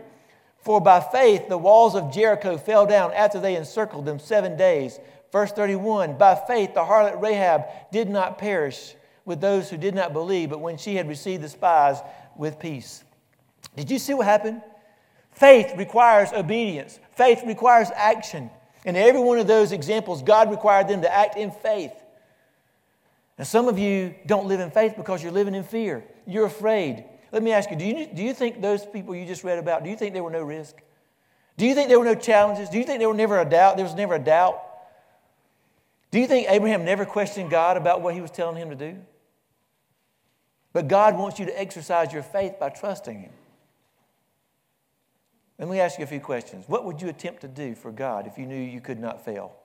for 0.64 0.80
by 0.80 1.00
faith 1.00 1.48
the 1.48 1.58
walls 1.58 1.94
of 1.94 2.12
Jericho 2.12 2.56
fell 2.56 2.86
down 2.86 3.12
after 3.12 3.38
they 3.38 3.54
encircled 3.56 4.06
them 4.06 4.18
seven 4.18 4.56
days. 4.56 4.98
Verse 5.30 5.52
31 5.52 6.16
By 6.16 6.34
faith 6.34 6.74
the 6.74 6.84
harlot 6.84 7.20
Rahab 7.20 7.64
did 7.92 8.08
not 8.08 8.38
perish 8.38 8.94
with 9.26 9.40
those 9.40 9.68
who 9.68 9.76
did 9.76 9.94
not 9.94 10.12
believe, 10.12 10.50
but 10.50 10.60
when 10.60 10.76
she 10.76 10.96
had 10.96 11.08
received 11.08 11.42
the 11.42 11.48
spies 11.48 11.98
with 12.36 12.58
peace. 12.58 13.04
Did 13.76 13.90
you 13.90 13.98
see 13.98 14.14
what 14.14 14.26
happened? 14.26 14.62
Faith 15.32 15.72
requires 15.76 16.32
obedience, 16.32 16.98
faith 17.12 17.42
requires 17.44 17.90
action. 17.94 18.50
In 18.84 18.96
every 18.96 19.20
one 19.20 19.38
of 19.38 19.46
those 19.46 19.72
examples, 19.72 20.22
God 20.22 20.50
required 20.50 20.88
them 20.88 21.02
to 21.02 21.12
act 21.12 21.36
in 21.36 21.50
faith. 21.50 21.92
And 23.38 23.46
some 23.46 23.66
of 23.66 23.78
you 23.78 24.14
don't 24.26 24.46
live 24.46 24.60
in 24.60 24.70
faith 24.70 24.94
because 24.96 25.22
you're 25.22 25.32
living 25.32 25.54
in 25.54 25.64
fear. 25.64 26.04
You're 26.26 26.46
afraid. 26.46 27.04
Let 27.34 27.42
me 27.42 27.50
ask 27.50 27.68
you 27.68 27.76
do, 27.76 27.84
you 27.84 28.06
do 28.06 28.22
you 28.22 28.32
think 28.32 28.62
those 28.62 28.86
people 28.86 29.12
you 29.12 29.26
just 29.26 29.42
read 29.42 29.58
about, 29.58 29.82
do 29.82 29.90
you 29.90 29.96
think 29.96 30.14
there 30.14 30.22
were 30.22 30.30
no 30.30 30.44
risk? 30.44 30.76
Do 31.56 31.66
you 31.66 31.74
think 31.74 31.88
there 31.88 31.98
were 31.98 32.04
no 32.04 32.14
challenges? 32.14 32.68
Do 32.68 32.78
you 32.78 32.84
think 32.84 33.00
there 33.00 33.08
were 33.08 33.14
never 33.14 33.40
a 33.40 33.44
doubt? 33.44 33.74
There 33.74 33.84
was 33.84 33.96
never 33.96 34.14
a 34.14 34.20
doubt? 34.20 34.62
Do 36.12 36.20
you 36.20 36.28
think 36.28 36.48
Abraham 36.48 36.84
never 36.84 37.04
questioned 37.04 37.50
God 37.50 37.76
about 37.76 38.02
what 38.02 38.14
he 38.14 38.20
was 38.20 38.30
telling 38.30 38.56
him 38.56 38.70
to 38.70 38.76
do? 38.76 38.98
But 40.72 40.86
God 40.86 41.18
wants 41.18 41.40
you 41.40 41.46
to 41.46 41.60
exercise 41.60 42.12
your 42.12 42.22
faith 42.22 42.60
by 42.60 42.68
trusting 42.68 43.18
him. 43.18 43.32
Let 45.58 45.68
me 45.68 45.80
ask 45.80 45.98
you 45.98 46.04
a 46.04 46.06
few 46.06 46.20
questions. 46.20 46.68
What 46.68 46.84
would 46.84 47.02
you 47.02 47.08
attempt 47.08 47.40
to 47.40 47.48
do 47.48 47.74
for 47.74 47.90
God 47.90 48.28
if 48.28 48.38
you 48.38 48.46
knew 48.46 48.60
you 48.60 48.80
could 48.80 49.00
not 49.00 49.24
fail? 49.24 49.56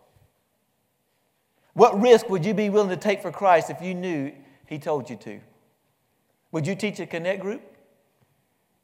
What 1.73 2.01
risk 2.01 2.29
would 2.29 2.43
you 2.43 2.55
be 2.55 2.71
willing 2.71 2.89
to 2.89 2.97
take 2.97 3.21
for 3.21 3.31
Christ 3.31 3.69
if 3.69 3.79
you 3.79 3.93
knew 3.93 4.31
He 4.65 4.79
told 4.79 5.07
you 5.07 5.17
to? 5.17 5.39
Would 6.51 6.65
you 6.65 6.75
teach 6.75 6.99
a 6.99 7.05
connect 7.05 7.41
group? 7.41 7.61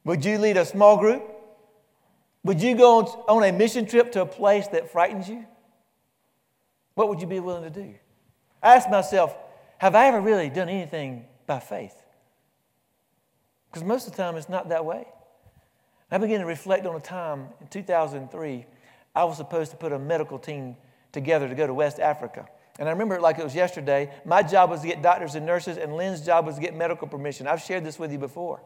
Would 0.04 0.24
you 0.24 0.38
lead 0.38 0.56
a 0.56 0.64
small 0.64 0.96
group? 0.96 1.22
Would 2.44 2.62
you 2.62 2.76
go 2.76 3.00
on 3.28 3.42
a 3.42 3.52
mission 3.52 3.86
trip 3.86 4.12
to 4.12 4.22
a 4.22 4.26
place 4.26 4.68
that 4.68 4.92
frightens 4.92 5.28
you? 5.28 5.44
What 6.94 7.08
would 7.08 7.20
you 7.20 7.26
be 7.26 7.40
willing 7.40 7.64
to 7.64 7.70
do? 7.70 7.94
I 8.62 8.76
ask 8.76 8.88
myself, 8.88 9.36
have 9.78 9.94
I 9.94 10.06
ever 10.06 10.20
really 10.20 10.48
done 10.48 10.68
anything 10.68 11.24
by 11.46 11.58
faith? 11.58 11.94
Because 13.68 13.82
most 13.82 14.06
of 14.06 14.12
the 14.12 14.22
time 14.22 14.36
it's 14.36 14.48
not 14.48 14.68
that 14.68 14.84
way. 14.84 15.06
I 16.10 16.18
began 16.18 16.40
to 16.40 16.46
reflect 16.46 16.86
on 16.86 16.94
a 16.94 17.00
time 17.00 17.48
in 17.60 17.66
2003, 17.66 18.64
I 19.14 19.24
was 19.24 19.36
supposed 19.36 19.72
to 19.72 19.76
put 19.76 19.92
a 19.92 19.98
medical 19.98 20.38
team 20.38 20.76
together 21.10 21.48
to 21.48 21.54
go 21.54 21.66
to 21.66 21.74
West 21.74 21.98
Africa. 21.98 22.46
And 22.78 22.88
I 22.88 22.92
remember 22.92 23.20
like 23.20 23.38
it 23.38 23.44
was 23.44 23.54
yesterday. 23.54 24.10
My 24.24 24.42
job 24.42 24.70
was 24.70 24.82
to 24.82 24.86
get 24.86 25.02
doctors 25.02 25.34
and 25.34 25.46
nurses, 25.46 25.78
and 25.78 25.96
Lynn's 25.96 26.20
job 26.20 26.46
was 26.46 26.56
to 26.56 26.60
get 26.60 26.74
medical 26.74 27.08
permission. 27.08 27.46
I've 27.46 27.62
shared 27.62 27.84
this 27.84 27.98
with 27.98 28.12
you 28.12 28.18
before. 28.18 28.60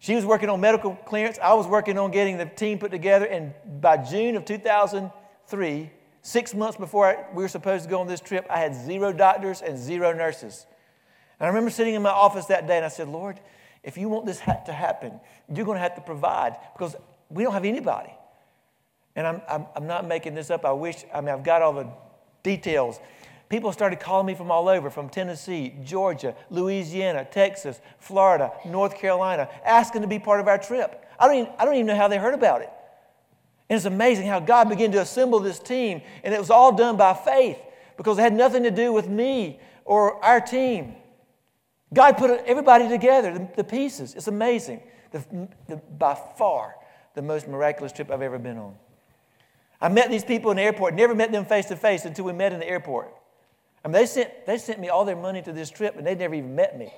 She 0.00 0.14
was 0.14 0.24
working 0.24 0.48
on 0.48 0.60
medical 0.60 0.94
clearance. 0.96 1.38
I 1.42 1.52
was 1.54 1.66
working 1.66 1.98
on 1.98 2.10
getting 2.10 2.38
the 2.38 2.46
team 2.46 2.78
put 2.78 2.90
together. 2.90 3.26
And 3.26 3.52
by 3.80 3.98
June 3.98 4.34
of 4.34 4.46
2003, 4.46 5.90
six 6.22 6.54
months 6.54 6.78
before 6.78 7.26
we 7.34 7.42
were 7.42 7.48
supposed 7.48 7.84
to 7.84 7.90
go 7.90 8.00
on 8.00 8.06
this 8.06 8.20
trip, 8.20 8.46
I 8.48 8.58
had 8.58 8.74
zero 8.74 9.12
doctors 9.12 9.60
and 9.60 9.78
zero 9.78 10.12
nurses. 10.14 10.66
And 11.38 11.46
I 11.46 11.48
remember 11.48 11.70
sitting 11.70 11.94
in 11.94 12.02
my 12.02 12.10
office 12.10 12.46
that 12.46 12.66
day 12.66 12.76
and 12.76 12.84
I 12.84 12.88
said, 12.88 13.08
Lord, 13.08 13.40
if 13.82 13.98
you 13.98 14.08
want 14.08 14.26
this 14.26 14.38
to 14.40 14.72
happen, 14.72 15.20
you're 15.54 15.66
going 15.66 15.76
to 15.76 15.82
have 15.82 15.94
to 15.96 16.02
provide 16.02 16.56
because 16.74 16.96
we 17.28 17.42
don't 17.42 17.52
have 17.52 17.64
anybody. 17.64 18.12
And 19.16 19.26
I'm, 19.26 19.42
I'm, 19.48 19.66
I'm 19.76 19.86
not 19.86 20.06
making 20.06 20.34
this 20.34 20.50
up. 20.50 20.64
I 20.64 20.72
wish, 20.72 21.04
I 21.14 21.20
mean, 21.20 21.30
I've 21.30 21.44
got 21.44 21.60
all 21.60 21.72
the 21.74 21.88
details. 22.42 23.00
People 23.48 23.72
started 23.72 23.98
calling 23.98 24.26
me 24.26 24.34
from 24.34 24.50
all 24.50 24.68
over, 24.68 24.90
from 24.90 25.08
Tennessee, 25.08 25.74
Georgia, 25.82 26.36
Louisiana, 26.50 27.24
Texas, 27.24 27.80
Florida, 27.98 28.52
North 28.64 28.96
Carolina, 28.96 29.48
asking 29.64 30.02
to 30.02 30.08
be 30.08 30.20
part 30.20 30.40
of 30.40 30.46
our 30.46 30.58
trip. 30.58 31.04
I 31.18 31.26
don't 31.26 31.36
even, 31.36 31.52
I 31.58 31.64
don't 31.64 31.74
even 31.74 31.86
know 31.86 31.96
how 31.96 32.08
they 32.08 32.18
heard 32.18 32.34
about 32.34 32.62
it. 32.62 32.70
And 33.68 33.76
it's 33.76 33.86
amazing 33.86 34.26
how 34.26 34.40
God 34.40 34.68
began 34.68 34.92
to 34.92 35.00
assemble 35.00 35.40
this 35.40 35.58
team, 35.58 36.02
and 36.22 36.32
it 36.32 36.38
was 36.38 36.50
all 36.50 36.72
done 36.72 36.96
by 36.96 37.12
faith 37.14 37.58
because 37.96 38.18
it 38.18 38.22
had 38.22 38.34
nothing 38.34 38.62
to 38.62 38.70
do 38.70 38.92
with 38.92 39.08
me 39.08 39.58
or 39.84 40.24
our 40.24 40.40
team. 40.40 40.94
God 41.92 42.16
put 42.18 42.30
everybody 42.46 42.88
together, 42.88 43.32
the, 43.34 43.48
the 43.56 43.64
pieces. 43.64 44.14
It's 44.14 44.28
amazing. 44.28 44.80
The, 45.10 45.48
the, 45.66 45.76
by 45.76 46.14
far 46.38 46.76
the 47.14 47.22
most 47.22 47.48
miraculous 47.48 47.92
trip 47.92 48.10
I've 48.10 48.22
ever 48.22 48.38
been 48.38 48.58
on. 48.58 48.76
I 49.80 49.88
met 49.88 50.10
these 50.10 50.24
people 50.24 50.50
in 50.50 50.58
the 50.58 50.62
airport, 50.62 50.94
never 50.94 51.14
met 51.14 51.32
them 51.32 51.46
face 51.46 51.66
to 51.66 51.76
face 51.76 52.04
until 52.04 52.26
we 52.26 52.32
met 52.32 52.52
in 52.52 52.60
the 52.60 52.68
airport. 52.68 53.14
I 53.84 53.88
mean, 53.88 53.94
they 53.94 54.06
sent, 54.06 54.46
they 54.46 54.58
sent 54.58 54.78
me 54.78 54.90
all 54.90 55.04
their 55.04 55.16
money 55.16 55.40
to 55.42 55.52
this 55.52 55.70
trip, 55.70 55.96
and 55.96 56.06
they 56.06 56.14
never 56.14 56.34
even 56.34 56.54
met 56.54 56.78
me. 56.78 56.92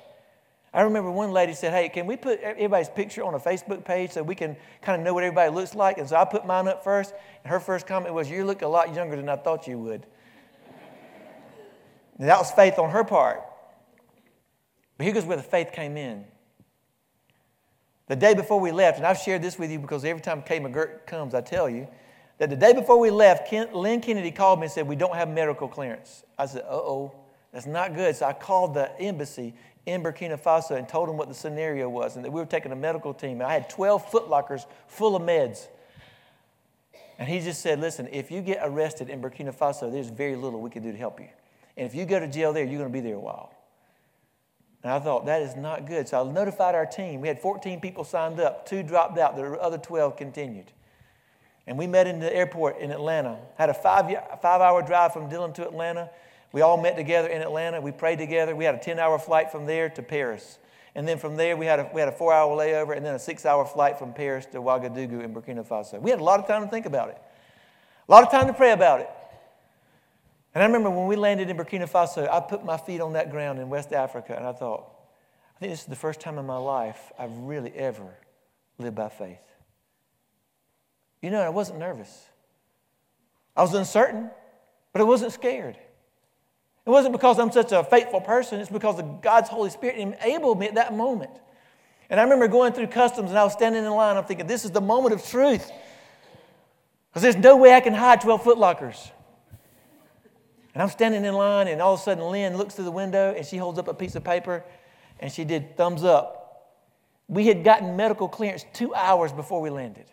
I 0.75 0.83
remember 0.83 1.11
one 1.11 1.33
lady 1.33 1.53
said, 1.53 1.73
Hey, 1.73 1.89
can 1.89 2.07
we 2.07 2.17
put 2.17 2.41
everybody's 2.41 2.89
picture 2.89 3.23
on 3.23 3.35
a 3.35 3.39
Facebook 3.39 3.85
page 3.85 4.13
so 4.13 4.23
we 4.23 4.35
can 4.35 4.57
kind 4.81 5.01
of 5.01 5.05
know 5.05 5.13
what 5.13 5.23
everybody 5.23 5.55
looks 5.55 5.75
like? 5.75 5.99
And 5.99 6.09
so 6.09 6.17
I 6.17 6.25
put 6.25 6.47
mine 6.47 6.67
up 6.67 6.83
first, 6.83 7.15
and 7.45 7.53
her 7.53 7.61
first 7.61 7.87
comment 7.87 8.15
was, 8.15 8.31
You 8.31 8.45
look 8.45 8.63
a 8.63 8.69
lot 8.69 8.95
younger 8.95 9.17
than 9.17 9.29
I 9.29 9.37
thought 9.37 9.69
you 9.69 9.79
would. 9.79 10.07
and 12.19 12.29
that 12.29 12.39
was 12.39 12.51
faith 12.53 12.79
on 12.79 12.91
her 12.91 13.05
part. 13.05 13.43
But 14.97 15.05
here 15.05 15.15
goes 15.15 15.25
where 15.25 15.37
the 15.37 15.43
faith 15.43 15.73
came 15.73 15.97
in. 15.97 16.25
The 18.09 18.17
day 18.17 18.35
before 18.35 18.59
we 18.59 18.73
left, 18.73 18.99
and 18.99 19.07
I've 19.07 19.19
shared 19.19 19.43
this 19.43 19.59
with 19.59 19.71
you 19.71 19.79
because 19.79 20.05
every 20.05 20.23
time 20.23 20.43
Kay 20.43 20.59
McGirt 20.59 21.07
comes, 21.07 21.35
I 21.35 21.43
tell 21.43 21.69
you 21.69 21.87
that 22.43 22.51
the 22.51 22.57
day 22.57 22.73
before 22.73 22.99
we 22.99 23.11
left, 23.11 23.47
Ken, 23.47 23.69
Lynn 23.73 24.01
Kennedy 24.01 24.33
called 24.33 24.59
me 24.59 24.65
and 24.65 24.73
said, 24.73 24.89
We 24.89 24.97
don't 24.97 25.15
have 25.15 25.29
medical 25.29 25.69
clearance. 25.69 26.25
I 26.37 26.47
said, 26.47 26.63
Uh 26.63 26.75
oh, 26.75 27.15
that's 27.53 27.67
not 27.67 27.95
good. 27.95 28.17
So 28.17 28.27
I 28.27 28.33
called 28.33 28.75
the 28.75 28.91
embassy 29.01 29.55
in 29.87 30.03
Burkina 30.03 30.37
Faso 30.37 30.77
and 30.77 30.89
told 30.89 31.09
them 31.09 31.17
what 31.17 31.29
the 31.29 31.35
scenario 31.35 31.89
was 31.89 32.17
and 32.17 32.25
that 32.25 32.33
we 32.33 32.41
were 32.41 32.47
taking 32.47 32.73
a 32.73 32.77
medical 32.77 33.15
team. 33.15 33.41
I 33.41 33.53
had 33.53 33.71
12 33.71 34.11
footlockers 34.11 34.67
full 34.89 35.15
of 35.15 35.23
meds. 35.23 35.69
And 37.17 37.29
he 37.29 37.39
just 37.39 37.63
said, 37.63 37.79
Listen, 37.79 38.09
if 38.11 38.33
you 38.33 38.41
get 38.41 38.59
arrested 38.61 39.09
in 39.09 39.23
Burkina 39.23 39.57
Faso, 39.57 39.93
there's 39.93 40.09
very 40.09 40.35
little 40.35 40.61
we 40.61 40.71
can 40.71 40.83
do 40.83 40.91
to 40.91 40.99
help 40.99 41.21
you. 41.21 41.29
And 41.77 41.87
if 41.87 41.95
you 41.95 42.05
go 42.05 42.19
to 42.19 42.27
jail 42.27 42.53
there, 42.53 42.65
you're 42.65 42.81
going 42.81 42.91
to 42.91 42.93
be 42.93 43.07
there 43.07 43.15
a 43.15 43.21
while. 43.21 43.55
And 44.83 44.91
I 44.93 44.99
thought, 44.99 45.27
that 45.27 45.43
is 45.43 45.55
not 45.55 45.87
good. 45.87 46.09
So 46.09 46.29
I 46.29 46.33
notified 46.33 46.75
our 46.75 46.87
team. 46.87 47.21
We 47.21 47.29
had 47.29 47.39
14 47.39 47.81
people 47.81 48.03
signed 48.03 48.41
up, 48.41 48.67
two 48.67 48.83
dropped 48.83 49.17
out, 49.17 49.37
the 49.37 49.45
other 49.61 49.79
12 49.79 50.17
continued. 50.17 50.73
And 51.67 51.79
we 51.79 51.87
met 51.87 52.07
in 52.07 52.19
the 52.19 52.35
airport 52.35 52.79
in 52.79 52.91
Atlanta. 52.91 53.39
Had 53.57 53.71
a 53.71 53.75
five, 53.75 54.07
five 54.41 54.61
hour 54.61 54.83
drive 54.83 55.13
from 55.13 55.29
Dillon 55.29 55.53
to 55.55 55.67
Atlanta. 55.67 56.11
We 56.53 56.61
all 56.61 56.77
met 56.77 56.97
together 56.97 57.29
in 57.29 57.41
Atlanta. 57.41 57.81
We 57.81 57.93
prayed 57.93 58.19
together. 58.19 58.55
We 58.55 58.65
had 58.65 58.75
a 58.75 58.79
10 58.79 58.99
hour 58.99 59.19
flight 59.19 59.51
from 59.51 59.67
there 59.67 59.89
to 59.91 60.03
Paris. 60.03 60.59
And 60.95 61.09
then 61.09 61.19
from 61.19 61.37
there, 61.37 61.57
we 61.57 61.67
had 61.67 61.81
a, 61.81 61.91
we 61.95 62.01
had 62.01 62.09
a 62.09 62.13
four 62.13 62.33
hour 62.33 62.55
layover 62.55 62.95
and 62.95 63.05
then 63.05 63.15
a 63.15 63.19
six 63.19 63.47
hour 63.47 63.65
flight 63.65 63.99
from 63.99 64.13
Paris 64.13 64.45
to 64.47 64.59
Ouagadougou 64.59 65.23
in 65.23 65.33
Burkina 65.33 65.67
Faso. 65.67 66.01
We 66.01 66.11
had 66.11 66.21
a 66.21 66.25
lot 66.25 66.39
of 66.39 66.47
time 66.47 66.63
to 66.63 66.69
think 66.69 66.85
about 66.85 67.09
it, 67.09 67.19
a 68.07 68.13
lot 68.13 68.23
of 68.23 68.31
time 68.31 68.47
to 68.49 68.53
pray 68.53 68.73
about 68.73 69.01
it. 69.01 69.09
And 70.55 70.63
I 70.63 70.67
remember 70.67 70.91
when 70.91 71.07
we 71.07 71.17
landed 71.17 71.49
in 71.49 71.57
Burkina 71.57 71.89
Faso, 71.91 72.31
I 72.31 72.41
put 72.41 72.63
my 72.63 72.77
feet 72.77 73.01
on 73.01 73.15
that 73.15 73.31
ground 73.31 73.59
in 73.59 73.71
West 73.71 73.93
Africa 73.93 74.35
and 74.37 74.47
I 74.47 74.53
thought, 74.53 74.85
I 75.57 75.61
think 75.61 75.73
this 75.73 75.81
is 75.81 75.87
the 75.87 75.97
first 75.97 76.21
time 76.21 76.37
in 76.37 76.45
my 76.45 76.59
life 76.59 77.11
I've 77.19 77.35
really 77.39 77.73
ever 77.73 78.15
lived 78.79 78.97
by 78.97 79.09
faith. 79.09 79.39
You 81.23 81.31
know, 81.31 81.41
I 81.41 81.49
wasn't 81.49 81.79
nervous. 81.79 82.27
I 83.57 83.63
was 83.63 83.73
uncertain, 83.73 84.31
but 84.93 85.01
I 85.01 85.05
wasn't 85.05 85.33
scared. 85.33 85.77
It 86.85 86.91
wasn't 86.91 87.13
because 87.13 87.39
I'm 87.39 87.53
such 87.53 87.71
a 87.71 87.85
faithful 87.85 88.21
person, 88.21 88.61
it's 88.61 88.71
because 88.71 89.01
God's 89.23 89.49
Holy 89.49 89.71
Spirit 89.71 89.97
enabled 89.97 90.59
me 90.59 90.67
at 90.67 90.75
that 90.75 90.95
moment. 90.95 91.31
And 92.11 92.19
I 92.19 92.25
remember 92.25 92.49
going 92.49 92.73
through 92.73 92.89
customs 92.89 93.31
and 93.31 93.39
I 93.39 93.45
was 93.45 93.53
standing 93.53 93.85
in 93.85 93.91
line, 93.91 94.17
I'm 94.17 94.25
thinking, 94.25 94.47
this 94.47 94.65
is 94.65 94.73
the 94.73 94.81
moment 94.81 95.15
of 95.15 95.25
truth. 95.25 95.71
Because 97.09 97.23
there's 97.23 97.37
no 97.37 97.57
way 97.57 97.73
I 97.73 97.81
can 97.81 97.95
hide 97.95 98.21
12 98.21 98.43
foot 98.43 98.59
lockers. 98.59 99.11
And 100.75 100.83
I'm 100.83 100.89
standing 100.89 101.25
in 101.25 101.35
line, 101.35 101.69
and 101.69 101.83
all 101.83 101.95
of 101.95 102.01
a 102.01 102.03
sudden, 102.03 102.25
Lynn 102.25 102.57
looks 102.57 102.75
through 102.75 102.87
the 102.87 102.91
window 102.91 103.35
and 103.37 103.47
she 103.47 103.59
holds 103.59 103.79
up 103.79 103.89
a 103.89 103.95
piece 103.95 104.15
of 104.15 104.25
paper 104.25 104.65
and 105.21 105.31
she 105.31 105.45
did 105.45 105.77
thumbs 105.77 106.03
up. 106.03 106.73
We 107.29 107.47
had 107.47 107.63
gotten 107.63 107.97
medical 107.97 108.29
clearance 108.29 108.65
two 108.73 108.95
hours 108.95 109.33
before 109.33 109.61
we 109.61 109.71
landed. 109.71 110.07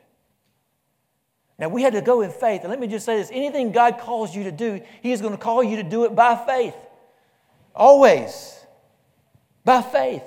Now, 1.59 1.67
we 1.67 1.83
had 1.83 1.93
to 1.93 2.01
go 2.01 2.21
in 2.21 2.31
faith. 2.31 2.61
And 2.61 2.69
let 2.69 2.79
me 2.79 2.87
just 2.87 3.05
say 3.05 3.17
this 3.17 3.29
anything 3.31 3.71
God 3.71 3.99
calls 3.99 4.33
you 4.33 4.45
to 4.45 4.51
do, 4.51 4.81
He 5.01 5.11
is 5.11 5.21
going 5.21 5.33
to 5.33 5.37
call 5.37 5.61
you 5.61 5.75
to 5.75 5.83
do 5.83 6.05
it 6.05 6.15
by 6.15 6.35
faith. 6.35 6.75
Always. 7.75 8.55
By 9.65 9.81
faith. 9.81 10.23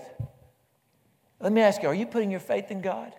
Let 1.41 1.53
me 1.53 1.63
ask 1.63 1.83
you 1.83 1.89
are 1.89 1.95
you 1.95 2.07
putting 2.07 2.31
your 2.31 2.41
faith 2.41 2.71
in 2.71 2.83
God? 2.83 3.15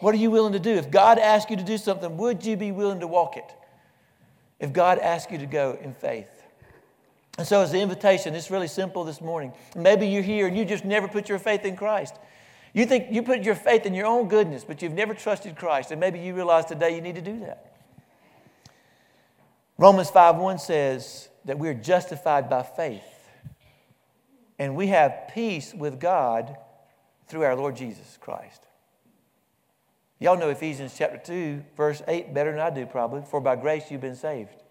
What 0.00 0.14
are 0.14 0.18
you 0.18 0.30
willing 0.30 0.52
to 0.52 0.58
do? 0.58 0.72
If 0.72 0.90
God 0.90 1.18
asks 1.18 1.50
you 1.50 1.56
to 1.56 1.62
do 1.62 1.78
something, 1.78 2.16
would 2.18 2.44
you 2.44 2.56
be 2.56 2.72
willing 2.72 3.00
to 3.00 3.06
walk 3.06 3.36
it? 3.36 3.50
If 4.58 4.72
God 4.72 4.98
asks 4.98 5.30
you 5.32 5.38
to 5.38 5.46
go 5.46 5.78
in 5.80 5.94
faith. 5.94 6.28
And 7.38 7.46
so, 7.46 7.62
as 7.62 7.72
the 7.72 7.80
invitation, 7.80 8.34
it's 8.34 8.50
really 8.50 8.68
simple 8.68 9.04
this 9.04 9.20
morning. 9.20 9.52
Maybe 9.74 10.06
you're 10.06 10.22
here 10.22 10.46
and 10.46 10.56
you 10.56 10.64
just 10.64 10.84
never 10.84 11.08
put 11.08 11.28
your 11.28 11.38
faith 11.38 11.64
in 11.64 11.76
Christ. 11.76 12.14
You 12.74 12.86
think 12.86 13.06
you 13.12 13.22
put 13.22 13.44
your 13.44 13.54
faith 13.54 13.86
in 13.86 13.94
your 13.94 14.06
own 14.06 14.28
goodness, 14.28 14.64
but 14.64 14.82
you've 14.82 14.92
never 14.92 15.14
trusted 15.14 15.56
Christ. 15.56 15.92
And 15.92 16.00
maybe 16.00 16.18
you 16.18 16.34
realize 16.34 16.66
today 16.66 16.94
you 16.94 17.00
need 17.00 17.14
to 17.14 17.22
do 17.22 17.38
that. 17.40 17.72
Romans 19.78 20.10
5 20.10 20.36
1 20.36 20.58
says 20.58 21.28
that 21.44 21.58
we're 21.58 21.74
justified 21.74 22.50
by 22.50 22.64
faith. 22.64 23.02
And 24.58 24.76
we 24.76 24.88
have 24.88 25.30
peace 25.32 25.72
with 25.72 26.00
God 26.00 26.56
through 27.28 27.42
our 27.42 27.56
Lord 27.56 27.76
Jesus 27.76 28.18
Christ. 28.20 28.66
Y'all 30.18 30.38
know 30.38 30.48
Ephesians 30.48 30.94
chapter 30.96 31.18
2, 31.18 31.64
verse 31.76 32.02
8 32.06 32.34
better 32.34 32.50
than 32.50 32.60
I 32.60 32.70
do, 32.70 32.86
probably. 32.86 33.22
For 33.22 33.40
by 33.40 33.56
grace 33.56 33.90
you've 33.90 34.00
been 34.00 34.14
saved 34.16 34.62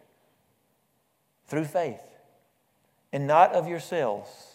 through 1.47 1.65
faith 1.65 2.01
and 3.13 3.27
not 3.27 3.53
of 3.53 3.67
yourselves. 3.67 4.52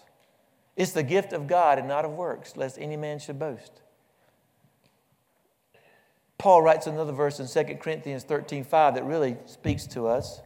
It's 0.79 0.93
the 0.93 1.03
gift 1.03 1.33
of 1.33 1.49
God 1.49 1.81
and 1.81 1.89
not 1.89 2.05
of 2.05 2.13
works, 2.13 2.57
lest 2.57 2.79
any 2.79 2.97
man 2.97 3.19
should 3.19 3.37
boast. 3.37 3.83
Paul 6.39 6.63
writes 6.63 6.87
another 6.87 7.11
verse 7.11 7.41
in 7.41 7.49
2 7.49 7.75
Corinthians 7.75 8.23
13 8.23 8.63
5 8.63 8.95
that 8.95 9.05
really 9.05 9.37
speaks 9.47 9.89
to 9.89 10.07
us. 10.07 10.41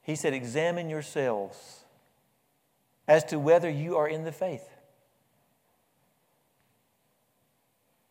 He 0.00 0.16
said, 0.16 0.32
Examine 0.32 0.88
yourselves 0.88 1.84
as 3.06 3.22
to 3.24 3.38
whether 3.38 3.68
you 3.68 3.98
are 3.98 4.08
in 4.08 4.24
the 4.24 4.32
faith. 4.32 4.66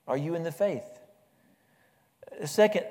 Are 0.07 0.17
you 0.17 0.35
in 0.35 0.43
the 0.43 0.51
faith? 0.51 0.99
The 2.39 2.47
second 2.47 2.85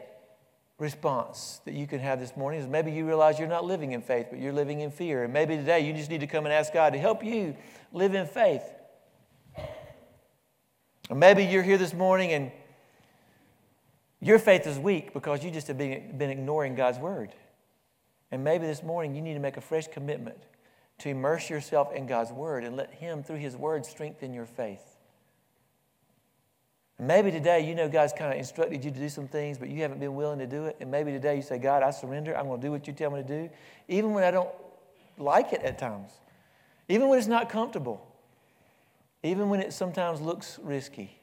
response 0.79 1.61
that 1.64 1.74
you 1.74 1.87
can 1.87 2.01
have 2.01 2.20
this 2.20 2.37
morning 2.37 2.61
is 2.61 2.66
maybe 2.66 2.93
you 2.93 3.07
realize 3.07 3.39
you're 3.39 3.49
not 3.49 3.64
living 3.64 3.93
in 3.93 4.03
faith, 4.03 4.27
but 4.31 4.39
you're 4.39 4.53
living 4.53 4.81
in 4.81 4.91
fear. 4.91 5.24
And 5.24 5.33
maybe 5.33 5.57
today 5.57 5.81
you 5.81 5.93
just 5.93 6.11
need 6.11 6.20
to 6.20 6.27
come 6.27 6.45
and 6.45 6.53
ask 6.53 6.72
God 6.72 6.93
to 6.93 6.99
help 6.99 7.24
you 7.24 7.57
live 7.93 8.14
in 8.14 8.27
faith. 8.27 8.62
Or 11.09 11.16
maybe 11.16 11.45
you're 11.45 11.62
here 11.62 11.79
this 11.79 11.95
morning 11.95 12.33
and 12.33 12.53
Your 14.20 14.39
faith 14.39 14.66
is 14.66 14.79
weak 14.79 15.12
because 15.12 15.45
you 15.45 15.51
just 15.51 15.68
have 15.68 15.79
been, 15.79 16.16
been 16.18 16.31
ignoring 16.31 16.74
God's 16.74 16.99
word. 16.99 17.33
And 18.31 18.43
maybe 18.43 18.66
this 18.66 18.83
morning 18.83 19.14
you 19.14 19.22
need 19.22 19.35
to 19.35 19.41
make 19.41 19.57
a 19.57 19.61
fresh 19.61 19.87
commitment 19.87 20.39
to 20.99 21.11
immerse 21.11 21.49
yourself 21.51 21.93
in 21.93 22.07
God's 22.07 22.33
word 22.33 22.64
and 22.64 22.77
let 22.77 22.95
Him, 22.95 23.22
through 23.22 23.37
His 23.37 23.57
word, 23.57 23.87
strengthen 23.87 24.33
your 24.33 24.47
faith. 24.47 24.96
And 26.99 27.07
maybe 27.07 27.31
today 27.31 27.67
you 27.67 27.75
know 27.75 27.89
God's 27.89 28.13
kind 28.13 28.33
of 28.33 28.39
instructed 28.39 28.85
you 28.85 28.91
to 28.91 28.99
do 28.99 29.09
some 29.09 29.29
things, 29.29 29.59
but 29.59 29.69
you 29.69 29.83
haven't 29.83 30.01
been 30.01 30.15
willing 30.15 30.39
to 30.39 30.47
do 30.47 30.65
it. 30.65 30.77
And 30.81 30.91
maybe 30.91 31.13
today 31.13 31.37
you 31.37 31.43
say, 31.43 31.59
God, 31.59 31.83
I 31.83 31.91
surrender. 31.91 32.37
I'm 32.37 32.47
going 32.47 32.61
to 32.61 32.67
do 32.67 32.71
what 32.71 32.87
you 32.87 32.93
tell 32.93 33.11
me 33.11 33.23
to 33.23 33.29
do, 33.29 33.51
even 33.89 34.13
when 34.13 34.25
I 34.25 34.31
don't 34.31 34.49
like 35.19 35.53
it 35.53 35.63
at 35.63 35.79
times, 35.79 36.11
even 36.89 37.09
when 37.09 37.19
it's 37.19 37.29
not 37.29 37.49
comfortable, 37.49 38.07
even 39.23 39.49
when 39.49 39.61
it 39.61 39.73
sometimes 39.73 40.21
looks 40.21 40.59
risky. 40.63 41.19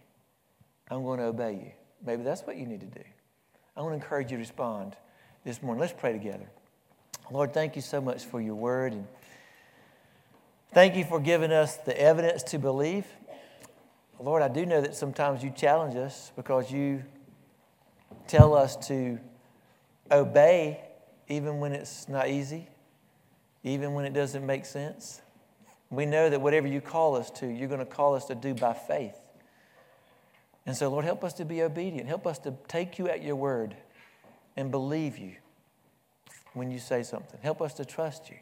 I'm 0.90 1.04
going 1.04 1.20
to 1.20 1.26
obey 1.26 1.54
you. 1.54 1.72
Maybe 2.06 2.24
that's 2.24 2.42
what 2.42 2.58
you 2.58 2.66
need 2.66 2.82
to 2.82 2.88
do. 2.88 3.04
I 3.76 3.82
want 3.82 3.92
to 3.92 3.96
encourage 3.96 4.32
you 4.32 4.38
to 4.38 4.42
respond 4.42 4.96
this 5.44 5.64
morning. 5.64 5.82
Let's 5.82 5.94
pray 5.94 6.12
together. 6.12 6.48
Lord, 7.32 7.54
thank 7.54 7.76
you 7.76 7.82
so 7.82 8.02
much 8.02 8.26
for 8.26 8.42
your 8.42 8.56
word 8.56 8.94
and 8.94 9.08
thank 10.74 10.96
you 10.96 11.06
for 11.06 11.20
giving 11.20 11.52
us 11.52 11.78
the 11.78 12.00
evidence 12.00 12.44
to 12.44 12.60
believe. 12.60 13.06
Lord, 14.20 14.42
I 14.42 14.48
do 14.48 14.66
know 14.66 14.82
that 14.82 14.96
sometimes 14.96 15.44
you 15.44 15.52
challenge 15.52 15.96
us 15.96 16.32
because 16.36 16.72
you 16.72 17.04
tell 18.28 18.54
us 18.56 18.76
to 18.88 19.20
obey 20.12 20.82
even 21.28 21.60
when 21.60 21.74
it's 21.74 22.08
not 22.08 22.30
easy, 22.30 22.68
even 23.64 23.94
when 23.94 24.06
it 24.06 24.14
doesn't 24.14 24.46
make 24.46 24.66
sense. 24.66 25.22
We 25.90 26.06
know 26.06 26.30
that 26.30 26.42
whatever 26.42 26.68
you 26.68 26.82
call 26.82 27.16
us 27.16 27.30
to, 27.32 27.48
you're 27.48 27.68
going 27.68 27.80
to 27.80 27.86
call 27.86 28.16
us 28.16 28.26
to 28.26 28.36
do 28.36 28.54
by 28.54 28.74
faith. 28.74 29.18
And 30.66 30.76
so, 30.76 30.90
Lord, 30.90 31.06
help 31.06 31.24
us 31.24 31.34
to 31.34 31.46
be 31.46 31.62
obedient. 31.62 32.08
Help 32.08 32.26
us 32.26 32.40
to 32.40 32.54
take 32.68 32.98
you 32.98 33.10
at 33.10 33.24
your 33.24 33.36
word 33.36 33.76
and 34.56 34.72
believe 34.72 35.18
you 35.18 35.36
when 36.54 36.72
you 36.72 36.80
say 36.80 37.04
something. 37.04 37.40
Help 37.42 37.62
us 37.62 37.74
to 37.76 37.86
trust 37.86 38.30
you 38.30 38.38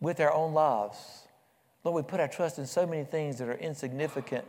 with 0.00 0.18
our 0.20 0.32
own 0.32 0.52
lives. 0.52 1.28
Lord, 1.84 2.04
we 2.04 2.08
put 2.08 2.20
our 2.20 2.28
trust 2.28 2.58
in 2.58 2.66
so 2.66 2.86
many 2.86 3.04
things 3.04 3.38
that 3.38 3.48
are 3.48 3.54
insignificant 3.54 4.44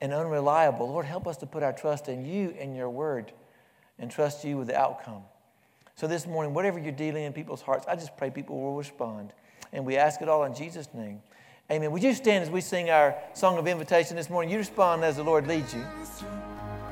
and 0.00 0.12
unreliable. 0.12 0.88
Lord, 0.88 1.06
help 1.06 1.26
us 1.26 1.36
to 1.38 1.46
put 1.46 1.62
our 1.62 1.72
trust 1.72 2.08
in 2.08 2.24
you 2.24 2.54
and 2.58 2.76
your 2.76 2.88
word 2.88 3.32
and 3.98 4.10
trust 4.10 4.44
you 4.44 4.56
with 4.56 4.68
the 4.68 4.78
outcome. 4.78 5.22
So 5.96 6.06
this 6.06 6.26
morning, 6.26 6.54
whatever 6.54 6.78
you're 6.78 6.92
dealing 6.92 7.24
in 7.24 7.32
people's 7.32 7.62
hearts, 7.62 7.84
I 7.88 7.96
just 7.96 8.16
pray 8.16 8.30
people 8.30 8.60
will 8.60 8.76
respond. 8.76 9.32
And 9.72 9.84
we 9.84 9.96
ask 9.96 10.22
it 10.22 10.28
all 10.28 10.44
in 10.44 10.54
Jesus' 10.54 10.88
name. 10.94 11.20
Amen. 11.70 11.90
Would 11.90 12.02
you 12.02 12.14
stand 12.14 12.44
as 12.44 12.50
we 12.50 12.60
sing 12.60 12.88
our 12.88 13.16
song 13.34 13.58
of 13.58 13.66
invitation 13.66 14.16
this 14.16 14.30
morning? 14.30 14.50
You 14.50 14.58
respond 14.58 15.04
as 15.04 15.16
the 15.16 15.24
Lord 15.24 15.46
leads 15.46 15.74
you. 15.74 15.84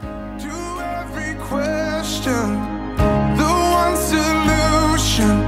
To 0.01 0.81
every 0.83 1.35
question, 1.47 2.51
the 3.37 3.45
one 3.47 3.97
solution. 3.97 5.46